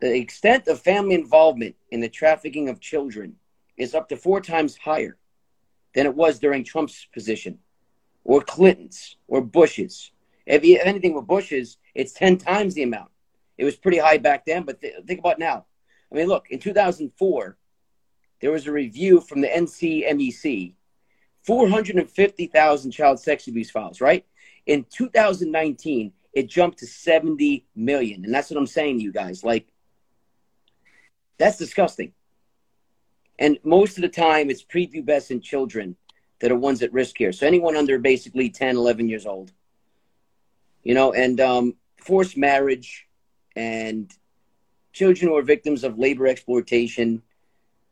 the 0.00 0.14
extent 0.14 0.68
of 0.68 0.80
family 0.80 1.14
involvement 1.14 1.74
in 1.90 2.00
the 2.00 2.08
trafficking 2.08 2.68
of 2.68 2.80
children 2.80 3.36
is 3.78 3.94
up 3.94 4.08
to 4.10 4.16
4 4.16 4.40
times 4.42 4.76
higher 4.76 5.16
than 5.94 6.06
it 6.06 6.14
was 6.14 6.38
during 6.38 6.64
Trump's 6.64 7.06
position 7.14 7.58
or 8.24 8.42
Clinton's 8.42 9.16
or 9.28 9.40
Bush's. 9.40 10.10
If 10.46 10.64
you 10.64 10.78
anything 10.82 11.14
with 11.14 11.26
Bush's, 11.26 11.78
it's 11.94 12.12
10 12.12 12.38
times 12.38 12.74
the 12.74 12.82
amount. 12.82 13.10
It 13.58 13.64
was 13.64 13.76
pretty 13.76 13.98
high 13.98 14.18
back 14.18 14.44
then, 14.44 14.64
but 14.64 14.80
th- 14.80 15.04
think 15.06 15.20
about 15.20 15.38
now. 15.38 15.66
I 16.10 16.16
mean, 16.16 16.26
look, 16.26 16.46
in 16.50 16.58
2004, 16.58 17.56
there 18.40 18.50
was 18.50 18.66
a 18.66 18.72
review 18.72 19.20
from 19.20 19.40
the 19.40 19.48
NCMEC 19.48 20.74
450,000 21.44 22.90
child 22.90 23.20
sex 23.20 23.48
abuse 23.48 23.70
files, 23.70 24.00
right? 24.00 24.24
In 24.66 24.86
2019, 24.90 26.12
it 26.32 26.48
jumped 26.48 26.78
to 26.78 26.86
70 26.86 27.66
million. 27.74 28.24
And 28.24 28.34
that's 28.34 28.50
what 28.50 28.58
I'm 28.58 28.66
saying 28.66 28.98
to 28.98 29.04
you 29.04 29.12
guys. 29.12 29.44
Like, 29.44 29.66
that's 31.38 31.58
disgusting. 31.58 32.12
And 33.38 33.58
most 33.64 33.98
of 33.98 34.02
the 34.02 34.08
time, 34.08 34.50
it's 34.50 34.64
prepubescent 34.64 35.42
children 35.42 35.96
that 36.40 36.52
are 36.52 36.56
ones 36.56 36.82
at 36.82 36.92
risk 36.92 37.18
here. 37.18 37.32
So 37.32 37.46
anyone 37.46 37.76
under 37.76 37.98
basically 37.98 38.50
10, 38.50 38.76
11 38.76 39.08
years 39.08 39.26
old. 39.26 39.52
You 40.82 40.94
know, 40.94 41.12
and 41.12 41.40
um, 41.40 41.74
forced 41.98 42.36
marriage 42.36 43.06
and 43.54 44.12
children 44.92 45.30
who 45.30 45.36
are 45.36 45.42
victims 45.42 45.84
of 45.84 45.98
labor 45.98 46.26
exploitation. 46.26 47.22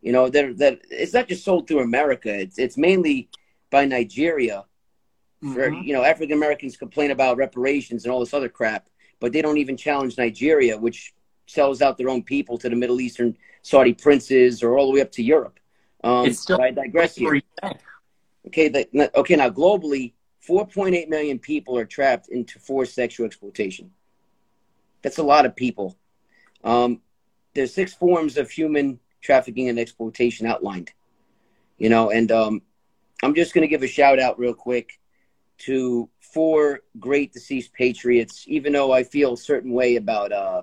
You 0.02 0.12
know, 0.12 0.28
that 0.30 0.58
that 0.58 0.80
it's 0.90 1.12
not 1.12 1.28
just 1.28 1.44
sold 1.44 1.68
through 1.68 1.80
America. 1.80 2.32
It's 2.32 2.58
it's 2.58 2.76
mainly 2.76 3.28
by 3.70 3.84
Nigeria. 3.84 4.64
For 5.40 5.70
mm-hmm. 5.70 5.82
you 5.84 5.94
know, 5.94 6.02
African 6.04 6.36
Americans 6.36 6.76
complain 6.76 7.12
about 7.12 7.38
reparations 7.38 8.04
and 8.04 8.12
all 8.12 8.20
this 8.20 8.34
other 8.34 8.50
crap, 8.50 8.88
but 9.20 9.32
they 9.32 9.40
don't 9.40 9.56
even 9.56 9.76
challenge 9.76 10.18
Nigeria, 10.18 10.76
which 10.76 11.14
sells 11.46 11.80
out 11.80 11.96
their 11.96 12.10
own 12.10 12.22
people 12.22 12.58
to 12.58 12.68
the 12.68 12.76
Middle 12.76 13.00
Eastern 13.00 13.36
Saudi 13.62 13.94
princes 13.94 14.62
or 14.62 14.78
all 14.78 14.86
the 14.86 14.92
way 14.92 15.00
up 15.00 15.12
to 15.12 15.22
Europe. 15.22 15.58
Um, 16.04 16.26
it's 16.26 16.40
still 16.40 16.60
I 16.60 16.70
digress 16.70 17.16
here. 17.16 17.40
Okay, 18.46 18.68
the, 18.68 19.10
okay. 19.16 19.36
Now 19.36 19.50
globally, 19.50 20.12
4.8 20.48 21.08
million 21.08 21.38
people 21.38 21.76
are 21.76 21.84
trapped 21.84 22.28
into 22.28 22.58
forced 22.58 22.94
sexual 22.94 23.26
exploitation. 23.26 23.90
That's 25.02 25.18
a 25.18 25.22
lot 25.22 25.46
of 25.46 25.56
people. 25.56 25.96
Um, 26.64 27.00
there's 27.54 27.74
six 27.74 27.92
forms 27.94 28.36
of 28.36 28.50
human 28.50 29.00
trafficking 29.20 29.68
and 29.68 29.78
exploitation 29.78 30.46
outlined. 30.46 30.92
You 31.78 31.88
know, 31.88 32.10
and 32.10 32.30
um, 32.30 32.62
I'm 33.22 33.34
just 33.34 33.52
going 33.52 33.62
to 33.62 33.68
give 33.68 33.82
a 33.82 33.88
shout 33.88 34.18
out 34.18 34.38
real 34.38 34.54
quick 34.54 34.98
to 35.58 36.08
four 36.20 36.80
great 36.98 37.32
deceased 37.32 37.72
patriots. 37.72 38.44
Even 38.46 38.72
though 38.72 38.92
I 38.92 39.04
feel 39.04 39.34
a 39.34 39.38
certain 39.38 39.72
way 39.72 39.96
about, 39.96 40.32
uh, 40.32 40.62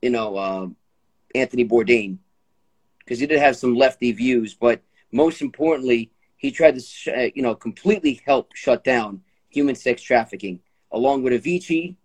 you 0.00 0.10
know, 0.10 0.36
uh, 0.36 0.66
Anthony 1.34 1.66
Bourdain, 1.66 2.18
because 3.00 3.20
he 3.20 3.26
did 3.26 3.38
have 3.38 3.56
some 3.56 3.74
lefty 3.74 4.12
views, 4.12 4.54
but 4.54 4.80
most 5.12 5.42
importantly, 5.42 6.10
he 6.36 6.50
tried 6.50 6.76
to, 6.76 6.80
sh- 6.80 7.08
uh, 7.08 7.28
you 7.34 7.42
know, 7.42 7.54
completely 7.54 8.20
help 8.24 8.54
shut 8.54 8.84
down 8.84 9.22
human 9.50 9.74
sex 9.74 10.00
trafficking, 10.00 10.60
along 10.92 11.22
with 11.22 11.32
Avicii, 11.32 11.96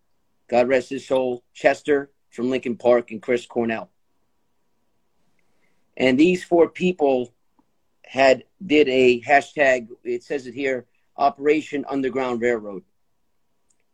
God 0.50 0.68
rest 0.68 0.90
his 0.90 1.08
soul, 1.08 1.44
Chester 1.54 2.12
from 2.32 2.50
Linkin 2.50 2.76
Park, 2.76 3.12
and 3.12 3.22
Chris 3.22 3.46
Cornell. 3.46 3.90
And 5.96 6.20
these 6.20 6.44
four 6.44 6.68
people 6.70 7.33
had 8.06 8.44
did 8.66 8.88
a 8.90 9.22
hashtag. 9.22 9.88
It 10.04 10.24
says 10.24 10.48
it 10.48 10.54
here, 10.54 10.86
Operation 11.18 11.86
Underground 11.88 12.42
Railroad, 12.42 12.84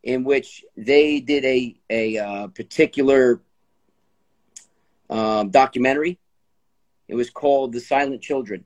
in 0.04 0.24
which 0.24 0.64
they 0.76 1.20
did 1.20 1.46
a 1.46 1.80
a 1.90 2.18
uh, 2.18 2.48
particular 2.48 3.42
um, 5.10 5.50
documentary. 5.50 6.20
It 7.08 7.16
was 7.16 7.30
called 7.30 7.74
The 7.74 7.80
Silent 7.80 8.22
Children. 8.22 8.66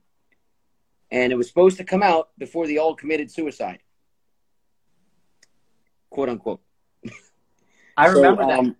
And 1.10 1.32
it 1.32 1.36
was 1.36 1.47
supposed 1.47 1.77
to 1.77 1.84
come 1.84 2.03
out 2.03 2.29
before 2.38 2.67
they 2.67 2.77
all 2.77 2.95
committed 2.95 3.32
suicide. 3.32 3.79
Quote 6.10 6.29
unquote. 6.29 6.62
I 7.97 8.08
remember 8.08 8.43
so, 8.43 8.49
um, 8.49 8.65
that. 8.65 8.75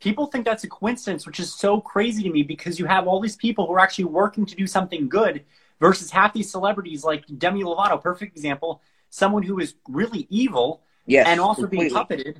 People 0.00 0.26
think 0.26 0.44
that's 0.44 0.62
a 0.62 0.68
coincidence, 0.68 1.26
which 1.26 1.40
is 1.40 1.52
so 1.52 1.80
crazy 1.80 2.22
to 2.22 2.30
me 2.30 2.44
because 2.44 2.78
you 2.78 2.86
have 2.86 3.08
all 3.08 3.20
these 3.20 3.36
people 3.36 3.66
who 3.66 3.72
are 3.72 3.80
actually 3.80 4.04
working 4.04 4.46
to 4.46 4.54
do 4.54 4.66
something 4.66 5.08
good 5.08 5.44
versus 5.80 6.10
half 6.10 6.32
these 6.32 6.50
celebrities 6.50 7.04
like 7.04 7.24
Demi 7.38 7.62
Lovato, 7.62 8.00
perfect 8.00 8.36
example, 8.36 8.80
someone 9.10 9.42
who 9.42 9.58
is 9.58 9.74
really 9.88 10.26
evil 10.30 10.82
yes, 11.06 11.26
and 11.26 11.40
also 11.40 11.62
completely. 11.62 11.88
being 11.88 11.96
puppeted. 11.96 12.36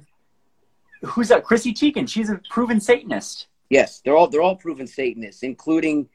Who's 1.03 1.29
that? 1.29 1.45
Chrissy 1.45 1.73
Teigen. 1.73 2.09
She's 2.09 2.31
a 2.31 2.41
proven 2.51 2.81
Satanist. 2.81 3.47
Yes, 3.71 4.01
they're 4.01 4.17
all 4.17 4.29
they're 4.29 4.43
all 4.43 4.57
proven 4.57 4.87
Satanists, 4.87 5.43
including 5.43 6.09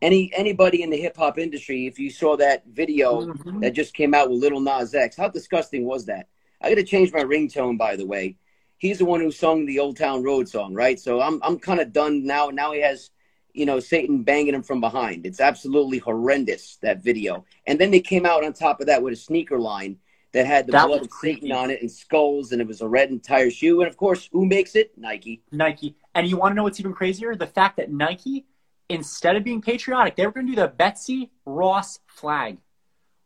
any 0.00 0.32
anybody 0.34 0.82
in 0.82 0.90
the 0.90 0.96
hip 0.96 1.16
hop 1.16 1.38
industry. 1.38 1.86
If 1.86 1.98
you 1.98 2.10
saw 2.10 2.36
that 2.36 2.64
video 2.66 3.22
mm-hmm. 3.22 3.60
that 3.60 3.72
just 3.72 3.94
came 3.94 4.14
out 4.14 4.30
with 4.30 4.40
Little 4.40 4.60
Nas 4.60 4.94
X, 4.94 5.16
how 5.16 5.28
disgusting 5.28 5.84
was 5.84 6.06
that? 6.06 6.28
I 6.60 6.68
got 6.68 6.76
to 6.76 6.84
change 6.84 7.12
my 7.12 7.22
ringtone, 7.22 7.76
by 7.76 7.96
the 7.96 8.06
way. 8.06 8.36
He's 8.78 8.98
the 8.98 9.04
one 9.04 9.20
who 9.20 9.30
sung 9.30 9.64
the 9.64 9.78
Old 9.78 9.96
Town 9.96 10.22
Road 10.24 10.48
song, 10.48 10.74
right? 10.74 10.98
So 10.98 11.20
I'm 11.20 11.40
I'm 11.42 11.58
kind 11.58 11.80
of 11.80 11.92
done 11.92 12.24
now. 12.24 12.48
Now 12.48 12.72
he 12.72 12.80
has, 12.80 13.10
you 13.54 13.66
know, 13.66 13.80
Satan 13.80 14.22
banging 14.22 14.54
him 14.54 14.62
from 14.62 14.80
behind. 14.80 15.26
It's 15.26 15.40
absolutely 15.40 15.98
horrendous 15.98 16.76
that 16.82 17.02
video. 17.02 17.44
And 17.66 17.78
then 17.78 17.90
they 17.90 18.00
came 18.00 18.26
out 18.26 18.44
on 18.44 18.52
top 18.52 18.80
of 18.80 18.86
that 18.86 19.02
with 19.02 19.12
a 19.12 19.16
sneaker 19.16 19.58
line 19.58 19.98
that 20.32 20.46
had 20.46 20.66
the 20.66 20.72
that 20.72 20.86
blood 20.86 21.02
of 21.02 21.10
Satan 21.20 21.52
on 21.52 21.70
it 21.70 21.82
and 21.82 21.90
skulls, 21.90 22.52
and 22.52 22.60
it 22.60 22.66
was 22.66 22.80
a 22.80 22.88
red 22.88 23.10
entire 23.10 23.50
shoe. 23.50 23.80
And 23.82 23.88
of 23.88 23.96
course, 23.96 24.28
who 24.32 24.46
makes 24.46 24.74
it? 24.74 24.96
Nike. 24.96 25.42
Nike. 25.52 25.96
And 26.14 26.26
you 26.26 26.36
want 26.36 26.52
to 26.52 26.56
know 26.56 26.62
what's 26.62 26.80
even 26.80 26.94
crazier? 26.94 27.34
The 27.34 27.46
fact 27.46 27.76
that 27.76 27.90
Nike, 27.90 28.46
instead 28.88 29.36
of 29.36 29.44
being 29.44 29.60
patriotic, 29.60 30.16
they 30.16 30.26
were 30.26 30.32
going 30.32 30.46
to 30.46 30.52
do 30.52 30.60
the 30.60 30.68
Betsy 30.68 31.30
Ross 31.44 31.98
flag. 32.06 32.58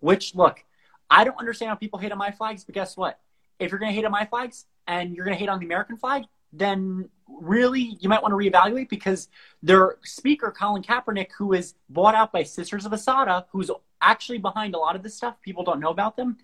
Which, 0.00 0.34
look, 0.34 0.64
I 1.08 1.24
don't 1.24 1.38
understand 1.38 1.68
how 1.70 1.76
people 1.76 1.98
hate 1.98 2.12
on 2.12 2.18
my 2.18 2.32
flags, 2.32 2.64
but 2.64 2.74
guess 2.74 2.96
what? 2.96 3.18
If 3.58 3.70
you're 3.70 3.78
going 3.78 3.90
to 3.90 3.96
hate 3.96 4.04
on 4.04 4.12
my 4.12 4.26
flags 4.26 4.66
and 4.86 5.14
you're 5.14 5.24
going 5.24 5.36
to 5.36 5.40
hate 5.40 5.48
on 5.48 5.60
the 5.60 5.66
American 5.66 5.96
flag, 5.96 6.24
then 6.52 7.08
really 7.28 7.96
you 8.00 8.08
might 8.08 8.22
want 8.22 8.32
to 8.32 8.36
reevaluate 8.36 8.88
because 8.88 9.28
their 9.62 9.96
speaker, 10.04 10.54
Colin 10.56 10.82
Kaepernick, 10.82 11.28
who 11.36 11.52
is 11.52 11.74
bought 11.88 12.14
out 12.14 12.32
by 12.32 12.42
Sisters 12.42 12.86
of 12.86 12.92
Asada, 12.92 13.44
who's 13.50 13.70
actually 14.00 14.38
behind 14.38 14.74
a 14.74 14.78
lot 14.78 14.96
of 14.96 15.02
this 15.02 15.14
stuff, 15.14 15.40
people 15.42 15.64
don't 15.64 15.80
know 15.80 15.90
about 15.90 16.16
them, 16.16 16.38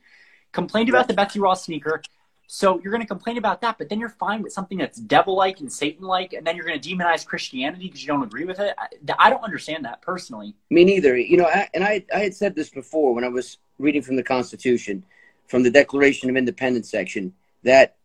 complained 0.53 0.88
about 0.88 1.09
the 1.09 1.14
Betsy 1.14 1.40
Ross 1.40 1.64
sneaker. 1.64 2.03
So 2.48 2.80
you're 2.82 2.92
going 2.92 3.03
to 3.03 3.09
complain 3.09 3.38
about 3.38 3.62
that, 3.62 3.78
but 3.78 3.88
then 3.88 3.98
you're 3.98 4.11
fine 4.11 4.42
with 4.42 4.53
something 4.53 4.76
that's 4.76 4.98
devil-like 4.98 5.61
and 5.61 5.72
Satan-like, 5.72 6.34
and 6.34 6.46
then 6.46 6.55
you're 6.55 6.66
going 6.66 6.78
to 6.78 6.88
demonize 6.88 7.24
Christianity 7.24 7.86
because 7.86 8.03
you 8.03 8.09
don't 8.09 8.22
agree 8.22 8.44
with 8.44 8.61
it. 8.61 8.74
I, 8.76 8.88
I, 9.18 9.30
don't 9.30 9.42
understand 9.42 9.86
that 9.86 10.03
personally. 10.03 10.55
Me 10.68 10.84
neither. 10.84 11.16
You 11.16 11.38
know, 11.38 11.46
I, 11.46 11.68
and 11.72 11.82
I, 11.82 12.05
I 12.14 12.18
had 12.18 12.34
said 12.34 12.55
this 12.55 12.68
before 12.68 13.14
when 13.14 13.24
I 13.24 13.28
was 13.28 13.57
reading 13.78 14.03
from 14.03 14.16
the 14.16 14.22
Constitution, 14.22 15.03
from 15.46 15.62
the 15.62 15.70
Declaration 15.70 16.28
of 16.28 16.36
Independence 16.36 16.90
section, 16.90 17.32
that 17.62 17.96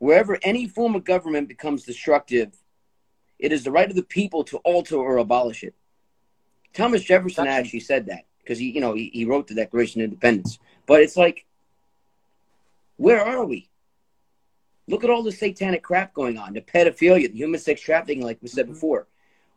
wherever 0.00 0.38
any 0.42 0.66
form 0.66 0.96
of 0.96 1.04
government 1.04 1.46
becomes 1.46 1.84
destructive, 1.84 2.56
it 3.38 3.52
is 3.52 3.62
the 3.62 3.70
right 3.70 3.88
of 3.88 3.94
the 3.94 4.02
people 4.02 4.42
to 4.44 4.56
alter 4.58 4.96
or 4.96 5.18
abolish 5.18 5.62
it. 5.62 5.74
Thomas 6.72 7.04
Jefferson 7.04 7.46
actually 7.46 7.80
said 7.80 8.06
that 8.06 8.24
because 8.42 8.58
he, 8.58 8.70
you 8.70 8.80
know, 8.80 8.94
he, 8.94 9.10
he 9.12 9.24
wrote 9.24 9.46
the 9.46 9.54
Declaration 9.54 10.00
of 10.00 10.06
Independence. 10.06 10.58
But 10.86 11.02
it's 11.02 11.16
like, 11.16 11.46
where 12.96 13.20
are 13.20 13.44
we? 13.44 13.68
Look 14.88 15.04
at 15.04 15.10
all 15.10 15.22
the 15.22 15.32
satanic 15.32 15.82
crap 15.82 16.14
going 16.14 16.38
on, 16.38 16.54
the 16.54 16.60
pedophilia, 16.60 17.30
the 17.30 17.36
human 17.36 17.60
sex 17.60 17.80
trafficking, 17.80 18.22
like 18.22 18.38
we 18.42 18.48
said 18.48 18.64
mm-hmm. 18.64 18.74
before. 18.74 19.06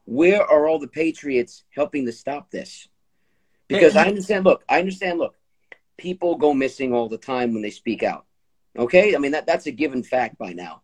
Where 0.05 0.43
are 0.43 0.67
all 0.67 0.79
the 0.79 0.87
patriots 0.87 1.63
helping 1.69 2.05
to 2.05 2.11
stop 2.11 2.51
this? 2.51 2.89
Because 3.69 3.95
I 3.95 4.07
understand, 4.07 4.43
look, 4.43 4.63
I 4.67 4.79
understand, 4.79 5.19
look, 5.19 5.35
people 5.97 6.35
go 6.35 6.53
missing 6.53 6.93
all 6.93 7.07
the 7.07 7.17
time 7.17 7.53
when 7.53 7.61
they 7.61 7.69
speak 7.69 8.03
out. 8.03 8.25
Okay? 8.77 9.15
I 9.15 9.19
mean, 9.19 9.31
that, 9.31 9.45
that's 9.45 9.67
a 9.67 9.71
given 9.71 10.03
fact 10.03 10.37
by 10.37 10.53
now. 10.53 10.81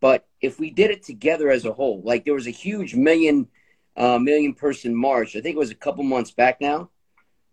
But 0.00 0.26
if 0.40 0.58
we 0.58 0.70
did 0.70 0.90
it 0.90 1.02
together 1.02 1.50
as 1.50 1.64
a 1.64 1.72
whole, 1.72 2.02
like 2.02 2.24
there 2.24 2.34
was 2.34 2.46
a 2.46 2.50
huge 2.50 2.94
million, 2.94 3.48
uh, 3.96 4.18
million 4.18 4.54
person 4.54 4.94
march, 4.94 5.36
I 5.36 5.40
think 5.40 5.56
it 5.56 5.58
was 5.58 5.70
a 5.70 5.76
couple 5.76 6.04
months 6.04 6.30
back 6.30 6.60
now, 6.60 6.90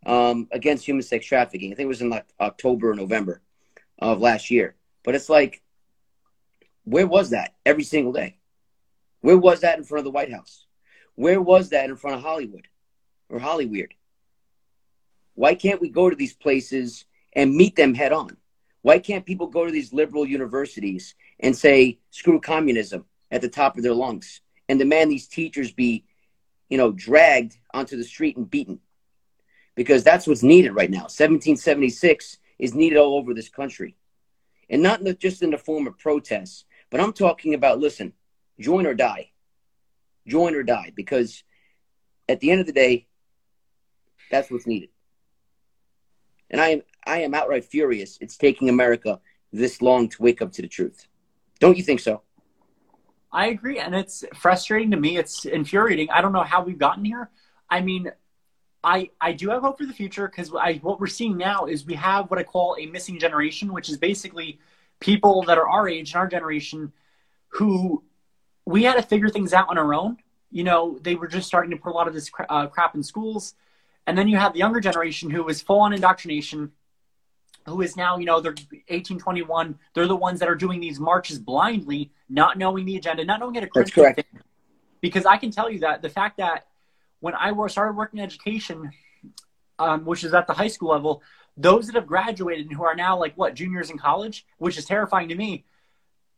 um, 0.05 0.47
against 0.51 0.85
human 0.85 1.03
sex 1.03 1.25
trafficking. 1.25 1.71
I 1.71 1.75
think 1.75 1.85
it 1.85 1.89
was 1.89 2.01
in 2.01 2.09
like 2.09 2.25
October 2.39 2.91
or 2.91 2.95
November 2.95 3.41
of 3.99 4.19
last 4.19 4.51
year. 4.51 4.75
But 5.03 5.15
it's 5.15 5.29
like, 5.29 5.61
where 6.83 7.07
was 7.07 7.29
that 7.29 7.53
every 7.65 7.83
single 7.83 8.11
day? 8.11 8.37
Where 9.21 9.37
was 9.37 9.61
that 9.61 9.77
in 9.77 9.83
front 9.83 9.99
of 9.99 10.05
the 10.05 10.11
White 10.11 10.31
House? 10.31 10.65
Where 11.15 11.41
was 11.41 11.69
that 11.69 11.89
in 11.89 11.95
front 11.95 12.17
of 12.17 12.23
Hollywood 12.23 12.67
or 13.29 13.39
Hollyweird? 13.39 13.91
Why 15.35 15.55
can't 15.55 15.81
we 15.81 15.89
go 15.89 16.09
to 16.09 16.15
these 16.15 16.33
places 16.33 17.05
and 17.33 17.55
meet 17.55 17.75
them 17.75 17.93
head 17.93 18.11
on? 18.11 18.37
Why 18.81 18.99
can't 18.99 19.25
people 19.25 19.47
go 19.47 19.65
to 19.65 19.71
these 19.71 19.93
liberal 19.93 20.25
universities 20.25 21.15
and 21.39 21.55
say, 21.55 21.99
screw 22.09 22.39
communism 22.39 23.05
at 23.29 23.41
the 23.41 23.49
top 23.49 23.77
of 23.77 23.83
their 23.83 23.93
lungs 23.93 24.41
and 24.67 24.79
demand 24.79 25.11
these 25.11 25.27
teachers 25.27 25.71
be, 25.71 26.05
you 26.69 26.77
know, 26.77 26.91
dragged 26.91 27.57
onto 27.73 27.95
the 27.95 28.03
street 28.03 28.37
and 28.37 28.49
beaten? 28.49 28.79
Because 29.75 30.03
that's 30.03 30.27
what's 30.27 30.43
needed 30.43 30.71
right 30.71 30.89
now. 30.89 31.03
1776 31.03 32.37
is 32.59 32.73
needed 32.73 32.97
all 32.97 33.17
over 33.17 33.33
this 33.33 33.49
country. 33.49 33.95
And 34.69 34.81
not 34.81 35.01
just 35.19 35.43
in 35.43 35.51
the 35.51 35.57
form 35.57 35.87
of 35.87 35.97
protests, 35.97 36.65
but 36.89 36.99
I'm 36.99 37.13
talking 37.13 37.53
about 37.53 37.79
listen, 37.79 38.13
join 38.59 38.85
or 38.85 38.93
die. 38.93 39.31
Join 40.27 40.55
or 40.55 40.63
die. 40.63 40.91
Because 40.95 41.43
at 42.27 42.39
the 42.39 42.51
end 42.51 42.61
of 42.61 42.67
the 42.67 42.73
day, 42.73 43.07
that's 44.29 44.49
what's 44.49 44.67
needed. 44.67 44.89
And 46.49 46.59
I 46.59 46.69
am 46.69 46.81
I 47.05 47.21
am 47.21 47.33
outright 47.33 47.65
furious 47.65 48.17
it's 48.21 48.37
taking 48.37 48.69
America 48.69 49.19
this 49.51 49.81
long 49.81 50.07
to 50.09 50.21
wake 50.21 50.41
up 50.41 50.51
to 50.53 50.61
the 50.61 50.67
truth. 50.67 51.07
Don't 51.59 51.77
you 51.77 51.83
think 51.83 51.99
so? 51.99 52.21
I 53.31 53.47
agree, 53.47 53.79
and 53.79 53.95
it's 53.95 54.25
frustrating 54.35 54.91
to 54.91 54.97
me. 54.97 55.17
It's 55.17 55.45
infuriating. 55.45 56.09
I 56.09 56.21
don't 56.21 56.33
know 56.33 56.43
how 56.43 56.63
we've 56.63 56.77
gotten 56.77 57.05
here. 57.05 57.29
I 57.69 57.81
mean, 57.81 58.11
I 58.83 59.09
I 59.21 59.33
do 59.33 59.49
have 59.49 59.61
hope 59.61 59.77
for 59.77 59.85
the 59.85 59.93
future 59.93 60.27
because 60.27 60.51
what 60.51 60.99
we're 60.99 61.07
seeing 61.07 61.37
now 61.37 61.65
is 61.65 61.85
we 61.85 61.93
have 61.93 62.29
what 62.29 62.39
I 62.39 62.43
call 62.43 62.75
a 62.79 62.85
missing 62.87 63.19
generation, 63.19 63.71
which 63.73 63.89
is 63.89 63.97
basically 63.97 64.59
people 64.99 65.43
that 65.43 65.57
are 65.57 65.67
our 65.67 65.87
age 65.87 66.11
and 66.11 66.19
our 66.19 66.27
generation 66.27 66.91
who 67.49 68.03
we 68.65 68.83
had 68.83 68.95
to 68.95 69.01
figure 69.01 69.29
things 69.29 69.53
out 69.53 69.69
on 69.69 69.77
our 69.77 69.93
own. 69.93 70.17
You 70.51 70.63
know, 70.63 70.99
they 71.01 71.15
were 71.15 71.27
just 71.27 71.47
starting 71.47 71.71
to 71.71 71.77
put 71.77 71.91
a 71.91 71.95
lot 71.95 72.07
of 72.07 72.13
this 72.13 72.29
cra- 72.29 72.45
uh, 72.49 72.67
crap 72.67 72.95
in 72.95 73.03
schools. 73.03 73.55
And 74.07 74.17
then 74.17 74.27
you 74.27 74.37
have 74.37 74.53
the 74.53 74.59
younger 74.59 74.79
generation 74.79 75.29
who 75.29 75.43
was 75.43 75.61
full 75.61 75.79
on 75.79 75.93
indoctrination, 75.93 76.71
who 77.71 77.81
is 77.81 77.97
now, 77.97 78.17
you 78.17 78.25
know, 78.25 78.39
they're 78.39 78.55
18, 78.89 79.19
21. 79.19 79.77
They're 79.93 80.07
the 80.07 80.15
ones 80.15 80.39
that 80.39 80.49
are 80.49 80.55
doing 80.55 80.79
these 80.79 80.99
marches 80.99 81.39
blindly, 81.39 82.11
not 82.29 82.57
knowing 82.57 82.85
the 82.85 82.97
agenda, 82.97 83.25
not 83.25 83.39
knowing 83.39 83.55
how 83.55 83.61
to 83.61 83.69
That's 83.73 83.91
correct. 83.91 84.17
Thing. 84.17 84.41
Because 85.01 85.25
I 85.25 85.37
can 85.37 85.51
tell 85.51 85.69
you 85.69 85.79
that 85.79 86.01
the 86.01 86.09
fact 86.09 86.37
that 86.37 86.67
when 87.19 87.33
I 87.33 87.53
started 87.67 87.95
working 87.95 88.19
in 88.19 88.25
education, 88.25 88.91
um, 89.79 90.05
which 90.05 90.23
is 90.23 90.33
at 90.33 90.47
the 90.47 90.53
high 90.53 90.67
school 90.67 90.89
level, 90.89 91.23
those 91.57 91.87
that 91.87 91.95
have 91.95 92.07
graduated 92.07 92.67
and 92.67 92.75
who 92.75 92.83
are 92.83 92.95
now 92.95 93.17
like 93.17 93.35
what 93.35 93.55
juniors 93.55 93.89
in 93.89 93.97
college, 93.97 94.45
which 94.57 94.77
is 94.77 94.85
terrifying 94.85 95.29
to 95.29 95.35
me. 95.35 95.65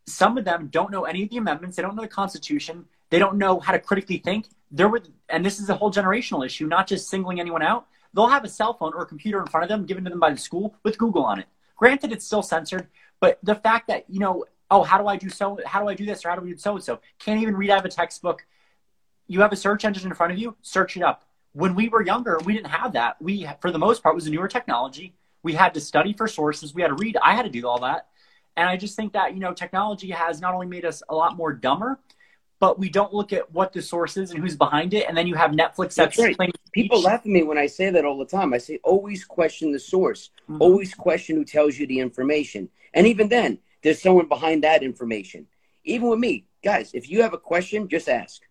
Some 0.06 0.38
of 0.38 0.46
them 0.46 0.68
don't 0.68 0.92
know 0.92 1.06
any 1.06 1.24
of 1.24 1.30
the 1.30 1.38
amendments. 1.38 1.78
They 1.78 1.82
don't 1.82 1.96
know 1.96 2.02
the 2.02 2.08
Constitution. 2.10 2.86
They 3.10 3.20
don't 3.20 3.38
know 3.38 3.60
how 3.60 3.72
to 3.72 3.80
critically 3.80 4.18
think. 4.18 4.48
There 4.72 4.90
were, 4.90 5.02
and 5.30 5.46
this 5.46 5.60
is 5.60 5.70
a 5.70 5.76
whole 5.76 5.92
generational 5.92 6.46
issue, 6.46 6.68
not 6.68 6.88
just 6.88 7.10
singling 7.10 7.40
anyone 7.40 7.62
out. 7.62 7.88
They'll 8.14 8.28
have 8.28 8.44
a 8.44 8.50
cell 8.50 8.74
phone 8.74 8.94
or 8.94 9.02
a 9.02 9.06
computer 9.06 9.40
in 9.40 9.48
front 9.48 9.64
of 9.64 9.70
them, 9.70 9.86
given 9.86 10.04
to 10.04 10.10
them 10.10 10.20
by 10.20 10.32
the 10.32 10.38
school 10.38 10.76
with 10.84 10.98
Google 10.98 11.26
on 11.26 11.40
it. 11.40 11.48
Granted, 11.76 12.12
it's 12.12 12.26
still 12.26 12.44
censored, 12.44 12.88
but 13.20 13.40
the 13.44 13.56
fact 13.56 13.88
that 13.88 14.06
you 14.10 14.20
know, 14.20 14.46
oh, 14.70 14.84
how 14.84 14.98
do 14.98 15.08
I 15.08 15.18
do 15.18 15.30
so? 15.30 15.60
How 15.66 15.82
do 15.82 15.88
I 15.88 15.96
do 15.96 16.06
this 16.06 16.26
or 16.26 16.30
how 16.30 16.36
do 16.36 16.42
we 16.42 16.52
do 16.52 16.58
so 16.58 16.76
and 16.76 16.84
so? 16.84 17.00
Can't 17.20 17.42
even 17.42 17.56
read 17.56 17.70
out 17.70 17.80
of 17.80 17.86
a 17.86 17.90
textbook. 17.90 18.46
You 19.28 19.42
have 19.42 19.52
a 19.52 19.56
search 19.56 19.86
engine 19.86 20.08
in 20.08 20.14
front 20.14 20.32
of 20.32 20.38
you. 20.38 20.56
Search 20.62 20.98
it 20.98 21.04
up 21.04 21.26
when 21.54 21.76
we 21.76 21.88
were 21.88 22.04
younger, 22.04 22.40
we 22.46 22.54
didn't 22.54 22.68
have 22.68 22.94
that. 22.94 23.22
We, 23.22 23.48
for 23.62 23.72
the 23.72 23.80
most 23.80 24.04
part, 24.04 24.16
was 24.16 24.28
a 24.28 24.32
newer 24.32 24.48
technology. 24.48 25.14
We 25.44 25.54
had 25.54 25.74
to 25.76 25.82
study 25.82 26.14
for 26.14 26.28
sources. 26.28 26.74
We 26.74 26.82
had 26.82 26.90
to 26.90 26.96
read. 26.96 27.18
I 27.24 27.36
had 27.36 27.44
to 27.44 27.50
do 27.50 27.68
all 27.68 27.80
that. 27.82 28.08
And 28.58 28.68
I 28.68 28.76
just 28.76 28.96
think 28.96 29.14
that, 29.14 29.34
you 29.34 29.40
know, 29.40 29.54
technology 29.54 30.12
has 30.12 30.42
not 30.42 30.54
only 30.54 30.68
made 30.68 30.86
us 30.86 31.02
a 31.10 31.16
lot 31.16 31.38
more 31.38 31.54
dumber, 31.54 32.00
but 32.60 32.80
we 32.80 32.90
don't 32.90 33.14
look 33.14 33.34
at 33.34 33.52
what 33.52 33.74
the 33.74 33.82
source 33.82 34.16
is 34.18 34.32
and 34.32 34.40
who's 34.42 34.56
behind 34.56 34.94
it. 34.94 35.06
And 35.08 35.18
then 35.18 35.28
you 35.28 35.36
have 35.36 35.52
Netflix 35.52 35.96
that's, 35.96 36.18
that's 36.18 36.20
right. 36.20 36.56
People 36.72 37.02
laugh 37.02 37.20
at 37.20 37.26
me 37.26 37.44
when 37.44 37.58
I 37.58 37.68
say 37.68 37.90
that 37.90 38.06
all 38.06 38.18
the 38.18 38.26
time. 38.26 38.54
I 38.54 38.58
say, 38.58 38.80
always 38.84 39.26
question 39.26 39.72
the 39.72 39.80
source, 39.80 40.30
mm-hmm. 40.50 40.62
always 40.62 40.94
question 40.94 41.36
who 41.36 41.46
tells 41.46 41.78
you 41.78 41.86
the 41.88 42.00
information. 42.00 42.70
And 42.94 43.06
even 43.08 43.28
then, 43.30 43.60
there's 43.82 44.02
someone 44.02 44.28
behind 44.28 44.64
that 44.64 44.82
information. 44.82 45.48
Even 45.84 46.08
with 46.10 46.20
me, 46.20 46.46
guys, 46.64 46.92
if 46.94 47.10
you 47.10 47.22
have 47.22 47.34
a 47.34 47.38
question, 47.38 47.90
just 47.90 48.08
ask. 48.08 48.42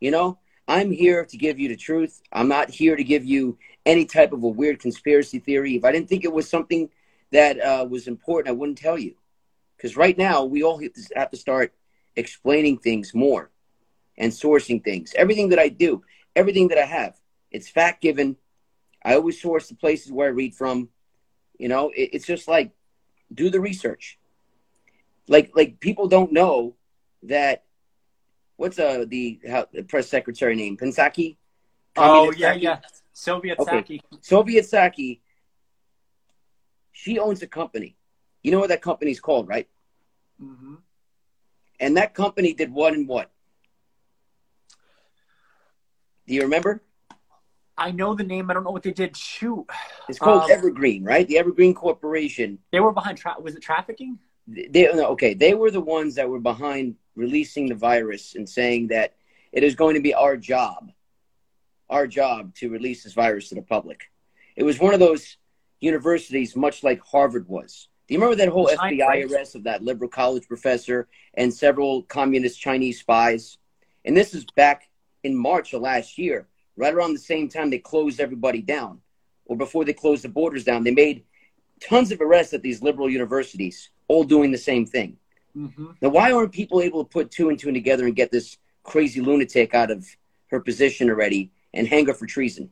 You 0.00 0.10
know, 0.10 0.38
I'm 0.66 0.90
here 0.90 1.26
to 1.26 1.36
give 1.36 1.58
you 1.58 1.68
the 1.68 1.76
truth. 1.76 2.22
I'm 2.32 2.48
not 2.48 2.70
here 2.70 2.96
to 2.96 3.04
give 3.04 3.24
you 3.24 3.58
any 3.84 4.06
type 4.06 4.32
of 4.32 4.42
a 4.42 4.48
weird 4.48 4.80
conspiracy 4.80 5.38
theory. 5.38 5.76
If 5.76 5.84
I 5.84 5.92
didn't 5.92 6.08
think 6.08 6.24
it 6.24 6.32
was 6.32 6.48
something 6.48 6.88
that 7.32 7.60
uh, 7.60 7.86
was 7.88 8.08
important, 8.08 8.48
I 8.48 8.56
wouldn't 8.58 8.78
tell 8.78 8.98
you. 8.98 9.16
Because 9.76 9.96
right 9.96 10.16
now, 10.16 10.44
we 10.44 10.62
all 10.62 10.80
have 11.14 11.30
to 11.30 11.36
start 11.36 11.72
explaining 12.20 12.78
things 12.78 13.12
more 13.14 13.50
and 14.16 14.30
sourcing 14.32 14.82
things. 14.84 15.12
Everything 15.16 15.48
that 15.48 15.58
I 15.58 15.68
do, 15.68 16.04
everything 16.36 16.68
that 16.68 16.78
I 16.78 16.84
have, 16.84 17.18
it's 17.50 17.68
fact 17.68 18.02
given. 18.02 18.36
I 19.04 19.14
always 19.14 19.40
source 19.40 19.68
the 19.68 19.74
places 19.74 20.12
where 20.12 20.28
I 20.28 20.30
read 20.30 20.54
from. 20.54 20.90
You 21.58 21.68
know, 21.68 21.90
it, 21.90 22.10
it's 22.12 22.26
just 22.26 22.46
like 22.46 22.70
do 23.32 23.50
the 23.50 23.60
research. 23.60 24.18
Like 25.26 25.50
like 25.54 25.80
people 25.80 26.06
don't 26.06 26.32
know 26.32 26.74
that 27.24 27.64
what's 28.56 28.78
uh 28.78 29.04
the, 29.08 29.40
how, 29.48 29.66
the 29.72 29.82
press 29.82 30.08
secretary 30.08 30.54
name? 30.54 30.76
Pensaki. 30.76 31.36
Oh 31.96 32.30
yeah, 32.32 32.54
Psaki? 32.54 32.62
yeah. 32.62 32.78
Soviet 33.12 33.58
okay. 33.58 33.82
Psaki. 33.82 34.00
Soviet 34.20 34.64
Psaki. 34.64 35.20
She 36.92 37.18
owns 37.18 37.42
a 37.42 37.46
company. 37.46 37.96
You 38.42 38.52
know 38.52 38.60
what 38.60 38.68
that 38.68 38.82
company's 38.82 39.20
called, 39.20 39.48
right? 39.48 39.68
Mm-hmm. 40.42 40.74
And 41.80 41.96
that 41.96 42.14
company 42.14 42.52
did 42.52 42.70
what 42.70 42.92
and 42.92 43.08
what? 43.08 43.30
Do 46.28 46.34
you 46.34 46.42
remember? 46.42 46.82
I 47.76 47.90
know 47.90 48.14
the 48.14 48.22
name. 48.22 48.50
I 48.50 48.54
don't 48.54 48.62
know 48.62 48.70
what 48.70 48.82
they 48.82 48.92
did. 48.92 49.16
Shoot. 49.16 49.66
It's 50.08 50.18
called 50.18 50.42
um, 50.42 50.50
Evergreen, 50.50 51.02
right? 51.02 51.26
The 51.26 51.38
Evergreen 51.38 51.74
Corporation. 51.74 52.58
They 52.70 52.80
were 52.80 52.92
behind. 52.92 53.16
Tra- 53.16 53.40
was 53.40 53.56
it 53.56 53.62
trafficking? 53.62 54.18
They, 54.46 54.88
okay, 54.88 55.32
they 55.32 55.54
were 55.54 55.70
the 55.70 55.80
ones 55.80 56.14
that 56.16 56.28
were 56.28 56.40
behind 56.40 56.96
releasing 57.16 57.68
the 57.68 57.74
virus 57.74 58.34
and 58.34 58.48
saying 58.48 58.88
that 58.88 59.14
it 59.52 59.64
is 59.64 59.74
going 59.74 59.94
to 59.94 60.00
be 60.00 60.12
our 60.12 60.36
job, 60.36 60.92
our 61.88 62.06
job 62.06 62.54
to 62.56 62.68
release 62.68 63.04
this 63.04 63.14
virus 63.14 63.48
to 63.48 63.54
the 63.54 63.62
public. 63.62 64.10
It 64.56 64.64
was 64.64 64.78
one 64.78 64.92
of 64.92 65.00
those 65.00 65.38
universities, 65.80 66.54
much 66.54 66.84
like 66.84 67.00
Harvard 67.00 67.48
was. 67.48 67.88
Do 68.10 68.14
you 68.14 68.20
remember 68.20 68.44
that 68.44 68.48
whole 68.48 68.68
FBI 68.68 69.30
arrest 69.30 69.54
of 69.54 69.62
that 69.64 69.84
liberal 69.84 70.10
college 70.10 70.46
professor 70.48 71.08
and 71.34 71.54
several 71.54 72.02
communist 72.02 72.60
Chinese 72.60 72.98
spies? 73.00 73.56
And 74.04 74.16
this 74.16 74.34
is 74.34 74.44
back 74.56 74.90
in 75.22 75.36
March 75.36 75.72
of 75.72 75.80
last 75.80 76.18
year, 76.18 76.48
right 76.76 76.92
around 76.92 77.14
the 77.14 77.20
same 77.20 77.48
time 77.48 77.70
they 77.70 77.78
closed 77.78 78.20
everybody 78.20 78.62
down, 78.62 79.00
or 79.46 79.56
before 79.56 79.84
they 79.84 79.92
closed 79.92 80.24
the 80.24 80.28
borders 80.28 80.64
down. 80.64 80.84
They 80.84 80.90
made 80.90 81.24
tons 81.80 82.10
of 82.10 82.20
arrests 82.20 82.52
at 82.52 82.62
these 82.62 82.82
liberal 82.82 83.08
universities, 83.08 83.90
all 84.08 84.24
doing 84.24 84.50
the 84.50 84.58
same 84.58 84.84
thing 84.84 85.16
Mm-hmm. 85.56 85.86
Now, 86.00 86.10
why 86.10 86.32
aren't 86.32 86.52
people 86.52 86.80
able 86.80 87.04
to 87.04 87.08
put 87.08 87.30
two 87.30 87.48
and 87.48 87.58
two 87.58 87.72
together 87.72 88.06
and 88.06 88.14
get 88.14 88.30
this 88.30 88.58
crazy 88.82 89.20
lunatic 89.20 89.74
out 89.74 89.90
of 89.90 90.06
her 90.48 90.60
position 90.60 91.10
already 91.10 91.50
and 91.74 91.86
hang 91.86 92.06
her 92.06 92.14
for 92.14 92.26
treason? 92.26 92.70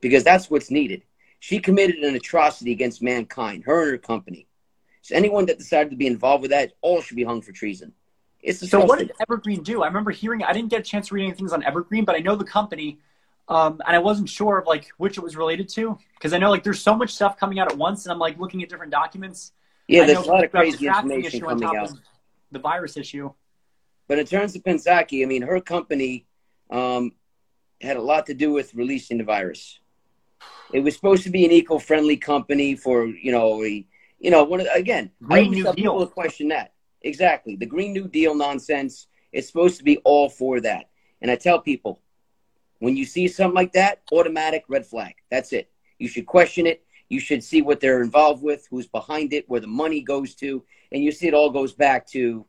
Because 0.00 0.24
that's 0.24 0.50
what's 0.50 0.70
needed. 0.70 1.02
She 1.40 1.58
committed 1.58 1.96
an 1.96 2.14
atrocity 2.14 2.72
against 2.72 3.02
mankind, 3.02 3.64
her 3.64 3.82
and 3.82 3.90
her 3.92 3.98
company. 3.98 4.46
So 5.02 5.16
anyone 5.16 5.46
that 5.46 5.58
decided 5.58 5.90
to 5.90 5.96
be 5.96 6.06
involved 6.06 6.42
with 6.42 6.52
that, 6.52 6.72
all 6.80 7.02
should 7.02 7.16
be 7.16 7.24
hung 7.24 7.42
for 7.42 7.52
treason. 7.52 7.92
It's 8.40 8.68
so 8.68 8.84
what 8.84 8.98
did 8.98 9.12
Evergreen 9.20 9.62
do? 9.62 9.82
I 9.82 9.86
remember 9.86 10.10
hearing. 10.10 10.42
I 10.42 10.52
didn't 10.52 10.70
get 10.70 10.80
a 10.80 10.82
chance 10.82 11.08
to 11.08 11.14
read 11.14 11.24
any 11.24 11.34
things 11.34 11.52
on 11.52 11.62
Evergreen, 11.62 12.04
but 12.04 12.16
I 12.16 12.18
know 12.18 12.34
the 12.34 12.44
company, 12.44 12.98
um, 13.48 13.80
and 13.86 13.94
I 13.94 14.00
wasn't 14.00 14.28
sure 14.28 14.58
of 14.58 14.66
like 14.66 14.88
which 14.96 15.16
it 15.16 15.20
was 15.20 15.36
related 15.36 15.68
to 15.70 15.96
because 16.14 16.32
I 16.32 16.38
know 16.38 16.50
like 16.50 16.64
there's 16.64 16.80
so 16.80 16.96
much 16.96 17.10
stuff 17.14 17.36
coming 17.36 17.60
out 17.60 17.70
at 17.70 17.78
once, 17.78 18.04
and 18.04 18.12
I'm 18.12 18.18
like 18.18 18.38
looking 18.38 18.62
at 18.62 18.68
different 18.68 18.90
documents. 18.90 19.52
Yeah, 19.86 20.06
there's 20.06 20.26
a 20.26 20.30
lot 20.30 20.44
of 20.44 20.50
crazy 20.50 20.86
information 20.86 21.40
coming 21.40 21.64
out. 21.64 21.92
The 22.50 22.58
virus 22.58 22.96
issue. 22.96 23.32
But 24.08 24.18
in 24.18 24.26
terms 24.26 24.54
of 24.56 24.62
Pennsaki, 24.62 25.22
I 25.22 25.26
mean, 25.26 25.42
her 25.42 25.60
company 25.60 26.26
um, 26.70 27.12
had 27.80 27.96
a 27.96 28.02
lot 28.02 28.26
to 28.26 28.34
do 28.34 28.52
with 28.52 28.74
releasing 28.74 29.18
the 29.18 29.24
virus. 29.24 29.78
It 30.72 30.80
was 30.80 30.94
supposed 30.94 31.22
to 31.24 31.30
be 31.30 31.44
an 31.44 31.52
eco-friendly 31.52 32.16
company 32.16 32.74
for 32.74 33.06
you 33.06 33.32
know, 33.32 33.62
a, 33.64 33.86
you 34.22 34.30
know, 34.30 34.44
one 34.44 34.60
of, 34.60 34.68
again, 34.72 35.10
Green 35.20 35.46
I 35.46 35.48
New 35.48 35.62
Deal. 35.64 35.74
People 35.74 36.06
question 36.06 36.48
that 36.48 36.72
Exactly. 37.02 37.56
The 37.56 37.66
Green 37.66 37.92
New 37.92 38.06
Deal 38.06 38.36
nonsense 38.36 39.08
is 39.32 39.48
supposed 39.48 39.78
to 39.78 39.84
be 39.84 39.96
all 40.04 40.28
for 40.28 40.60
that. 40.60 40.90
And 41.20 41.28
I 41.30 41.34
tell 41.34 41.60
people, 41.60 42.00
when 42.78 42.96
you 42.96 43.04
see 43.04 43.26
something 43.26 43.56
like 43.56 43.72
that, 43.72 44.02
automatic 44.12 44.64
red 44.68 44.86
flag. 44.86 45.14
That's 45.28 45.52
it. 45.52 45.70
You 45.98 46.06
should 46.06 46.26
question 46.26 46.68
it. 46.68 46.84
You 47.08 47.18
should 47.18 47.42
see 47.42 47.62
what 47.62 47.80
they're 47.80 48.00
involved 48.00 48.44
with, 48.44 48.68
who's 48.70 48.86
behind 48.86 49.32
it, 49.32 49.48
where 49.48 49.60
the 49.60 49.66
money 49.66 50.00
goes 50.00 50.36
to. 50.36 50.62
And 50.92 51.02
you 51.02 51.10
see 51.10 51.26
it 51.26 51.34
all 51.34 51.50
goes 51.50 51.72
back 51.72 52.06
to 52.08 52.46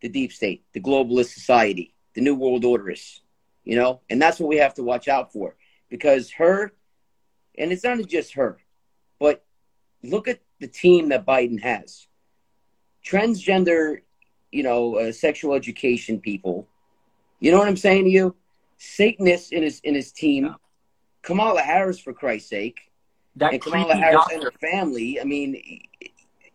the 0.00 0.08
deep 0.08 0.32
state, 0.32 0.64
the 0.72 0.80
globalist 0.80 1.34
society, 1.34 1.92
the 2.14 2.20
New 2.20 2.36
World 2.36 2.62
Orderists, 2.62 3.20
you 3.64 3.74
know? 3.74 4.00
And 4.08 4.22
that's 4.22 4.38
what 4.38 4.48
we 4.48 4.58
have 4.58 4.74
to 4.74 4.84
watch 4.84 5.08
out 5.08 5.32
for. 5.32 5.56
Because 5.88 6.30
her, 6.32 6.72
and 7.58 7.72
it's 7.72 7.82
not 7.82 7.98
just 8.06 8.34
her, 8.34 8.58
but 9.18 9.44
look 10.04 10.28
at 10.28 10.40
the 10.60 10.68
team 10.68 11.10
that 11.10 11.26
Biden 11.26 11.60
has 11.60 12.06
transgender, 13.06 14.00
you 14.50 14.62
know, 14.62 14.96
uh, 14.96 15.12
sexual 15.12 15.54
education 15.54 16.20
people. 16.20 16.66
You 17.40 17.52
know 17.52 17.58
what 17.58 17.68
I'm 17.68 17.76
saying 17.76 18.04
to 18.04 18.10
you? 18.10 18.34
Satanists 18.78 19.50
in 19.52 19.62
his 19.62 19.80
in 19.80 19.94
his 19.94 20.12
team. 20.12 20.54
Kamala 21.22 21.60
Harris, 21.60 21.98
for 21.98 22.12
Christ's 22.12 22.50
sake, 22.50 22.78
that 23.36 23.52
and 23.52 23.62
Kamala 23.62 23.94
Harris 23.94 24.16
doctor. 24.16 24.34
and 24.34 24.44
her 24.44 24.52
family. 24.60 25.20
I 25.20 25.24
mean, 25.24 25.82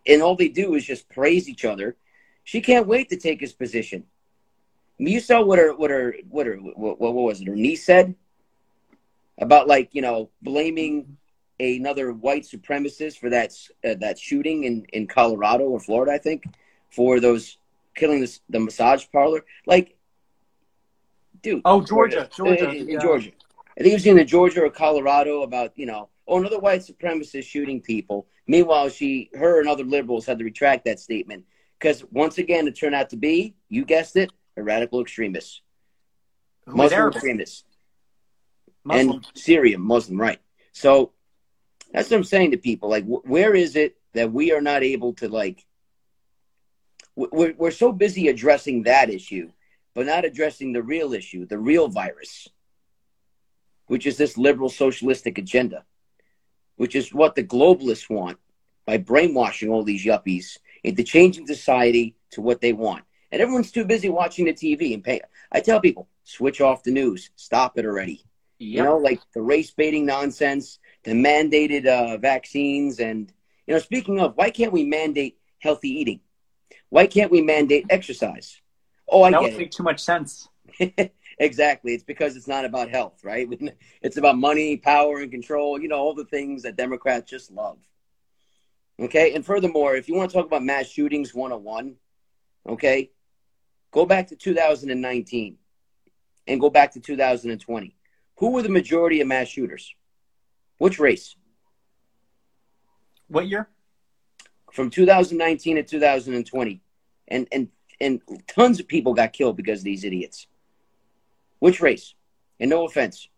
and 0.05 0.21
all 0.21 0.35
they 0.35 0.47
do 0.47 0.75
is 0.75 0.85
just 0.85 1.09
praise 1.09 1.49
each 1.49 1.65
other. 1.65 1.95
She 2.43 2.61
can't 2.61 2.87
wait 2.87 3.09
to 3.09 3.17
take 3.17 3.39
his 3.39 3.53
position. 3.53 4.03
I 4.99 5.03
mean, 5.03 5.13
you 5.13 5.19
saw 5.19 5.43
what 5.43 5.59
her 5.59 5.75
what 5.75 5.89
her 5.89 6.15
what 6.29 6.45
her 6.45 6.55
what, 6.55 6.99
what 6.99 7.13
was 7.13 7.41
it? 7.41 7.47
Her 7.47 7.55
niece 7.55 7.85
said 7.85 8.15
about 9.37 9.67
like 9.67 9.89
you 9.93 10.01
know 10.01 10.29
blaming 10.41 11.17
another 11.61 12.11
white 12.11 12.43
supremacist 12.43 13.17
for 13.17 13.29
that 13.29 13.53
uh, 13.85 13.95
that 13.99 14.19
shooting 14.19 14.63
in 14.63 14.85
in 14.93 15.07
Colorado 15.07 15.65
or 15.65 15.79
Florida, 15.79 16.11
I 16.11 16.17
think, 16.17 16.43
for 16.89 17.19
those 17.19 17.57
killing 17.95 18.21
this, 18.21 18.41
the 18.49 18.59
massage 18.59 19.05
parlor. 19.11 19.45
Like, 19.65 19.95
dude. 21.41 21.61
Oh, 21.65 21.81
Georgia, 21.81 22.29
Georgia, 22.35 22.69
uh, 22.69 22.73
in 22.73 22.89
yeah. 22.89 22.99
Georgia. 22.99 23.31
I 23.77 23.83
think 23.83 23.93
it 23.93 23.95
was 23.95 24.05
in 24.05 24.27
Georgia 24.27 24.63
or 24.63 24.69
Colorado 24.69 25.43
about 25.43 25.71
you 25.75 25.85
know, 25.85 26.09
oh, 26.27 26.39
another 26.39 26.59
white 26.59 26.81
supremacist 26.81 27.45
shooting 27.45 27.81
people. 27.81 28.27
Meanwhile, 28.47 28.89
she, 28.89 29.29
her, 29.33 29.59
and 29.59 29.69
other 29.69 29.83
liberals 29.83 30.25
had 30.25 30.39
to 30.39 30.43
retract 30.43 30.85
that 30.85 30.99
statement 30.99 31.45
because 31.79 32.03
once 32.11 32.37
again, 32.37 32.67
it 32.67 32.75
turned 32.77 32.95
out 32.95 33.09
to 33.09 33.17
be, 33.17 33.55
you 33.69 33.85
guessed 33.85 34.15
it, 34.15 34.31
a 34.57 34.63
radical 34.63 35.01
extremist, 35.01 35.61
Muslim 36.67 37.07
extremist, 37.07 37.65
Muslim. 38.83 39.09
and 39.09 39.27
Syrian 39.35 39.81
Muslim, 39.81 40.19
right? 40.19 40.39
So 40.73 41.11
that's 41.93 42.09
what 42.09 42.17
I'm 42.17 42.23
saying 42.23 42.51
to 42.51 42.57
people. 42.57 42.89
Like, 42.89 43.05
wh- 43.05 43.25
where 43.25 43.53
is 43.53 43.75
it 43.75 43.95
that 44.13 44.31
we 44.31 44.51
are 44.51 44.61
not 44.61 44.83
able 44.83 45.13
to 45.15 45.29
like? 45.29 45.65
We're 47.15 47.53
we're 47.57 47.71
so 47.71 47.91
busy 47.91 48.29
addressing 48.29 48.83
that 48.83 49.09
issue, 49.09 49.51
but 49.93 50.05
not 50.05 50.25
addressing 50.25 50.73
the 50.73 50.81
real 50.81 51.13
issue, 51.13 51.45
the 51.45 51.59
real 51.59 51.89
virus, 51.89 52.47
which 53.87 54.05
is 54.05 54.17
this 54.17 54.37
liberal 54.37 54.69
socialistic 54.69 55.37
agenda, 55.37 55.83
which 56.77 56.95
is 56.95 57.13
what 57.13 57.35
the 57.35 57.43
globalists 57.43 58.09
want 58.09 58.37
by 58.85 58.97
brainwashing 58.97 59.69
all 59.69 59.83
these 59.83 60.05
yuppies 60.05 60.57
into 60.83 61.03
changing 61.03 61.47
society 61.47 62.15
to 62.31 62.41
what 62.41 62.61
they 62.61 62.73
want. 62.73 63.03
And 63.31 63.41
everyone's 63.41 63.71
too 63.71 63.85
busy 63.85 64.09
watching 64.09 64.45
the 64.45 64.53
TV 64.53 64.93
and 64.93 65.03
pay. 65.03 65.21
I 65.51 65.61
tell 65.61 65.79
people, 65.79 66.07
switch 66.23 66.61
off 66.61 66.83
the 66.83 66.91
news, 66.91 67.29
stop 67.35 67.77
it 67.77 67.85
already. 67.85 68.23
Yep. 68.59 68.77
You 68.77 68.83
know, 68.83 68.97
like 68.97 69.21
the 69.33 69.41
race 69.41 69.71
baiting 69.71 70.05
nonsense, 70.05 70.79
the 71.03 71.11
mandated 71.11 71.85
uh, 71.85 72.17
vaccines. 72.17 72.99
And, 72.99 73.31
you 73.67 73.73
know, 73.73 73.79
speaking 73.79 74.19
of, 74.19 74.35
why 74.35 74.49
can't 74.49 74.71
we 74.71 74.83
mandate 74.83 75.37
healthy 75.59 75.89
eating? 75.89 76.21
Why 76.89 77.07
can't 77.07 77.31
we 77.31 77.41
mandate 77.41 77.85
exercise? 77.89 78.61
Oh, 79.07 79.23
I 79.23 79.31
that 79.31 79.41
would 79.41 79.57
make 79.57 79.71
too 79.71 79.83
much 79.83 80.01
sense. 80.01 80.47
exactly. 81.39 81.93
It's 81.93 82.03
because 82.03 82.35
it's 82.35 82.47
not 82.47 82.65
about 82.65 82.89
health, 82.89 83.23
right? 83.23 83.47
It's 84.01 84.17
about 84.17 84.37
money, 84.37 84.77
power, 84.77 85.19
and 85.19 85.31
control. 85.31 85.79
You 85.79 85.87
know, 85.87 85.97
all 85.97 86.15
the 86.15 86.25
things 86.25 86.63
that 86.63 86.75
Democrats 86.75 87.29
just 87.29 87.51
love. 87.51 87.77
Okay. 88.99 89.33
And 89.35 89.45
furthermore, 89.45 89.95
if 89.95 90.07
you 90.07 90.15
want 90.15 90.31
to 90.31 90.37
talk 90.37 90.45
about 90.45 90.63
mass 90.63 90.87
shootings 90.87 91.33
101, 91.33 91.95
okay, 92.69 93.11
go 93.91 94.05
back 94.05 94.27
to 94.27 94.35
2019 94.35 95.57
and 96.47 96.59
go 96.59 96.69
back 96.69 96.93
to 96.93 96.99
2020. 96.99 97.95
Who 98.37 98.51
were 98.51 98.61
the 98.63 98.69
majority 98.69 99.21
of 99.21 99.27
mass 99.27 99.47
shooters? 99.47 99.93
Which 100.81 100.97
race? 100.97 101.35
What 103.27 103.47
year? 103.47 103.69
From 104.71 104.89
2019 104.89 105.75
to 105.75 105.83
2020. 105.83 106.81
And 107.27 107.47
and 107.51 107.67
and 107.99 108.19
tons 108.47 108.79
of 108.79 108.87
people 108.87 109.13
got 109.13 109.31
killed 109.31 109.57
because 109.57 109.81
of 109.81 109.83
these 109.83 110.03
idiots. 110.03 110.47
Which 111.59 111.81
race? 111.81 112.15
And 112.59 112.71
no 112.71 112.87
offense. 112.87 113.29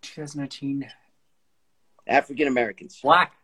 2019. 0.00 0.90
African 2.06 2.48
Americans. 2.48 2.98
Black. 3.02 3.34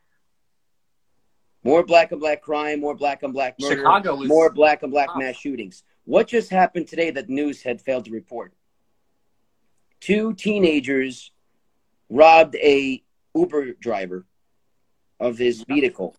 More 1.65 1.85
black 1.85 2.13
and 2.13 2.21
black 2.23 2.41
crime, 2.41 2.81
more 2.81 2.95
black 2.95 3.23
and 3.23 3.35
black 3.35 3.57
murder, 3.61 3.77
Chicago 3.77 4.17
was... 4.17 4.27
more 4.27 4.51
black 4.51 4.83
on 4.83 4.89
black 4.89 5.11
mass 5.17 5.37
shootings. 5.37 5.83
What 6.07 6.29
just 6.29 6.49
happened 6.49 6.89
today 6.89 7.11
that 7.11 7.29
news 7.29 7.61
had 7.61 7.83
failed 7.83 8.07
to 8.07 8.11
report? 8.11 8.55
Two 10.01 10.33
teenagers 10.33 11.31
robbed 12.09 12.57
a 12.57 13.03
Uber 13.35 13.73
driver 13.75 14.27
of 15.21 15.39
his 15.39 15.63
vehicle. 15.65 16.17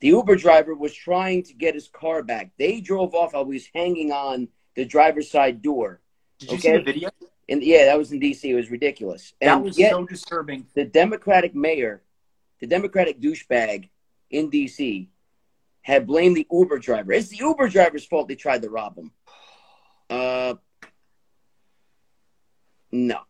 The 0.00 0.08
Uber 0.08 0.36
driver 0.36 0.74
was 0.74 0.94
trying 0.94 1.44
to 1.44 1.54
get 1.54 1.74
his 1.74 1.88
car 1.88 2.22
back. 2.22 2.50
They 2.58 2.80
drove 2.80 3.14
off 3.14 3.34
I 3.34 3.40
was 3.40 3.68
hanging 3.74 4.10
on 4.10 4.48
the 4.74 4.84
driver's 4.84 5.30
side 5.30 5.62
door. 5.62 6.00
Did 6.38 6.50
you 6.50 6.58
okay? 6.58 6.62
see 6.62 6.76
the 6.78 6.82
video? 6.82 7.10
And 7.48 7.62
yeah, 7.62 7.86
that 7.86 7.98
was 7.98 8.10
in 8.12 8.20
DC. 8.20 8.44
It 8.44 8.54
was 8.54 8.70
ridiculous. 8.70 9.34
And 9.40 9.48
that 9.48 9.62
was 9.62 9.76
so 9.76 10.04
disturbing. 10.04 10.66
The 10.74 10.84
Democratic 10.84 11.54
mayor, 11.54 12.02
the 12.60 12.66
Democratic 12.66 13.20
douchebag 13.20 13.90
in 14.30 14.50
DC, 14.50 15.08
had 15.82 16.06
blamed 16.06 16.36
the 16.36 16.46
Uber 16.50 16.78
driver. 16.78 17.12
It's 17.12 17.28
the 17.28 17.36
Uber 17.36 17.68
driver's 17.68 18.04
fault 18.04 18.28
they 18.28 18.34
tried 18.34 18.62
to 18.62 18.70
rob 18.70 18.96
him. 18.96 19.12
Uh, 20.08 20.54
no 22.90 23.20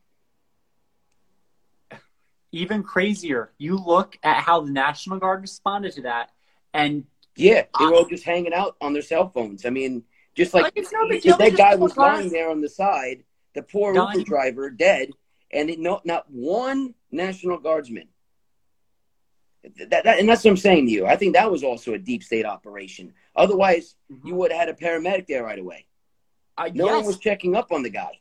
even 2.53 2.82
crazier, 2.82 3.50
you 3.59 3.76
look 3.76 4.18
at 4.22 4.42
how 4.42 4.61
the 4.61 4.70
National 4.70 5.18
Guard 5.18 5.40
responded 5.40 5.92
to 5.94 6.03
that, 6.03 6.30
and 6.74 7.05
yeah, 7.34 7.64
they 7.78 7.86
were 7.86 7.94
all 7.94 8.07
just 8.07 8.24
hanging 8.24 8.53
out 8.53 8.76
on 8.80 8.92
their 8.92 9.03
cell 9.03 9.30
phones. 9.30 9.64
I 9.64 9.70
mean, 9.70 10.05
just 10.34 10.53
like, 10.53 10.64
like 10.64 10.86
no 10.92 11.09
deal. 11.09 11.36
that 11.38 11.57
guy 11.57 11.74
was 11.74 11.96
lying 11.96 12.30
there 12.30 12.50
on 12.50 12.61
the 12.61 12.68
side, 12.68 13.24
the 13.55 13.62
poor 13.62 13.94
Dying. 13.94 14.18
Uber 14.18 14.28
driver 14.28 14.70
dead, 14.70 15.11
and 15.50 15.70
it, 15.70 15.78
no, 15.78 16.00
not 16.05 16.30
one 16.30 16.94
National 17.11 17.59
Guardsman. 17.59 18.09
That, 19.78 20.05
that, 20.05 20.18
and 20.18 20.28
that's 20.28 20.44
what 20.44 20.50
I'm 20.50 20.57
saying 20.57 20.86
to 20.86 20.92
you. 20.92 21.07
I 21.07 21.16
think 21.16 21.34
that 21.34 21.50
was 21.50 21.62
also 21.62 21.94
a 21.94 21.98
deep 21.98 22.22
state 22.24 22.44
operation. 22.44 23.14
Otherwise, 23.36 23.94
mm-hmm. 24.12 24.26
you 24.26 24.34
would 24.34 24.50
have 24.50 24.61
had 24.61 24.68
a 24.68 24.74
paramedic 24.74 25.26
there 25.26 25.44
right 25.44 25.59
away. 25.59 25.86
Uh, 26.59 26.68
no 26.74 26.86
yes. 26.86 26.96
one 26.96 27.07
was 27.07 27.18
checking 27.18 27.55
up 27.57 27.72
on 27.72 27.82
the 27.82 27.90
guy. 27.90 28.18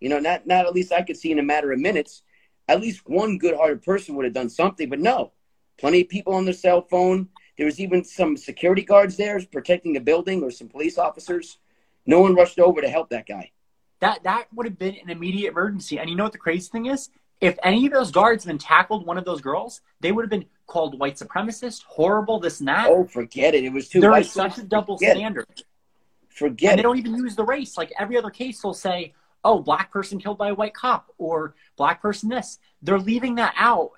You 0.00 0.08
know, 0.08 0.20
not 0.20 0.46
not 0.46 0.64
at 0.64 0.72
least 0.72 0.92
I 0.92 1.02
could 1.02 1.16
see 1.16 1.32
in 1.32 1.40
a 1.40 1.42
matter 1.42 1.72
of 1.72 1.80
minutes 1.80 2.22
at 2.68 2.80
least 2.80 3.08
one 3.08 3.38
good-hearted 3.38 3.82
person 3.82 4.14
would 4.14 4.24
have 4.24 4.34
done 4.34 4.50
something. 4.50 4.88
But 4.88 5.00
no, 5.00 5.32
plenty 5.78 6.02
of 6.02 6.08
people 6.08 6.34
on 6.34 6.44
their 6.44 6.54
cell 6.54 6.82
phone. 6.82 7.28
There 7.56 7.66
was 7.66 7.80
even 7.80 8.04
some 8.04 8.36
security 8.36 8.82
guards 8.82 9.16
there 9.16 9.40
protecting 9.50 9.92
the 9.92 10.00
building, 10.00 10.42
or 10.42 10.50
some 10.50 10.68
police 10.68 10.98
officers. 10.98 11.58
No 12.06 12.20
one 12.20 12.34
rushed 12.34 12.58
over 12.58 12.80
to 12.80 12.88
help 12.88 13.10
that 13.10 13.26
guy. 13.26 13.50
That 14.00 14.22
that 14.22 14.46
would 14.54 14.66
have 14.66 14.78
been 14.78 14.96
an 15.02 15.10
immediate 15.10 15.50
emergency. 15.50 15.98
And 15.98 16.08
you 16.08 16.14
know 16.14 16.22
what 16.22 16.32
the 16.32 16.38
crazy 16.38 16.68
thing 16.70 16.86
is? 16.86 17.10
if 17.40 17.56
any 17.62 17.86
of 17.86 17.92
those 17.92 18.10
guards 18.10 18.44
then 18.44 18.58
tackled 18.58 19.06
one 19.06 19.18
of 19.18 19.24
those 19.24 19.40
girls, 19.40 19.80
they 20.00 20.12
would 20.12 20.22
have 20.22 20.30
been 20.30 20.46
called 20.66 20.98
white 20.98 21.16
supremacist, 21.16 21.84
horrible, 21.84 22.40
this 22.40 22.60
and 22.60 22.68
that. 22.68 22.88
Oh, 22.88 23.04
forget 23.04 23.54
it. 23.54 23.64
It 23.64 23.72
was 23.72 23.88
too. 23.88 24.00
There 24.00 24.16
is 24.16 24.30
such 24.30 24.58
a 24.58 24.62
double 24.62 24.98
forget 24.98 25.16
standard. 25.16 25.46
It. 25.50 25.62
Forget. 26.28 26.70
And 26.70 26.78
they 26.78 26.82
don't 26.82 26.98
even 26.98 27.14
use 27.16 27.36
the 27.36 27.44
race. 27.44 27.76
Like 27.76 27.92
every 27.98 28.16
other 28.16 28.30
case 28.30 28.62
will 28.62 28.74
say, 28.74 29.14
"Oh, 29.44 29.60
black 29.60 29.90
person 29.90 30.20
killed 30.20 30.38
by 30.38 30.48
a 30.48 30.54
white 30.54 30.74
cop," 30.74 31.12
or 31.18 31.54
"Black 31.76 32.02
person 32.02 32.28
this." 32.28 32.58
They're 32.82 32.98
leaving 32.98 33.36
that 33.36 33.54
out, 33.56 33.92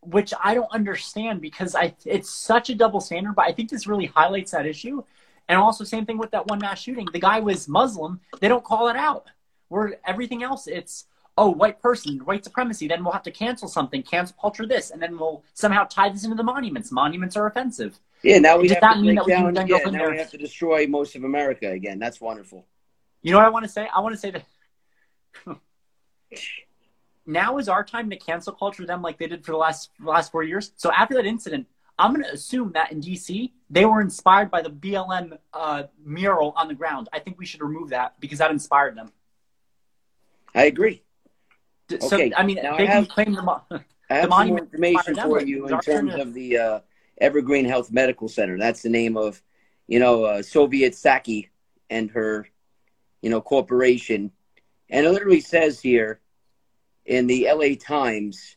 which 0.00 0.32
I 0.42 0.54
don't 0.54 0.70
understand 0.72 1.40
because 1.40 1.74
I 1.74 1.94
it's 2.04 2.30
such 2.30 2.70
a 2.70 2.74
double 2.74 3.00
standard. 3.00 3.34
But 3.34 3.46
I 3.46 3.52
think 3.52 3.70
this 3.70 3.86
really 3.86 4.06
highlights 4.06 4.52
that 4.52 4.66
issue. 4.66 5.02
And 5.48 5.58
also, 5.58 5.84
same 5.84 6.06
thing 6.06 6.18
with 6.18 6.30
that 6.30 6.46
one 6.46 6.58
mass 6.58 6.80
shooting. 6.80 7.06
The 7.12 7.20
guy 7.20 7.40
was 7.40 7.68
Muslim. 7.68 8.20
They 8.40 8.48
don't 8.48 8.64
call 8.64 8.88
it 8.88 8.96
out. 8.96 9.26
Where 9.68 9.96
everything 10.06 10.42
else, 10.42 10.66
it's 10.66 11.06
oh, 11.36 11.50
white 11.50 11.80
person, 11.80 12.18
white 12.20 12.44
supremacy, 12.44 12.88
then 12.88 13.02
we'll 13.02 13.12
have 13.12 13.22
to 13.24 13.30
cancel 13.30 13.68
something, 13.68 14.02
cancel 14.02 14.36
culture 14.40 14.66
this, 14.66 14.90
and 14.90 15.02
then 15.02 15.18
we'll 15.18 15.42
somehow 15.54 15.84
tie 15.84 16.08
this 16.08 16.24
into 16.24 16.36
the 16.36 16.42
monuments. 16.42 16.92
Monuments 16.92 17.36
are 17.36 17.46
offensive. 17.46 17.98
Yeah, 18.22 18.38
now 18.38 18.58
we 18.58 18.68
have 18.68 18.80
to 18.80 19.00
mean 19.00 19.16
that 19.16 19.26
down, 19.26 19.54
yeah, 19.66 19.78
now 19.90 20.10
we 20.10 20.18
have 20.18 20.30
to 20.30 20.38
destroy 20.38 20.86
most 20.86 21.14
of 21.14 21.24
America 21.24 21.70
again. 21.70 21.98
That's 21.98 22.20
wonderful. 22.20 22.64
You 23.22 23.32
know 23.32 23.38
what 23.38 23.46
I 23.46 23.50
want 23.50 23.64
to 23.64 23.70
say? 23.70 23.88
I 23.94 24.00
want 24.00 24.14
to 24.14 24.20
say 24.20 24.30
that 24.30 24.44
now 27.26 27.58
is 27.58 27.68
our 27.68 27.84
time 27.84 28.10
to 28.10 28.16
cancel 28.16 28.52
culture 28.52 28.86
them 28.86 29.02
like 29.02 29.18
they 29.18 29.26
did 29.26 29.44
for 29.44 29.52
the 29.52 29.58
last 29.58 29.90
last 30.00 30.32
four 30.32 30.42
years. 30.42 30.72
So 30.76 30.92
after 30.92 31.14
that 31.14 31.26
incident, 31.26 31.66
I'm 31.98 32.12
going 32.12 32.24
to 32.24 32.32
assume 32.32 32.72
that 32.72 32.92
in 32.92 33.00
DC 33.00 33.52
they 33.70 33.84
were 33.84 34.00
inspired 34.00 34.50
by 34.50 34.62
the 34.62 34.70
BLM 34.70 35.38
uh, 35.52 35.84
mural 36.04 36.52
on 36.56 36.68
the 36.68 36.74
ground. 36.74 37.08
I 37.12 37.18
think 37.18 37.38
we 37.38 37.46
should 37.46 37.60
remove 37.60 37.90
that 37.90 38.18
because 38.20 38.38
that 38.38 38.50
inspired 38.50 38.96
them. 38.96 39.12
I 40.54 40.64
agree. 40.64 41.02
So, 41.90 41.98
okay. 42.16 42.32
I 42.36 42.44
mean, 42.44 42.58
now 42.62 42.76
they 42.76 42.86
I 42.86 42.92
have, 42.92 43.08
claim 43.08 43.34
the, 43.34 43.60
I 44.10 44.14
have 44.14 44.30
some 44.30 44.48
more 44.48 44.58
information 44.58 45.16
for 45.16 45.42
you 45.42 45.68
in 45.68 45.80
terms 45.80 46.14
of 46.14 46.32
the 46.32 46.58
uh, 46.58 46.80
Evergreen 47.18 47.64
Health 47.64 47.92
Medical 47.92 48.28
Center. 48.28 48.58
That's 48.58 48.82
the 48.82 48.88
name 48.88 49.16
of, 49.16 49.42
you 49.86 49.98
know, 49.98 50.24
uh, 50.24 50.42
Soviet 50.42 50.94
Psaki 50.94 51.48
and 51.90 52.10
her, 52.12 52.48
you 53.20 53.30
know, 53.30 53.40
corporation. 53.40 54.30
And 54.90 55.06
it 55.06 55.10
literally 55.10 55.40
says 55.40 55.80
here 55.80 56.20
in 57.06 57.26
the 57.26 57.48
LA 57.50 57.74
Times, 57.78 58.56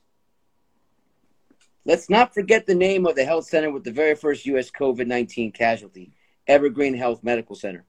let's 1.85 2.09
not 2.09 2.33
forget 2.33 2.65
the 2.65 2.75
name 2.75 3.05
of 3.05 3.15
the 3.15 3.25
health 3.25 3.45
center 3.45 3.71
with 3.71 3.83
the 3.83 3.91
very 3.91 4.15
first 4.15 4.45
U.S. 4.45 4.69
COVID 4.71 5.07
19 5.07 5.51
casualty, 5.51 6.11
Evergreen 6.47 6.93
Health 6.93 7.23
Medical 7.23 7.55
Center. 7.55 7.85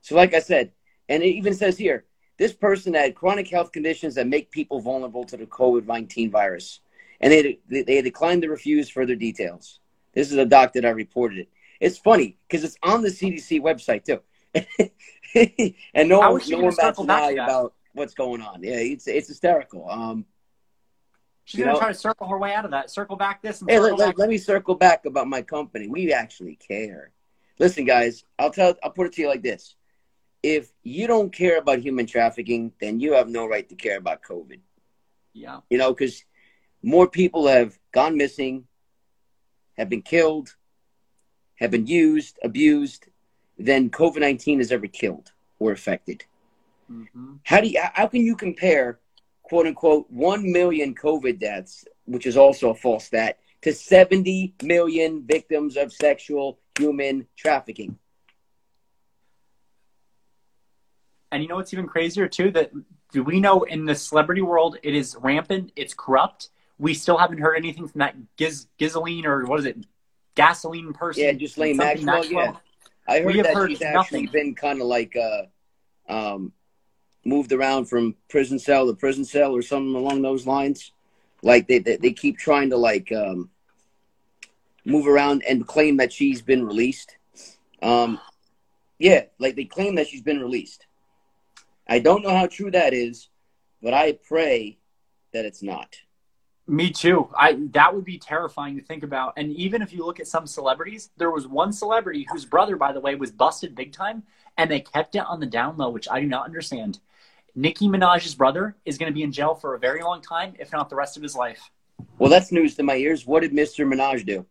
So, 0.00 0.16
like 0.16 0.34
I 0.34 0.40
said, 0.40 0.72
and 1.08 1.22
it 1.22 1.34
even 1.34 1.54
says 1.54 1.78
here, 1.78 2.04
this 2.38 2.52
person 2.52 2.94
had 2.94 3.14
chronic 3.14 3.48
health 3.48 3.72
conditions 3.72 4.14
that 4.14 4.26
make 4.26 4.50
people 4.50 4.80
vulnerable 4.80 5.24
to 5.24 5.36
the 5.36 5.46
COVID 5.46 5.86
19 5.86 6.30
virus. 6.30 6.80
And 7.20 7.32
they, 7.32 7.58
they 7.68 8.02
declined 8.02 8.42
to 8.42 8.48
refuse 8.48 8.88
further 8.88 9.14
details. 9.14 9.78
This 10.12 10.32
is 10.32 10.38
a 10.38 10.44
doc 10.44 10.72
that 10.72 10.84
I 10.84 10.90
reported 10.90 11.38
it. 11.38 11.48
It's 11.80 11.98
funny 11.98 12.36
because 12.48 12.64
it's 12.64 12.76
on 12.82 13.02
the 13.02 13.08
CDC 13.08 13.60
website 13.60 14.04
too. 14.04 14.20
and 14.54 16.08
no, 16.08 16.20
one, 16.20 16.40
no 16.48 16.58
one 16.58 16.74
bats 16.74 16.98
an 16.98 17.10
eye 17.10 17.32
about 17.32 17.74
what's 17.92 18.14
going 18.14 18.42
on. 18.42 18.62
Yeah, 18.62 18.76
it's, 18.76 19.06
it's 19.06 19.28
hysterical. 19.28 19.88
Um, 19.88 20.26
She's 21.44 21.60
going 21.60 21.74
to 21.74 21.78
try 21.78 21.88
to 21.88 21.94
circle 21.94 22.28
her 22.28 22.38
way 22.38 22.54
out 22.54 22.64
of 22.64 22.70
that. 22.70 22.90
Circle 22.90 23.16
back 23.16 23.42
this. 23.42 23.62
hey, 23.66 23.78
let, 23.78 23.98
let, 23.98 24.18
let 24.18 24.28
me 24.28 24.38
circle 24.38 24.74
back 24.74 25.06
about 25.06 25.26
my 25.26 25.42
company. 25.42 25.88
We 25.88 26.12
actually 26.12 26.56
care. 26.56 27.10
Listen, 27.58 27.84
guys, 27.84 28.24
I'll 28.38 28.50
tell. 28.50 28.74
I'll 28.82 28.90
put 28.90 29.06
it 29.06 29.12
to 29.14 29.22
you 29.22 29.28
like 29.28 29.42
this: 29.42 29.74
if 30.42 30.72
you 30.82 31.06
don't 31.06 31.32
care 31.32 31.58
about 31.58 31.80
human 31.80 32.06
trafficking, 32.06 32.72
then 32.80 33.00
you 33.00 33.14
have 33.14 33.28
no 33.28 33.46
right 33.46 33.68
to 33.68 33.74
care 33.74 33.98
about 33.98 34.22
COVID. 34.22 34.60
Yeah. 35.32 35.60
You 35.68 35.78
know, 35.78 35.92
because 35.92 36.24
more 36.82 37.08
people 37.08 37.46
have 37.46 37.78
gone 37.92 38.16
missing, 38.16 38.66
have 39.76 39.88
been 39.88 40.02
killed, 40.02 40.54
have 41.56 41.70
been 41.70 41.86
used, 41.86 42.38
abused 42.42 43.06
than 43.58 43.90
COVID 43.90 44.20
19 44.20 44.58
has 44.58 44.72
ever 44.72 44.86
killed 44.86 45.32
or 45.58 45.72
affected. 45.72 46.24
Mm-hmm. 46.90 47.34
How 47.44 47.60
do 47.60 47.68
you, 47.68 47.80
how 47.94 48.06
can 48.06 48.24
you 48.24 48.36
compare, 48.36 48.98
quote 49.42 49.66
unquote, 49.66 50.10
1 50.10 50.50
million 50.50 50.94
COVID 50.94 51.38
deaths, 51.38 51.84
which 52.04 52.26
is 52.26 52.36
also 52.36 52.70
a 52.70 52.74
false 52.74 53.04
stat, 53.04 53.38
to 53.62 53.72
70 53.72 54.54
million 54.62 55.22
victims 55.24 55.76
of 55.76 55.92
sexual 55.92 56.58
human 56.78 57.26
trafficking? 57.36 57.98
And 61.30 61.42
you 61.42 61.48
know 61.48 61.56
what's 61.56 61.72
even 61.72 61.86
crazier 61.86 62.28
too? 62.28 62.50
That 62.50 62.72
do 63.12 63.22
we 63.22 63.40
know 63.40 63.62
in 63.62 63.86
the 63.86 63.94
celebrity 63.94 64.42
world 64.42 64.76
it 64.82 64.94
is 64.94 65.16
rampant, 65.18 65.72
it's 65.76 65.94
corrupt. 65.94 66.50
We 66.78 66.94
still 66.94 67.16
haven't 67.16 67.38
heard 67.38 67.56
anything 67.56 67.88
from 67.88 68.00
that 68.00 68.16
Giz 68.36 68.66
Ghislaine 68.78 69.24
or 69.24 69.44
what 69.46 69.60
is 69.60 69.66
it, 69.66 69.78
gasoline 70.34 70.92
person? 70.92 71.22
Yeah, 71.24 71.32
just 71.32 71.56
Maxwell, 71.56 72.04
Maxwell. 72.04 72.44
Yeah, 72.44 72.56
I 73.06 73.20
heard 73.20 73.36
that 73.36 73.54
heard 73.54 73.70
she's 73.70 73.80
nothing. 73.80 73.98
actually 73.98 74.26
been 74.26 74.54
kind 74.54 74.80
of 74.80 74.86
like 74.86 75.16
uh, 75.16 75.42
um, 76.08 76.52
moved 77.24 77.52
around 77.52 77.86
from 77.86 78.16
prison 78.28 78.58
cell 78.58 78.86
to 78.86 78.94
prison 78.94 79.24
cell 79.24 79.54
or 79.54 79.62
something 79.62 79.94
along 79.94 80.22
those 80.22 80.46
lines. 80.46 80.92
Like 81.42 81.66
they 81.66 81.78
they, 81.78 81.96
they 81.96 82.12
keep 82.12 82.38
trying 82.38 82.70
to 82.70 82.76
like 82.76 83.10
um, 83.12 83.50
move 84.84 85.06
around 85.06 85.42
and 85.48 85.66
claim 85.66 85.96
that 85.98 86.12
she's 86.12 86.42
been 86.42 86.64
released. 86.64 87.16
Um, 87.82 88.20
yeah, 88.98 89.24
like 89.38 89.56
they 89.56 89.64
claim 89.64 89.96
that 89.96 90.06
she's 90.06 90.22
been 90.22 90.40
released. 90.40 90.86
I 91.88 91.98
don't 91.98 92.22
know 92.22 92.34
how 92.34 92.46
true 92.46 92.70
that 92.70 92.94
is, 92.94 93.28
but 93.82 93.92
I 93.92 94.12
pray 94.12 94.78
that 95.32 95.44
it's 95.44 95.62
not. 95.62 95.96
Me 96.72 96.90
too. 96.90 97.28
I 97.38 97.58
that 97.72 97.94
would 97.94 98.06
be 98.06 98.18
terrifying 98.18 98.78
to 98.78 98.82
think 98.82 99.02
about. 99.02 99.34
And 99.36 99.52
even 99.52 99.82
if 99.82 99.92
you 99.92 100.06
look 100.06 100.20
at 100.20 100.26
some 100.26 100.46
celebrities, 100.46 101.10
there 101.18 101.30
was 101.30 101.46
one 101.46 101.70
celebrity 101.70 102.26
whose 102.32 102.46
brother, 102.46 102.76
by 102.76 102.94
the 102.94 103.00
way, 103.00 103.14
was 103.14 103.30
busted 103.30 103.74
big 103.74 103.92
time, 103.92 104.22
and 104.56 104.70
they 104.70 104.80
kept 104.80 105.14
it 105.14 105.18
on 105.18 105.38
the 105.38 105.44
down 105.44 105.76
low, 105.76 105.90
which 105.90 106.08
I 106.10 106.18
do 106.18 106.26
not 106.26 106.46
understand. 106.46 107.00
Nicki 107.54 107.88
Minaj's 107.88 108.34
brother 108.34 108.74
is 108.86 108.96
going 108.96 109.12
to 109.12 109.14
be 109.14 109.22
in 109.22 109.32
jail 109.32 109.54
for 109.54 109.74
a 109.74 109.78
very 109.78 110.02
long 110.02 110.22
time, 110.22 110.54
if 110.58 110.72
not 110.72 110.88
the 110.88 110.96
rest 110.96 111.18
of 111.18 111.22
his 111.22 111.36
life. 111.36 111.70
Well, 112.18 112.30
that's 112.30 112.50
news 112.50 112.74
to 112.76 112.82
my 112.82 112.96
ears. 112.96 113.26
What 113.26 113.42
did 113.42 113.52
Mr. 113.52 113.86
Minaj 113.86 114.24
do? 114.24 114.46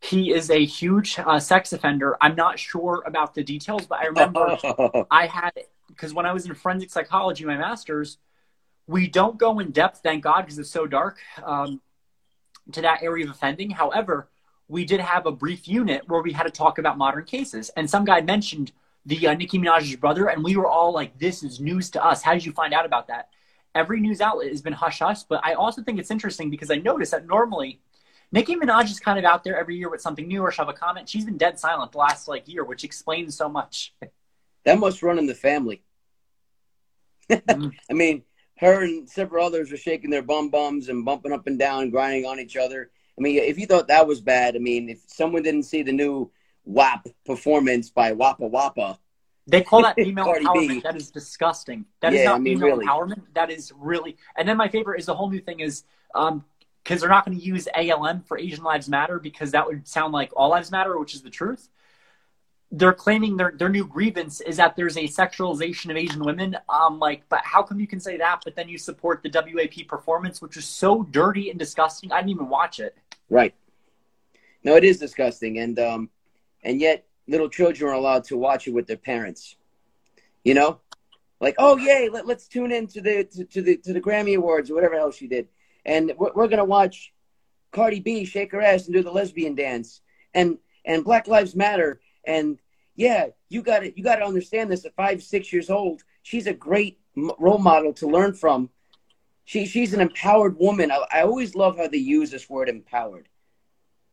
He 0.00 0.32
is 0.32 0.50
a 0.50 0.64
huge 0.64 1.18
uh, 1.18 1.40
sex 1.40 1.72
offender. 1.72 2.16
I'm 2.20 2.36
not 2.36 2.60
sure 2.60 3.02
about 3.06 3.34
the 3.34 3.42
details, 3.42 3.86
but 3.86 3.98
I 3.98 4.04
remember 4.04 4.56
I 5.10 5.26
had 5.26 5.50
because 5.88 6.14
when 6.14 6.26
I 6.26 6.32
was 6.32 6.46
in 6.46 6.54
forensic 6.54 6.90
psychology, 6.90 7.44
my 7.44 7.56
master's, 7.56 8.18
we 8.90 9.06
don't 9.06 9.38
go 9.38 9.60
in 9.60 9.70
depth, 9.70 10.00
thank 10.02 10.24
God, 10.24 10.42
because 10.42 10.58
it's 10.58 10.70
so 10.70 10.84
dark, 10.84 11.18
um, 11.44 11.80
to 12.72 12.82
that 12.82 13.02
area 13.04 13.24
of 13.24 13.30
offending. 13.30 13.70
However, 13.70 14.28
we 14.66 14.84
did 14.84 14.98
have 14.98 15.26
a 15.26 15.32
brief 15.32 15.68
unit 15.68 16.08
where 16.08 16.20
we 16.20 16.32
had 16.32 16.42
to 16.42 16.50
talk 16.50 16.78
about 16.78 16.98
modern 16.98 17.24
cases. 17.24 17.70
And 17.76 17.88
some 17.88 18.04
guy 18.04 18.20
mentioned 18.20 18.72
the 19.06 19.28
uh, 19.28 19.34
Nicki 19.34 19.58
Minaj's 19.58 19.94
brother, 19.94 20.26
and 20.26 20.42
we 20.42 20.56
were 20.56 20.66
all 20.66 20.92
like, 20.92 21.16
this 21.18 21.44
is 21.44 21.60
news 21.60 21.90
to 21.90 22.04
us. 22.04 22.22
How 22.22 22.34
did 22.34 22.44
you 22.44 22.50
find 22.50 22.74
out 22.74 22.84
about 22.84 23.06
that? 23.06 23.28
Every 23.76 24.00
news 24.00 24.20
outlet 24.20 24.48
has 24.48 24.60
been 24.60 24.72
hush 24.72 24.98
hush, 24.98 25.22
but 25.22 25.40
I 25.44 25.54
also 25.54 25.82
think 25.82 26.00
it's 26.00 26.10
interesting 26.10 26.50
because 26.50 26.70
I 26.72 26.76
noticed 26.76 27.12
that 27.12 27.26
normally 27.26 27.80
Nicki 28.32 28.56
Minaj 28.56 28.90
is 28.90 28.98
kind 28.98 29.20
of 29.20 29.24
out 29.24 29.44
there 29.44 29.56
every 29.56 29.76
year 29.76 29.88
with 29.88 30.00
something 30.00 30.26
new 30.26 30.42
or 30.42 30.50
she'll 30.50 30.66
have 30.66 30.74
a 30.74 30.76
comment. 30.76 31.08
She's 31.08 31.24
been 31.24 31.38
dead 31.38 31.60
silent 31.60 31.92
the 31.92 31.98
last 31.98 32.26
like 32.26 32.48
year, 32.48 32.64
which 32.64 32.82
explains 32.82 33.36
so 33.36 33.48
much. 33.48 33.94
That 34.64 34.80
must 34.80 35.00
run 35.02 35.18
in 35.18 35.26
the 35.26 35.34
family. 35.34 35.82
mm. 37.30 37.72
I 37.88 37.92
mean, 37.94 38.24
her 38.60 38.82
and 38.82 39.08
several 39.08 39.46
others 39.46 39.70
were 39.70 39.76
shaking 39.78 40.10
their 40.10 40.22
bum 40.22 40.50
bums 40.50 40.90
and 40.90 41.04
bumping 41.04 41.32
up 41.32 41.46
and 41.46 41.58
down, 41.58 41.88
grinding 41.88 42.26
on 42.26 42.38
each 42.38 42.56
other. 42.56 42.90
I 43.18 43.22
mean, 43.22 43.38
if 43.38 43.58
you 43.58 43.66
thought 43.66 43.88
that 43.88 44.06
was 44.06 44.20
bad, 44.20 44.54
I 44.54 44.58
mean, 44.58 44.90
if 44.90 45.00
someone 45.06 45.42
didn't 45.42 45.62
see 45.62 45.82
the 45.82 45.92
new 45.92 46.30
WAP 46.64 47.08
performance 47.24 47.90
by 47.90 48.12
Wappa 48.12 48.50
Wappa, 48.50 48.98
they 49.46 49.62
call 49.62 49.82
that 49.82 49.94
female 49.96 50.26
empowerment. 50.26 50.68
B. 50.68 50.80
That 50.80 50.94
is 50.94 51.10
disgusting. 51.10 51.86
That 52.00 52.12
yeah, 52.12 52.18
is 52.18 52.24
not 52.26 52.36
I 52.36 52.38
mean, 52.38 52.58
female 52.58 52.76
really. 52.76 52.86
empowerment. 52.86 53.22
That 53.34 53.50
is 53.50 53.72
really. 53.76 54.18
And 54.36 54.46
then 54.46 54.58
my 54.58 54.68
favorite 54.68 55.00
is 55.00 55.06
the 55.06 55.14
whole 55.14 55.30
new 55.30 55.40
thing 55.40 55.60
is 55.60 55.84
um 56.14 56.44
because 56.84 57.00
they're 57.00 57.10
not 57.10 57.26
going 57.26 57.38
to 57.38 57.44
use 57.44 57.68
ALM 57.74 58.22
for 58.22 58.38
Asian 58.38 58.64
Lives 58.64 58.88
Matter 58.88 59.18
because 59.18 59.50
that 59.52 59.66
would 59.66 59.86
sound 59.86 60.12
like 60.12 60.32
All 60.34 60.50
Lives 60.50 60.70
Matter, 60.70 60.98
which 60.98 61.14
is 61.14 61.22
the 61.22 61.30
truth 61.30 61.68
they're 62.72 62.92
claiming 62.92 63.36
their 63.36 63.52
their 63.56 63.68
new 63.68 63.84
grievance 63.84 64.40
is 64.40 64.56
that 64.58 64.76
there's 64.76 64.96
a 64.96 65.04
sexualization 65.04 65.90
of 65.90 65.96
Asian 65.96 66.24
women. 66.24 66.56
I'm 66.68 66.94
um, 66.94 66.98
like, 67.00 67.28
but 67.28 67.40
how 67.44 67.62
come 67.62 67.80
you 67.80 67.86
can 67.86 68.00
say 68.00 68.16
that, 68.18 68.42
but 68.44 68.54
then 68.54 68.68
you 68.68 68.78
support 68.78 69.22
the 69.22 69.30
WAP 69.30 69.88
performance, 69.88 70.40
which 70.40 70.56
is 70.56 70.66
so 70.66 71.02
dirty 71.02 71.50
and 71.50 71.58
disgusting? 71.58 72.12
I 72.12 72.18
didn't 72.18 72.30
even 72.30 72.48
watch 72.48 72.78
it. 72.78 72.96
Right. 73.28 73.54
No, 74.62 74.76
it 74.76 74.84
is 74.84 74.98
disgusting, 74.98 75.58
and 75.58 75.78
um, 75.78 76.10
and 76.62 76.80
yet 76.80 77.06
little 77.26 77.48
children 77.48 77.90
are 77.90 77.94
allowed 77.94 78.24
to 78.24 78.36
watch 78.36 78.68
it 78.68 78.72
with 78.72 78.86
their 78.86 78.96
parents. 78.96 79.56
You 80.44 80.54
know, 80.54 80.80
like, 81.40 81.56
oh 81.58 81.76
yay, 81.76 82.08
let, 82.10 82.28
us 82.28 82.46
tune 82.46 82.70
in 82.70 82.86
to 82.88 83.00
the 83.00 83.24
to, 83.24 83.44
to, 83.44 83.62
the 83.62 83.76
to 83.78 83.92
the 83.92 84.00
Grammy 84.00 84.36
Awards 84.36 84.70
or 84.70 84.74
whatever 84.74 84.94
else 84.94 85.16
she 85.16 85.26
did, 85.26 85.48
and 85.84 86.12
we're, 86.16 86.32
we're 86.34 86.48
gonna 86.48 86.64
watch 86.64 87.12
Cardi 87.72 87.98
B 87.98 88.24
shake 88.24 88.52
her 88.52 88.60
ass 88.60 88.84
and 88.84 88.94
do 88.94 89.02
the 89.02 89.10
lesbian 89.10 89.56
dance, 89.56 90.02
and 90.34 90.58
and 90.84 91.02
Black 91.02 91.26
Lives 91.26 91.56
Matter 91.56 92.00
and 92.24 92.58
yeah, 92.96 93.26
you 93.48 93.62
got 93.62 93.80
to 93.80 93.96
you 93.96 94.04
got 94.04 94.16
to 94.16 94.24
understand 94.24 94.70
this. 94.70 94.84
At 94.84 94.94
five, 94.94 95.22
six 95.22 95.52
years 95.52 95.70
old, 95.70 96.02
she's 96.22 96.46
a 96.46 96.52
great 96.52 96.98
role 97.16 97.58
model 97.58 97.92
to 97.94 98.06
learn 98.06 98.34
from. 98.34 98.70
She 99.44 99.66
she's 99.66 99.92
an 99.94 100.00
empowered 100.00 100.58
woman. 100.58 100.90
I, 100.90 101.04
I 101.12 101.22
always 101.22 101.54
love 101.54 101.76
how 101.76 101.88
they 101.88 101.98
use 101.98 102.30
this 102.30 102.48
word 102.48 102.68
empowered, 102.68 103.28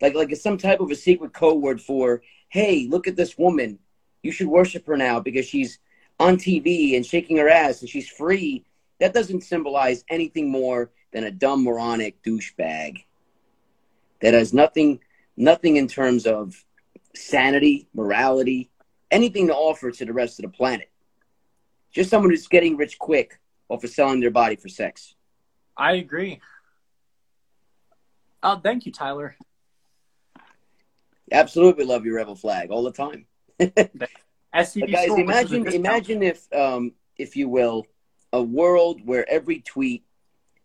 like 0.02 0.16
like 0.16 0.32
it's 0.32 0.42
some 0.42 0.58
type 0.58 0.80
of 0.80 0.92
a 0.92 0.96
secret 0.96 1.34
code 1.34 1.62
word 1.62 1.82
for 1.82 2.22
hey, 2.50 2.88
look 2.90 3.08
at 3.08 3.16
this 3.16 3.38
woman. 3.38 3.80
You 4.24 4.32
should 4.32 4.48
worship 4.48 4.88
her 4.88 4.98
now 4.98 5.20
because 5.20 5.46
she's 5.46 5.80
on 6.20 6.38
TV 6.38 6.96
and 6.96 7.06
shaking 7.06 7.38
her 7.38 7.50
ass 7.50 7.82
and 7.82 7.90
she's 7.90 8.10
free. 8.10 8.66
That 9.00 9.14
doesn't 9.14 9.42
symbolize 9.42 10.04
anything 10.10 10.50
more 10.50 10.92
than 11.12 11.26
a 11.26 11.32
dumb 11.32 11.64
moronic 11.64 12.24
douchebag 12.24 13.04
that 14.22 14.34
has 14.34 14.54
nothing 14.54 15.00
nothing 15.36 15.76
in 15.76 15.88
terms 15.88 16.26
of 16.26 16.64
sanity, 17.18 17.88
morality, 17.94 18.70
anything 19.12 19.48
to 19.48 19.54
offer 19.54 19.92
to 19.92 20.06
the 20.06 20.14
rest 20.14 20.40
of 20.40 20.44
the 20.44 20.50
planet. 20.50 20.90
Just 21.92 22.10
someone 22.10 22.30
who's 22.30 22.48
getting 22.48 22.78
rich 22.78 23.00
quick 23.00 23.40
off 23.70 23.84
of 23.84 23.90
selling 23.90 24.20
their 24.20 24.32
body 24.32 24.56
for 24.56 24.70
sex. 24.70 25.16
I 25.76 25.94
agree. 25.94 26.42
Oh, 28.44 28.60
thank 28.60 28.86
you, 28.86 28.92
Tyler. 28.92 29.36
Absolutely 31.32 31.86
love 31.86 32.06
your 32.06 32.16
rebel 32.16 32.36
flag 32.36 32.72
all 32.72 32.84
the 32.84 32.92
time. 32.92 33.26
guys, 33.60 35.10
imagine 35.10 35.68
imagine 35.68 36.24
if 36.24 36.52
um, 36.54 36.94
if 37.18 37.36
you 37.36 37.50
will, 37.50 37.86
a 38.32 38.42
world 38.42 39.02
where 39.06 39.30
every 39.30 39.62
tweet 39.62 40.04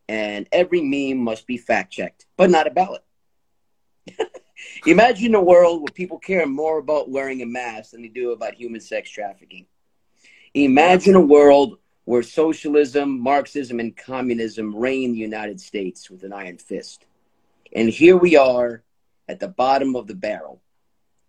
and 0.08 0.46
every 0.52 0.80
meme 0.80 1.22
must 1.22 1.46
be 1.46 1.56
fact 1.56 1.92
checked, 1.92 2.26
but 2.36 2.50
not 2.50 2.66
a 2.66 2.70
ballot. 2.70 3.02
imagine 4.86 5.34
a 5.34 5.42
world 5.42 5.80
where 5.80 5.92
people 5.92 6.18
care 6.18 6.46
more 6.46 6.78
about 6.78 7.10
wearing 7.10 7.42
a 7.42 7.46
mask 7.46 7.92
than 7.92 8.02
they 8.02 8.08
do 8.08 8.32
about 8.32 8.54
human 8.54 8.80
sex 8.80 9.10
trafficking. 9.10 9.66
Imagine 10.54 11.14
a 11.14 11.20
world 11.20 11.78
where 12.04 12.22
socialism, 12.22 13.20
Marxism, 13.20 13.80
and 13.80 13.96
communism 13.96 14.74
reign 14.74 15.12
the 15.12 15.18
United 15.18 15.60
States 15.60 16.10
with 16.10 16.24
an 16.24 16.32
iron 16.32 16.58
fist. 16.58 17.06
And 17.74 17.88
here 17.88 18.16
we 18.16 18.36
are 18.36 18.82
at 19.28 19.40
the 19.40 19.48
bottom 19.48 19.96
of 19.96 20.06
the 20.06 20.14
barrel, 20.14 20.60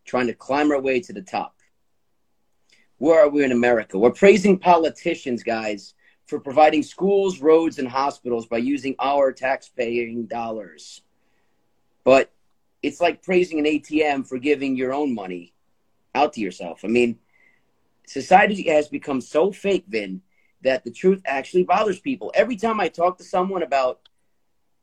trying 0.03 0.27
to 0.27 0.33
climb 0.33 0.71
our 0.71 0.81
way 0.81 0.99
to 0.99 1.13
the 1.13 1.21
top. 1.21 1.55
Where 2.97 3.23
are 3.23 3.29
we 3.29 3.43
in 3.43 3.51
America? 3.51 3.97
We're 3.97 4.11
praising 4.11 4.59
politicians, 4.59 5.43
guys, 5.43 5.93
for 6.25 6.39
providing 6.39 6.83
schools, 6.83 7.39
roads, 7.39 7.77
and 7.77 7.87
hospitals 7.87 8.47
by 8.47 8.57
using 8.57 8.95
our 8.99 9.31
tax-paying 9.31 10.25
dollars. 10.25 11.01
But 12.03 12.32
it's 12.83 12.99
like 12.99 13.23
praising 13.23 13.59
an 13.59 13.65
ATM 13.65 14.27
for 14.27 14.37
giving 14.37 14.75
your 14.75 14.93
own 14.93 15.15
money 15.15 15.53
out 16.13 16.33
to 16.33 16.41
yourself. 16.41 16.81
I 16.83 16.89
mean, 16.89 17.17
society 18.05 18.63
has 18.63 18.89
become 18.89 19.21
so 19.21 19.51
fake, 19.51 19.85
Vin, 19.87 20.21
that 20.61 20.83
the 20.83 20.91
truth 20.91 21.21
actually 21.25 21.63
bothers 21.63 21.99
people. 21.99 22.31
Every 22.35 22.57
time 22.57 22.79
I 22.79 22.89
talk 22.89 23.17
to 23.17 23.23
someone 23.23 23.63
about 23.63 24.01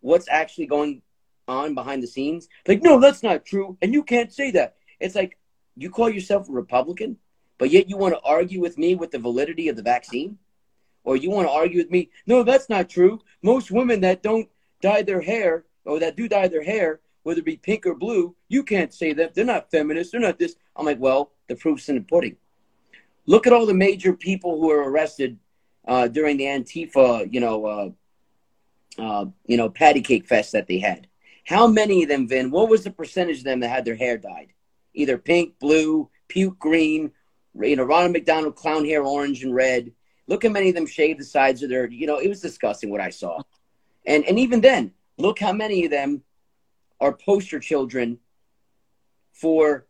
what's 0.01 0.29
actually 0.29 0.67
going 0.67 1.03
on 1.47 1.75
behind 1.75 2.03
the 2.03 2.07
scenes, 2.07 2.49
like, 2.67 2.83
no, 2.83 2.99
that's 2.99 3.23
not 3.23 3.45
true, 3.45 3.77
and 3.83 3.93
you 3.93 4.03
can't 4.03 4.33
say 4.33 4.51
that. 4.53 4.77
It's 4.99 5.15
like 5.15 5.39
you 5.77 5.91
call 5.91 6.09
yourself 6.09 6.49
a 6.49 6.53
Republican, 6.53 7.19
but 7.59 7.71
yet 7.71 7.89
you 7.89 7.99
want 7.99 8.15
to 8.15 8.21
argue 8.21 8.61
with 8.61 8.79
me 8.79 8.95
with 8.95 9.11
the 9.11 9.19
validity 9.19 9.69
of 9.69 9.77
the 9.77 9.83
vaccine, 9.83 10.39
or 11.05 11.17
you 11.17 11.31
want 11.31 11.49
to 11.49 11.53
argue 11.53 11.79
with 11.79 11.91
me, 11.91 12.11
no, 12.27 12.43
that's 12.43 12.69
not 12.71 12.89
true. 12.89 13.21
Most 13.43 13.71
women 13.71 14.01
that 14.01 14.23
don't 14.23 14.49
dye 14.81 15.03
their 15.03 15.21
hair 15.21 15.65
or 15.85 15.99
that 16.01 16.17
do 16.17 16.29
dye 16.29 16.49
their 16.49 16.63
hair, 16.63 17.01
whether 17.23 17.41
it 17.41 17.45
be 17.45 17.57
pink 17.57 17.87
or 17.87 17.95
blue, 17.95 18.35
you 18.49 18.63
can't 18.63 18.93
say 18.93 19.13
that 19.13 19.35
they're 19.35 19.45
not 19.45 19.71
feminists. 19.71 20.13
They're 20.13 20.21
not 20.21 20.39
this. 20.39 20.57
I'm 20.77 20.87
like, 20.87 21.01
well, 21.01 21.33
the 21.49 21.57
proof's 21.57 21.89
in 21.89 21.97
the 21.97 22.01
pudding. 22.03 22.37
Look 23.27 23.47
at 23.47 23.53
all 23.53 23.67
the 23.67 23.75
major 23.75 24.13
people 24.15 24.59
who 24.59 24.69
were 24.69 24.91
arrested 24.91 25.39
uh, 25.87 26.09
during 26.09 26.37
the 26.37 26.45
Antifa, 26.45 27.33
you 27.33 27.41
know, 27.41 27.67
uh, 27.67 27.91
uh, 28.99 29.27
you 29.47 29.57
know, 29.57 29.69
patty 29.69 30.01
cake 30.01 30.27
fest 30.27 30.53
that 30.53 30.67
they 30.67 30.79
had. 30.79 31.07
How 31.47 31.67
many 31.67 32.03
of 32.03 32.09
them, 32.09 32.29
Vin? 32.29 32.51
What 32.51 32.69
was 32.69 32.85
the 32.85 32.91
percentage 32.91 33.39
of 33.39 33.45
them 33.45 33.61
that 33.61 33.69
had 33.69 33.85
their 33.85 33.97
hair 33.97 34.19
dyed, 34.19 34.53
either 34.95 35.19
pink, 35.19 35.59
blue, 35.59 36.09
puke 36.29 36.59
green, 36.59 37.13
you 37.61 37.77
know, 37.77 37.85
Ronald 37.85 38.13
McDonald 38.13 38.57
clown 38.57 38.85
hair, 38.85 39.03
orange 39.03 39.43
and 39.43 39.55
red? 39.55 39.93
Look 40.27 40.45
how 40.45 40.51
many 40.51 40.69
of 40.69 40.75
them 40.75 40.87
shaved 40.87 41.19
the 41.19 41.25
sides 41.25 41.63
of 41.63 41.71
their. 41.71 41.89
You 41.89 42.07
know, 42.07 42.19
it 42.19 42.29
was 42.29 42.41
disgusting 42.41 42.91
what 42.91 43.01
I 43.01 43.11
saw, 43.11 43.43
and 44.07 44.25
and 44.25 44.39
even 44.39 44.61
then, 44.61 44.93
look 45.19 45.41
how 45.41 45.53
many 45.53 45.85
of 45.85 45.91
them 45.91 46.23
are 47.01 47.13
poster 47.13 47.59
children 47.59 48.19
for 49.33 49.87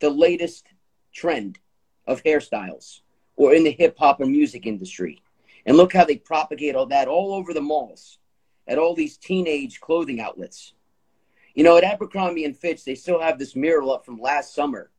the 0.00 0.10
latest 0.10 0.68
trend 1.12 1.58
of 2.06 2.22
hairstyles 2.22 3.00
or 3.36 3.54
in 3.54 3.64
the 3.64 3.70
hip 3.70 3.96
hop 3.98 4.20
and 4.20 4.30
music 4.30 4.66
industry. 4.66 5.22
And 5.66 5.76
look 5.76 5.92
how 5.92 6.04
they 6.04 6.16
propagate 6.16 6.74
all 6.74 6.86
that 6.86 7.08
all 7.08 7.32
over 7.32 7.54
the 7.54 7.60
malls, 7.60 8.18
at 8.66 8.78
all 8.78 8.94
these 8.94 9.16
teenage 9.16 9.80
clothing 9.80 10.20
outlets. 10.20 10.74
You 11.54 11.64
know, 11.64 11.76
at 11.76 11.84
Abercrombie 11.84 12.44
and 12.44 12.56
Fitch, 12.56 12.84
they 12.84 12.94
still 12.94 13.20
have 13.20 13.38
this 13.38 13.56
mural 13.56 13.92
up 13.92 14.04
from 14.04 14.20
last 14.20 14.54
summer, 14.54 14.90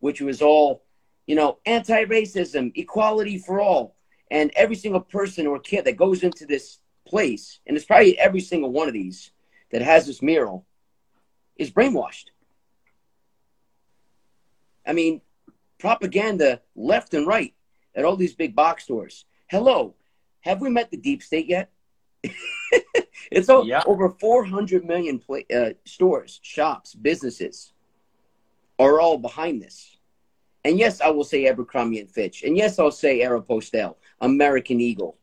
which 0.00 0.20
was 0.20 0.42
all, 0.42 0.82
you 1.26 1.36
know, 1.36 1.58
anti 1.66 2.04
racism, 2.04 2.72
equality 2.74 3.38
for 3.38 3.60
all. 3.60 3.94
And 4.30 4.50
every 4.54 4.76
single 4.76 5.00
person 5.00 5.46
or 5.46 5.58
kid 5.58 5.84
that 5.84 5.96
goes 5.96 6.22
into 6.22 6.46
this 6.46 6.78
place, 7.06 7.60
and 7.66 7.76
it's 7.76 7.86
probably 7.86 8.18
every 8.18 8.40
single 8.40 8.70
one 8.70 8.88
of 8.88 8.94
these 8.94 9.32
that 9.72 9.82
has 9.82 10.06
this 10.06 10.22
mural, 10.22 10.66
is 11.60 11.70
brainwashed. 11.70 12.30
I 14.86 14.94
mean, 14.94 15.20
propaganda 15.78 16.62
left 16.74 17.12
and 17.12 17.26
right 17.26 17.54
at 17.94 18.04
all 18.04 18.16
these 18.16 18.34
big 18.34 18.56
box 18.56 18.84
stores. 18.84 19.26
Hello, 19.48 19.94
have 20.40 20.62
we 20.62 20.70
met 20.70 20.90
the 20.90 20.96
deep 20.96 21.22
state 21.22 21.46
yet? 21.46 21.70
it's 23.30 23.50
all, 23.50 23.66
yeah. 23.66 23.82
over 23.86 24.08
400 24.08 24.86
million 24.86 25.20
uh, 25.54 25.70
stores, 25.84 26.40
shops, 26.42 26.94
businesses 26.94 27.72
are 28.78 28.98
all 28.98 29.18
behind 29.18 29.62
this. 29.62 29.98
And 30.64 30.78
yes, 30.78 31.02
I 31.02 31.10
will 31.10 31.24
say 31.24 31.46
Abercrombie 31.46 32.00
and 32.00 32.10
Fitch. 32.10 32.42
And 32.42 32.56
yes, 32.56 32.78
I'll 32.78 32.90
say 32.90 33.20
Aeropostale, 33.20 33.96
American 34.22 34.80
Eagle. 34.80 35.18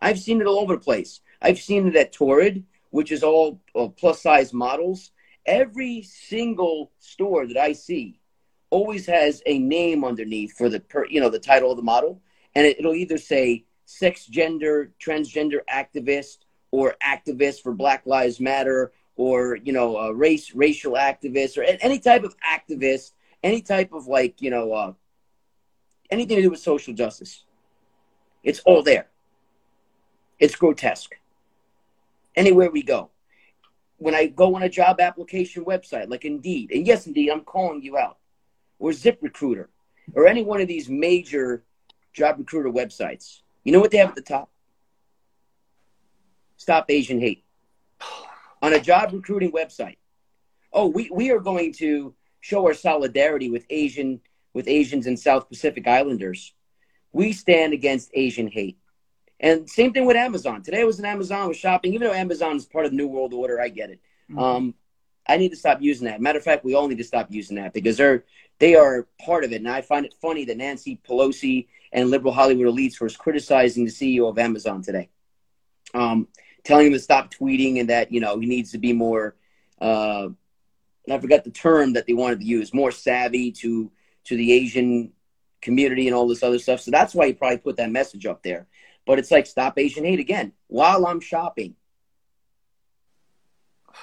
I've 0.00 0.18
seen 0.18 0.40
it 0.40 0.46
all 0.46 0.58
over 0.58 0.74
the 0.74 0.80
place. 0.80 1.20
I've 1.40 1.58
seen 1.58 1.88
it 1.88 1.96
at 1.96 2.12
Torrid, 2.12 2.64
which 2.90 3.10
is 3.10 3.22
all 3.22 3.60
uh, 3.74 3.88
plus 3.88 4.20
size 4.20 4.52
models. 4.52 5.12
Every 5.48 6.02
single 6.02 6.92
store 6.98 7.46
that 7.46 7.56
I 7.56 7.72
see 7.72 8.20
always 8.68 9.06
has 9.06 9.42
a 9.46 9.58
name 9.58 10.04
underneath 10.04 10.52
for 10.52 10.68
the 10.68 10.78
per, 10.78 11.06
you 11.06 11.22
know 11.22 11.30
the 11.30 11.38
title 11.38 11.70
of 11.70 11.78
the 11.78 11.82
model, 11.82 12.20
and 12.54 12.66
it, 12.66 12.78
it'll 12.78 12.94
either 12.94 13.16
say 13.16 13.64
sex 13.86 14.26
gender 14.26 14.92
transgender 15.02 15.60
activist 15.72 16.40
or 16.70 16.96
activist 17.02 17.62
for 17.62 17.72
Black 17.72 18.04
Lives 18.04 18.40
Matter 18.40 18.92
or 19.16 19.56
you 19.56 19.72
know 19.72 20.10
race 20.10 20.54
racial 20.54 20.92
activist 20.92 21.56
or 21.56 21.62
any 21.62 21.98
type 21.98 22.24
of 22.24 22.36
activist, 22.40 23.12
any 23.42 23.62
type 23.62 23.94
of 23.94 24.06
like 24.06 24.42
you 24.42 24.50
know 24.50 24.74
uh, 24.74 24.92
anything 26.10 26.36
to 26.36 26.42
do 26.42 26.50
with 26.50 26.60
social 26.60 26.92
justice. 26.92 27.44
It's 28.44 28.60
all 28.66 28.82
there. 28.82 29.06
It's 30.38 30.56
grotesque. 30.56 31.14
Anywhere 32.36 32.70
we 32.70 32.82
go. 32.82 33.08
When 33.98 34.14
I 34.14 34.26
go 34.26 34.54
on 34.56 34.62
a 34.62 34.68
job 34.68 35.00
application 35.00 35.64
website 35.64 36.08
like 36.08 36.24
Indeed, 36.24 36.70
and 36.72 36.86
yes, 36.86 37.06
Indeed, 37.06 37.30
I'm 37.30 37.42
calling 37.42 37.82
you 37.82 37.98
out, 37.98 38.18
or 38.78 38.90
ZipRecruiter, 38.90 39.66
or 40.14 40.26
any 40.26 40.42
one 40.42 40.60
of 40.60 40.68
these 40.68 40.88
major 40.88 41.64
job 42.12 42.38
recruiter 42.38 42.70
websites, 42.70 43.40
you 43.64 43.72
know 43.72 43.80
what 43.80 43.90
they 43.90 43.98
have 43.98 44.10
at 44.10 44.14
the 44.14 44.22
top? 44.22 44.50
Stop 46.56 46.86
Asian 46.90 47.20
hate. 47.20 47.44
On 48.62 48.72
a 48.72 48.80
job 48.80 49.12
recruiting 49.12 49.52
website. 49.52 49.96
Oh, 50.72 50.88
we, 50.88 51.08
we 51.12 51.30
are 51.30 51.38
going 51.38 51.72
to 51.74 52.14
show 52.40 52.66
our 52.66 52.74
solidarity 52.74 53.50
with 53.50 53.64
Asian 53.70 54.20
with 54.54 54.68
Asians 54.68 55.06
and 55.06 55.18
South 55.18 55.48
Pacific 55.48 55.86
Islanders. 55.86 56.54
We 57.12 57.32
stand 57.32 57.72
against 57.72 58.10
Asian 58.14 58.48
hate. 58.48 58.78
And 59.40 59.68
same 59.70 59.92
thing 59.92 60.04
with 60.04 60.16
Amazon. 60.16 60.62
Today 60.62 60.80
I 60.80 60.84
was 60.84 60.98
in 60.98 61.04
Amazon, 61.04 61.48
was 61.48 61.56
shopping. 61.56 61.94
Even 61.94 62.08
though 62.08 62.14
Amazon 62.14 62.56
is 62.56 62.64
part 62.64 62.84
of 62.84 62.90
the 62.90 62.96
New 62.96 63.06
World 63.06 63.32
Order, 63.32 63.60
I 63.60 63.68
get 63.68 63.90
it. 63.90 64.00
Mm-hmm. 64.30 64.38
Um, 64.38 64.74
I 65.28 65.36
need 65.36 65.50
to 65.50 65.56
stop 65.56 65.80
using 65.80 66.06
that. 66.06 66.20
Matter 66.20 66.38
of 66.38 66.44
fact, 66.44 66.64
we 66.64 66.74
all 66.74 66.88
need 66.88 66.98
to 66.98 67.04
stop 67.04 67.28
using 67.30 67.56
that 67.56 67.72
because 67.72 67.96
they're 67.96 68.24
they 68.58 68.74
are 68.74 69.06
part 69.24 69.44
of 69.44 69.52
it. 69.52 69.56
And 69.56 69.68
I 69.68 69.82
find 69.82 70.04
it 70.04 70.14
funny 70.20 70.44
that 70.46 70.56
Nancy 70.56 71.00
Pelosi 71.08 71.68
and 71.92 72.10
liberal 72.10 72.32
Hollywood 72.32 72.66
elites 72.66 73.00
were 73.00 73.08
criticizing 73.10 73.84
the 73.84 73.90
CEO 73.90 74.28
of 74.28 74.38
Amazon 74.38 74.82
today, 74.82 75.08
um, 75.94 76.28
telling 76.64 76.88
him 76.88 76.92
to 76.94 76.98
stop 76.98 77.32
tweeting 77.32 77.78
and 77.78 77.90
that 77.90 78.10
you 78.10 78.20
know 78.20 78.38
he 78.38 78.46
needs 78.46 78.72
to 78.72 78.78
be 78.78 78.92
more. 78.92 79.36
Uh, 79.80 80.28
I 81.10 81.18
forgot 81.18 81.44
the 81.44 81.50
term 81.50 81.94
that 81.94 82.06
they 82.06 82.12
wanted 82.12 82.40
to 82.40 82.46
use, 82.46 82.74
more 82.74 82.90
savvy 82.90 83.52
to 83.52 83.92
to 84.24 84.36
the 84.36 84.52
Asian 84.52 85.12
community 85.60 86.06
and 86.06 86.14
all 86.14 86.28
this 86.28 86.42
other 86.42 86.58
stuff. 86.58 86.80
So 86.80 86.90
that's 86.90 87.14
why 87.14 87.28
he 87.28 87.32
probably 87.32 87.58
put 87.58 87.76
that 87.76 87.90
message 87.90 88.26
up 88.26 88.42
there. 88.42 88.66
But 89.08 89.18
it's 89.18 89.30
like 89.30 89.46
stop 89.46 89.78
Asian 89.78 90.04
hate 90.04 90.20
again 90.20 90.52
while 90.66 91.06
I'm 91.06 91.20
shopping. 91.20 91.74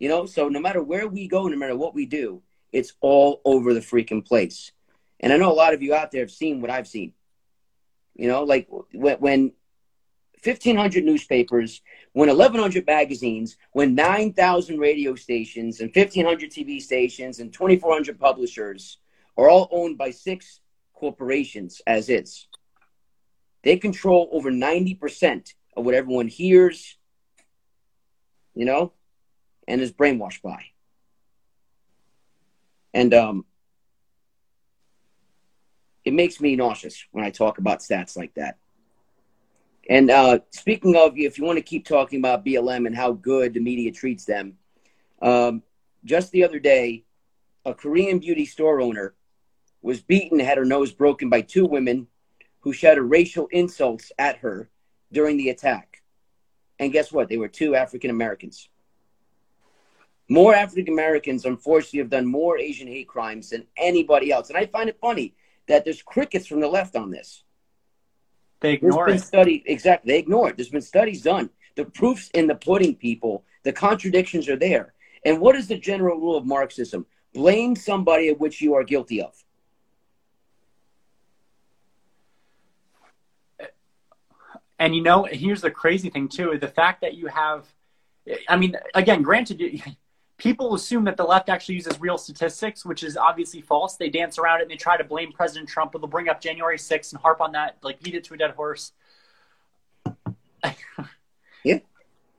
You 0.00 0.08
know, 0.08 0.26
so 0.26 0.48
no 0.48 0.60
matter 0.60 0.80
where 0.80 1.08
we 1.08 1.26
go, 1.26 1.48
no 1.48 1.56
matter 1.56 1.76
what 1.76 1.92
we 1.92 2.06
do, 2.06 2.40
it's 2.70 2.92
all 3.00 3.40
over 3.44 3.74
the 3.74 3.80
freaking 3.80 4.24
place. 4.24 4.70
And 5.18 5.32
I 5.32 5.36
know 5.38 5.50
a 5.50 5.52
lot 5.52 5.74
of 5.74 5.82
you 5.82 5.92
out 5.92 6.12
there 6.12 6.20
have 6.20 6.30
seen 6.30 6.60
what 6.60 6.70
I've 6.70 6.86
seen. 6.86 7.14
You 8.14 8.28
know, 8.28 8.44
like 8.44 8.68
when, 8.92 9.16
when 9.16 9.40
1,500 10.44 11.04
newspapers, 11.04 11.82
when 12.12 12.28
1,100 12.28 12.86
magazines, 12.86 13.56
when 13.72 13.96
9,000 13.96 14.78
radio 14.78 15.16
stations 15.16 15.80
and 15.80 15.90
1,500 15.92 16.48
TV 16.52 16.80
stations 16.80 17.40
and 17.40 17.52
2,400 17.52 18.20
publishers 18.20 18.98
are 19.36 19.50
all 19.50 19.68
owned 19.72 19.98
by 19.98 20.12
six 20.12 20.60
corporations 20.94 21.82
as 21.88 22.08
is. 22.08 22.46
They 23.68 23.76
control 23.76 24.30
over 24.32 24.50
90% 24.50 25.52
of 25.76 25.84
what 25.84 25.94
everyone 25.94 26.26
hears, 26.26 26.96
you 28.54 28.64
know, 28.64 28.94
and 29.66 29.82
is 29.82 29.92
brainwashed 29.92 30.40
by. 30.40 30.64
And 32.94 33.12
um, 33.12 33.44
it 36.02 36.14
makes 36.14 36.40
me 36.40 36.56
nauseous 36.56 37.04
when 37.12 37.26
I 37.26 37.28
talk 37.28 37.58
about 37.58 37.80
stats 37.80 38.16
like 38.16 38.32
that. 38.36 38.56
And 39.86 40.10
uh, 40.10 40.38
speaking 40.48 40.96
of, 40.96 41.18
if 41.18 41.36
you 41.36 41.44
want 41.44 41.58
to 41.58 41.62
keep 41.62 41.84
talking 41.84 42.20
about 42.20 42.46
BLM 42.46 42.86
and 42.86 42.96
how 42.96 43.12
good 43.12 43.52
the 43.52 43.60
media 43.60 43.92
treats 43.92 44.24
them, 44.24 44.54
um, 45.20 45.62
just 46.06 46.32
the 46.32 46.42
other 46.42 46.58
day, 46.58 47.04
a 47.66 47.74
Korean 47.74 48.18
beauty 48.18 48.46
store 48.46 48.80
owner 48.80 49.12
was 49.82 50.00
beaten, 50.00 50.38
had 50.38 50.56
her 50.56 50.64
nose 50.64 50.90
broken 50.90 51.28
by 51.28 51.42
two 51.42 51.66
women 51.66 52.06
who 52.60 52.72
shouted 52.72 53.02
racial 53.02 53.48
insults 53.50 54.12
at 54.18 54.38
her 54.38 54.70
during 55.12 55.36
the 55.36 55.50
attack. 55.50 56.02
And 56.78 56.92
guess 56.92 57.12
what? 57.12 57.28
They 57.28 57.36
were 57.36 57.48
two 57.48 57.74
African 57.74 58.10
Americans. 58.10 58.68
More 60.28 60.54
African 60.54 60.92
Americans, 60.92 61.44
unfortunately, 61.44 62.00
have 62.00 62.10
done 62.10 62.26
more 62.26 62.58
Asian 62.58 62.86
hate 62.86 63.08
crimes 63.08 63.50
than 63.50 63.66
anybody 63.76 64.30
else. 64.30 64.50
And 64.50 64.58
I 64.58 64.66
find 64.66 64.88
it 64.88 64.98
funny 65.00 65.34
that 65.66 65.84
there's 65.84 66.02
crickets 66.02 66.46
from 66.46 66.60
the 66.60 66.68
left 66.68 66.96
on 66.96 67.10
this. 67.10 67.44
They 68.60 68.74
ignore 68.74 69.06
There's 69.06 69.22
been 69.22 69.24
it. 69.24 69.26
Study, 69.26 69.62
exactly. 69.66 70.12
They 70.12 70.18
ignore 70.18 70.50
it. 70.50 70.56
There's 70.56 70.68
been 70.68 70.82
studies 70.82 71.22
done. 71.22 71.50
The 71.76 71.84
proof's 71.84 72.28
in 72.30 72.46
the 72.46 72.56
pudding, 72.56 72.96
people. 72.96 73.44
The 73.62 73.72
contradictions 73.72 74.48
are 74.48 74.56
there. 74.56 74.94
And 75.24 75.40
what 75.40 75.56
is 75.56 75.68
the 75.68 75.78
general 75.78 76.18
rule 76.18 76.36
of 76.36 76.44
Marxism? 76.44 77.06
Blame 77.32 77.76
somebody 77.76 78.28
of 78.28 78.40
which 78.40 78.60
you 78.60 78.74
are 78.74 78.84
guilty 78.84 79.22
of. 79.22 79.32
And 84.78 84.94
you 84.94 85.02
know, 85.02 85.24
here's 85.24 85.60
the 85.60 85.70
crazy 85.70 86.10
thing 86.10 86.28
too: 86.28 86.58
the 86.58 86.68
fact 86.68 87.00
that 87.00 87.14
you 87.14 87.26
have, 87.26 87.66
I 88.48 88.56
mean, 88.56 88.76
again, 88.94 89.22
granted, 89.22 89.60
people 90.38 90.74
assume 90.74 91.04
that 91.04 91.16
the 91.16 91.24
left 91.24 91.48
actually 91.48 91.74
uses 91.74 92.00
real 92.00 92.16
statistics, 92.16 92.84
which 92.84 93.02
is 93.02 93.16
obviously 93.16 93.60
false. 93.60 93.96
They 93.96 94.08
dance 94.08 94.38
around 94.38 94.60
it 94.60 94.62
and 94.62 94.70
they 94.70 94.76
try 94.76 94.96
to 94.96 95.04
blame 95.04 95.32
President 95.32 95.68
Trump, 95.68 95.92
but 95.92 96.00
they'll 96.00 96.08
bring 96.08 96.28
up 96.28 96.40
January 96.40 96.78
6th 96.78 97.12
and 97.12 97.20
harp 97.20 97.40
on 97.40 97.52
that, 97.52 97.76
like 97.82 98.00
beat 98.00 98.14
it 98.14 98.24
to 98.24 98.34
a 98.34 98.36
dead 98.36 98.52
horse. 98.52 98.92
yeah. 101.64 101.78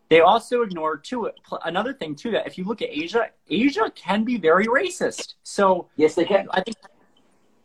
They 0.10 0.22
also 0.22 0.64
ignore 0.64 0.98
too 0.98 1.30
another 1.66 1.94
thing 1.94 2.16
too 2.16 2.32
that 2.32 2.48
if 2.48 2.58
you 2.58 2.64
look 2.64 2.82
at 2.82 2.90
Asia, 2.90 3.30
Asia 3.48 3.92
can 3.94 4.24
be 4.24 4.38
very 4.38 4.66
racist. 4.66 5.36
So 5.44 5.88
yes, 5.98 6.16
they 6.16 6.26
can. 6.26 6.48
I 6.52 6.62
think 6.62 6.78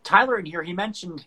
Tyler 0.02 0.38
in 0.38 0.44
here 0.44 0.62
he 0.62 0.74
mentioned 0.74 1.26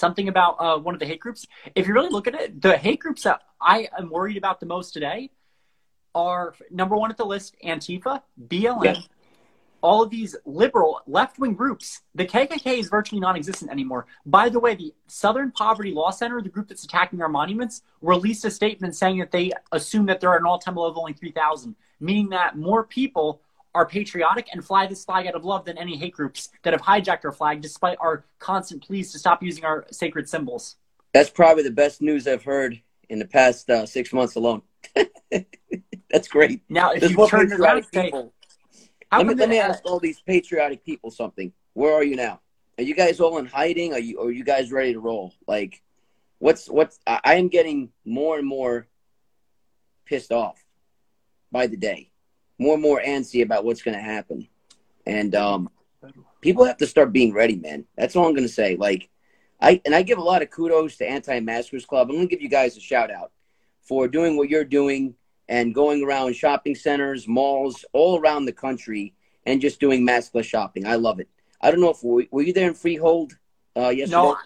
something 0.00 0.28
about 0.28 0.56
uh, 0.58 0.78
one 0.78 0.94
of 0.94 0.98
the 0.98 1.06
hate 1.06 1.20
groups. 1.20 1.46
If 1.74 1.86
you 1.86 1.94
really 1.94 2.08
look 2.08 2.26
at 2.26 2.34
it, 2.34 2.60
the 2.60 2.76
hate 2.76 2.98
groups 2.98 3.22
that 3.22 3.42
I 3.60 3.88
am 3.96 4.10
worried 4.10 4.36
about 4.36 4.58
the 4.58 4.66
most 4.66 4.92
today 4.92 5.30
are 6.14 6.54
number 6.70 6.96
one 6.96 7.10
at 7.10 7.16
the 7.16 7.24
list 7.24 7.54
Antifa, 7.64 8.22
BLM, 8.48 8.84
yeah. 8.84 9.00
all 9.80 10.02
of 10.02 10.10
these 10.10 10.34
liberal 10.44 11.02
left 11.06 11.38
wing 11.38 11.54
groups. 11.54 12.00
The 12.14 12.24
KKK 12.26 12.78
is 12.78 12.88
virtually 12.88 13.20
non 13.20 13.36
existent 13.36 13.70
anymore. 13.70 14.06
By 14.26 14.48
the 14.48 14.58
way, 14.58 14.74
the 14.74 14.92
Southern 15.06 15.52
Poverty 15.52 15.92
Law 15.92 16.10
Center, 16.10 16.42
the 16.42 16.48
group 16.48 16.68
that's 16.68 16.84
attacking 16.84 17.22
our 17.22 17.28
monuments, 17.28 17.82
released 18.00 18.44
a 18.44 18.50
statement 18.50 18.96
saying 18.96 19.18
that 19.18 19.30
they 19.30 19.52
assume 19.70 20.06
that 20.06 20.20
there 20.20 20.30
are 20.30 20.38
an 20.38 20.46
all 20.46 20.58
time 20.58 20.74
low 20.74 20.86
of 20.86 20.96
only 20.96 21.12
3,000, 21.12 21.76
meaning 22.00 22.30
that 22.30 22.56
more 22.56 22.84
people 22.84 23.42
are 23.74 23.86
patriotic 23.86 24.48
and 24.52 24.64
fly 24.64 24.86
this 24.86 25.04
flag 25.04 25.26
out 25.26 25.34
of 25.34 25.44
love 25.44 25.64
than 25.64 25.78
any 25.78 25.96
hate 25.96 26.12
groups 26.12 26.50
that 26.62 26.72
have 26.72 26.82
hijacked 26.82 27.24
our 27.24 27.32
flag 27.32 27.60
despite 27.60 27.96
our 28.00 28.24
constant 28.38 28.82
pleas 28.82 29.12
to 29.12 29.18
stop 29.18 29.42
using 29.42 29.64
our 29.64 29.86
sacred 29.90 30.28
symbols. 30.28 30.76
That's 31.12 31.30
probably 31.30 31.62
the 31.62 31.70
best 31.70 32.02
news 32.02 32.26
I've 32.26 32.44
heard 32.44 32.80
in 33.08 33.18
the 33.18 33.26
past 33.26 33.68
uh, 33.70 33.86
six 33.86 34.12
months 34.12 34.36
alone. 34.36 34.62
That's 36.10 36.28
great. 36.28 36.62
Now, 36.68 36.92
if 36.92 37.00
There's 37.00 37.12
you 37.12 37.28
turn 37.28 37.52
around 37.52 37.86
people, 37.92 38.32
let 39.12 39.26
me, 39.26 39.34
let 39.34 39.48
me 39.48 39.58
ask 39.58 39.82
all 39.84 39.98
these 39.98 40.20
patriotic 40.20 40.84
people 40.84 41.10
something. 41.10 41.52
Where 41.74 41.94
are 41.94 42.04
you 42.04 42.16
now? 42.16 42.40
Are 42.78 42.84
you 42.84 42.94
guys 42.94 43.20
all 43.20 43.38
in 43.38 43.46
hiding? 43.46 43.92
Are 43.92 43.98
you, 43.98 44.20
are 44.20 44.30
you 44.30 44.44
guys 44.44 44.72
ready 44.72 44.92
to 44.92 45.00
roll? 45.00 45.34
Like, 45.46 45.82
what's, 46.38 46.68
what's, 46.68 46.98
I 47.06 47.34
am 47.34 47.48
getting 47.48 47.90
more 48.04 48.38
and 48.38 48.46
more 48.46 48.86
pissed 50.06 50.32
off 50.32 50.64
by 51.52 51.66
the 51.66 51.76
day, 51.76 52.09
more 52.60 52.74
and 52.74 52.82
more 52.82 53.02
antsy 53.04 53.42
about 53.42 53.64
what's 53.64 53.82
going 53.82 53.96
to 53.96 54.02
happen. 54.02 54.46
And, 55.06 55.34
um, 55.34 55.70
people 56.40 56.64
have 56.64 56.76
to 56.78 56.86
start 56.86 57.12
being 57.12 57.32
ready, 57.32 57.56
man. 57.56 57.84
That's 57.96 58.14
all 58.14 58.26
I'm 58.26 58.34
going 58.34 58.46
to 58.46 58.52
say. 58.52 58.76
Like, 58.76 59.08
I, 59.60 59.80
and 59.84 59.94
I 59.94 60.02
give 60.02 60.18
a 60.18 60.22
lot 60.22 60.42
of 60.42 60.50
kudos 60.50 60.96
to 60.98 61.08
Anti-Maskers 61.08 61.84
Club. 61.84 62.08
I'm 62.08 62.16
going 62.16 62.28
to 62.28 62.34
give 62.34 62.42
you 62.42 62.48
guys 62.48 62.76
a 62.76 62.80
shout 62.80 63.10
out 63.10 63.32
for 63.82 64.08
doing 64.08 64.36
what 64.36 64.48
you're 64.48 64.64
doing 64.64 65.14
and 65.48 65.74
going 65.74 66.04
around 66.04 66.34
shopping 66.36 66.74
centers, 66.74 67.26
malls, 67.26 67.84
all 67.92 68.18
around 68.20 68.44
the 68.44 68.52
country, 68.52 69.14
and 69.44 69.60
just 69.60 69.80
doing 69.80 70.06
maskless 70.06 70.44
shopping. 70.44 70.86
I 70.86 70.94
love 70.94 71.20
it. 71.20 71.28
I 71.60 71.70
don't 71.70 71.80
know 71.80 71.90
if 71.90 72.02
were, 72.02 72.24
were 72.30 72.42
you 72.42 72.52
there 72.52 72.68
in 72.68 72.74
Freehold 72.74 73.32
uh, 73.76 73.88
yesterday? 73.88 74.22
No, 74.22 74.36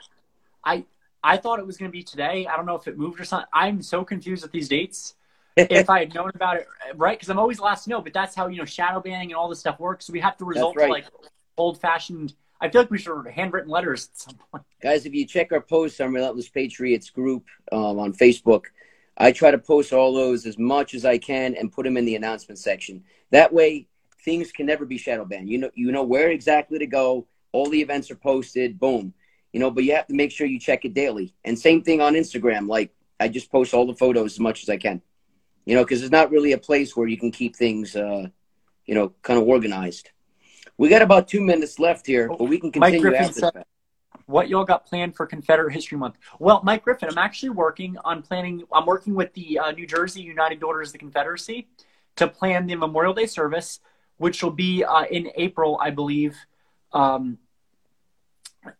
I 0.65 0.85
I 1.23 1.37
thought 1.37 1.59
it 1.59 1.67
was 1.67 1.77
going 1.77 1.91
to 1.91 1.93
be 1.93 2.03
today. 2.03 2.47
I 2.47 2.57
don't 2.57 2.67
know 2.67 2.75
if 2.75 2.89
it 2.89 2.99
moved 2.99 3.21
or 3.21 3.25
something. 3.25 3.49
I'm 3.53 3.83
so 3.83 4.05
confused 4.05 4.43
with 4.43 4.53
these 4.53 4.69
dates. 4.69 5.15
If 5.57 5.91
I 5.91 6.01
had 6.01 6.15
known 6.15 6.31
about 6.35 6.57
it, 6.57 6.69
right? 6.97 7.19
Because 7.19 7.31
I'm 7.31 7.39
always 7.39 7.61
last 7.61 7.85
to 7.85 7.91
know. 7.91 8.01
But 8.01 8.13
that's 8.13 8.35
how 8.35 8.49
you 8.49 8.59
know 8.59 8.65
shadow 8.65 9.01
banning 9.01 9.31
and 9.31 9.37
all 9.37 9.49
this 9.49 9.61
stuff 9.61 9.79
works. 9.79 10.07
So 10.07 10.13
we 10.13 10.21
have 10.21 10.37
to 10.39 10.45
resort 10.45 10.77
right. 10.77 10.87
to 10.87 10.93
like 10.93 11.07
old 11.57 11.81
fashioned. 11.81 12.35
I 12.61 12.69
feel 12.69 12.83
like 12.83 12.91
we 12.91 12.99
should 12.99 13.17
have 13.17 13.27
handwritten 13.27 13.71
letters 13.71 14.09
at 14.13 14.19
some 14.19 14.39
point. 14.51 14.65
Guys, 14.81 15.07
if 15.07 15.13
you 15.13 15.27
check 15.27 15.53
our 15.53 15.61
posts 15.61 16.01
on 16.01 16.13
Relentless 16.13 16.49
Patriots 16.49 17.11
group 17.11 17.45
um, 17.73 17.99
on 17.99 18.13
Facebook, 18.13 18.67
I 19.19 19.33
try 19.33 19.51
to 19.51 19.59
post 19.59 19.93
all 19.93 20.15
those 20.15 20.47
as 20.47 20.59
much 20.59 20.95
as 20.95 21.05
I 21.05 21.19
can 21.19 21.55
and 21.55 21.73
put 21.73 21.85
them 21.85 21.97
in 21.97 22.05
the 22.05 22.17
announcement 22.17 22.59
section. 22.59 23.05
That 23.31 23.53
way, 23.53 23.87
things 24.25 24.51
can 24.51 24.67
never 24.67 24.85
be 24.85 24.99
shadow 24.99 25.25
banned. 25.25 25.51
You 25.51 25.59
know, 25.59 25.71
you 25.75 25.93
know 25.93 26.03
where 26.03 26.31
exactly 26.31 26.79
to 26.79 26.87
go. 26.87 27.27
All 27.53 27.69
the 27.69 27.81
events 27.81 28.11
are 28.11 28.17
posted. 28.17 28.79
Boom. 28.79 29.13
You 29.53 29.61
know, 29.61 29.71
but 29.71 29.85
you 29.85 29.95
have 29.95 30.09
to 30.09 30.15
make 30.15 30.33
sure 30.33 30.47
you 30.47 30.59
check 30.59 30.85
it 30.85 30.95
daily. 30.95 31.35
And 31.45 31.57
same 31.59 31.83
thing 31.83 32.01
on 32.01 32.15
Instagram. 32.15 32.69
Like 32.69 32.93
I 33.21 33.29
just 33.29 33.53
post 33.53 33.75
all 33.75 33.87
the 33.87 33.95
photos 33.95 34.33
as 34.33 34.41
much 34.41 34.63
as 34.63 34.69
I 34.69 34.77
can. 34.77 35.01
You 35.65 35.75
know, 35.75 35.85
because 35.85 36.01
there's 36.01 36.13
not 36.13 36.31
really 36.31 36.53
a 36.53 36.59
place 36.59 36.97
where 36.97 37.07
you 37.07 37.17
can 37.17 37.31
keep 37.31 37.57
things, 37.57 37.97
uh, 37.97 38.29
you 38.87 38.95
know, 38.95 39.13
kind 39.23 39.41
of 39.41 39.47
organized. 39.47 40.11
We 40.77 40.89
got 40.89 41.03
about 41.03 41.29
two 41.29 41.41
minutes 41.41 41.79
left 41.79 42.07
here, 42.07 42.29
but 42.29 42.45
we 42.45 42.59
can 42.59 42.71
continue 42.73 43.15
after 43.15 43.41
that 43.41 43.67
what 44.27 44.49
y'all 44.49 44.65
got 44.65 44.87
planned 44.87 45.17
for 45.17 45.27
Confederate 45.27 45.73
History 45.73 45.99
Month? 45.99 46.17
Well, 46.39 46.61
Mike 46.65 46.85
Griffin, 46.85 47.09
I'm 47.11 47.19
actually 47.19 47.51
working 47.51 47.97
on 48.05 48.23
planning. 48.23 48.63
I'm 48.73 48.87
working 48.87 49.15
with 49.15 49.33
the 49.35 49.59
uh, 49.59 49.71
New 49.73 49.87
Jersey 49.87 50.23
United 50.23 50.61
Daughters 50.61 50.89
of 50.89 50.93
the 50.93 50.99
Confederacy 50.99 51.69
to 52.17 52.29
plan 52.29 52.67
the 52.67 52.77
Memorial 52.77 53.13
Day 53.13 53.27
service, 53.27 53.81
which 54.17 54.43
will 54.43 54.51
be 54.51 54.85
uh, 54.85 55.05
in 55.05 55.31
April, 55.37 55.79
I 55.81 55.91
believe. 55.91 56.37
Um, 56.93 57.39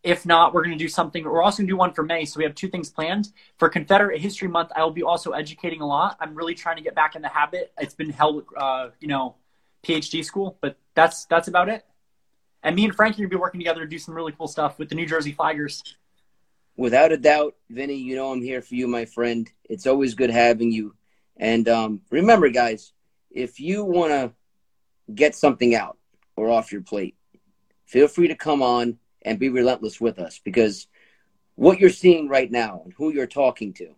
if 0.03 0.25
not, 0.27 0.55
we're 0.55 0.65
going 0.65 0.77
to 0.77 0.83
do 0.83 0.89
something. 0.89 1.25
We're 1.25 1.43
also 1.43 1.59
going 1.59 1.69
to 1.69 1.73
do 1.73 1.77
one 1.77 1.93
for 1.93 2.03
May. 2.03 2.25
So 2.25 2.39
we 2.39 2.45
have 2.45 2.55
two 2.55 2.69
things 2.69 2.91
planned. 2.91 3.29
For 3.59 3.69
Confederate 3.69 4.21
History 4.21 4.49
Month, 4.49 4.71
I 4.75 4.83
will 4.83 4.91
be 4.91 5.03
also 5.03 5.33
educating 5.33 5.81
a 5.81 5.87
lot. 5.87 6.17
I'm 6.21 6.35
really 6.35 6.55
trying 6.55 6.77
to 6.77 6.83
get 6.83 6.95
back 6.95 7.17
in 7.17 7.23
the 7.23 7.29
habit. 7.29 7.73
It's 7.79 7.95
been 7.95 8.11
held, 8.11 8.45
uh, 8.57 8.89
you 9.01 9.09
know, 9.09 9.37
PhD 9.85 10.25
school, 10.25 10.57
but 10.61 10.77
that's 10.95 11.27
that's 11.27 11.49
about 11.49 11.69
it. 11.69 11.85
And 12.63 12.75
me 12.75 12.85
and 12.85 12.95
Frankie 12.95 13.23
will 13.23 13.31
be 13.31 13.37
working 13.37 13.61
together 13.61 13.81
to 13.81 13.87
do 13.87 13.99
some 13.99 14.15
really 14.15 14.33
cool 14.33 14.49
stuff 14.49 14.79
with 14.79 14.89
the 14.89 14.95
New 14.95 15.07
Jersey 15.07 15.35
Flaggers. 15.35 15.83
Without 16.77 17.13
a 17.13 17.17
doubt, 17.17 17.55
Vinny, 17.69 17.97
you 17.97 18.17
know 18.17 18.33
I'm 18.33 18.43
here 18.43 18.63
for 18.63 18.75
you, 18.75 18.89
my 18.89 19.05
friend. 19.05 19.49
It's 19.65 19.87
always 19.87 20.15
good 20.15 20.31
having 20.31 20.73
you. 20.73 20.95
And 21.37 21.69
um, 21.69 22.01
remember, 22.11 22.49
guys, 22.49 22.93
if 23.31 23.61
you 23.61 23.85
want 23.85 24.13
to 24.13 24.33
get 25.13 25.35
something 25.35 25.75
out 25.75 25.99
or 26.37 26.51
off 26.51 26.73
your 26.73 26.81
plate, 26.81 27.17
feel 27.85 28.09
free 28.09 28.29
to 28.29 28.35
come 28.35 28.63
on 28.63 28.99
and 29.25 29.39
be 29.39 29.49
relentless 29.49 30.01
with 30.01 30.19
us 30.19 30.41
because 30.43 30.87
what 31.55 31.81
you're 31.81 31.91
seeing 31.91 32.29
right 32.29 32.51
now 32.51 32.83
and 32.85 32.93
who 32.95 33.13
you're 33.13 33.27
talking 33.27 33.73
to 33.75 33.95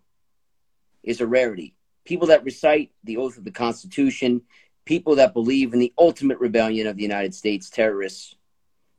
is 1.03 1.21
a 1.21 1.27
rarity. 1.27 1.75
People 2.05 2.29
that 2.29 2.45
recite 2.45 2.91
the 3.05 3.17
oath 3.17 3.39
of 3.39 3.45
the 3.45 3.51
Constitution, 3.51 4.43
people 4.85 5.17
that 5.17 5.33
believe 5.33 5.73
in 5.73 5.79
the 5.79 5.93
ultimate 5.99 6.39
rebellion 6.39 6.87
of 6.87 6.97
the 6.97 7.03
United 7.03 7.35
States 7.35 7.71
terrorists, 7.71 8.37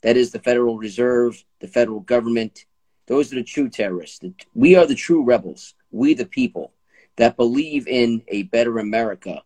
that 0.02 0.18
is 0.18 0.32
the 0.32 0.40
Federal 0.40 0.78
Reserve, 0.78 1.44
the 1.60 1.68
federal 1.68 2.00
government. 2.02 2.66
Those 3.08 3.32
are 3.32 3.36
the 3.36 3.44
true 3.44 3.70
terrorists. 3.70 4.24
We 4.54 4.76
are 4.76 4.86
the 4.86 4.96
true 4.96 5.24
rebels. 5.24 5.74
We, 5.92 6.14
the 6.14 6.26
people 6.26 6.74
that 7.16 7.38
believe 7.38 7.88
in 7.88 8.24
a 8.28 8.44
better 8.44 8.80
America 8.80 9.44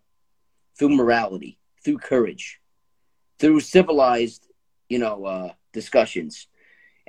through 0.77 0.89
morality, 0.89 1.57
through 1.83 1.99
courage, 1.99 2.59
through 3.39 3.59
civilized, 3.59 4.47
you 4.89 4.99
know, 4.99 5.25
uh, 5.25 5.53
discussions. 5.73 6.47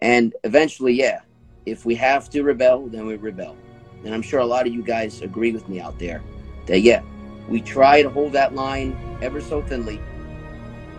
And 0.03 0.35
eventually, 0.43 0.95
yeah, 0.95 1.21
if 1.65 1.87
we 1.87 1.95
have 1.95 2.29
to 2.31 2.43
rebel, 2.43 2.89
then 2.89 3.07
we 3.07 3.15
rebel. 3.15 3.57
and 4.05 4.13
I'm 4.13 4.21
sure 4.21 4.41
a 4.41 4.45
lot 4.45 4.67
of 4.67 4.75
you 4.75 4.83
guys 4.83 5.23
agree 5.23 5.53
with 5.53 5.69
me 5.69 5.81
out 5.81 5.97
there, 6.01 6.21
that 6.67 6.81
yeah, 6.81 7.03
we 7.49 7.61
try 7.61 8.03
to 8.03 8.11
hold 8.11 8.33
that 8.33 8.53
line 8.53 8.99
ever 9.23 9.41
so 9.41 9.63
thinly 9.63 10.01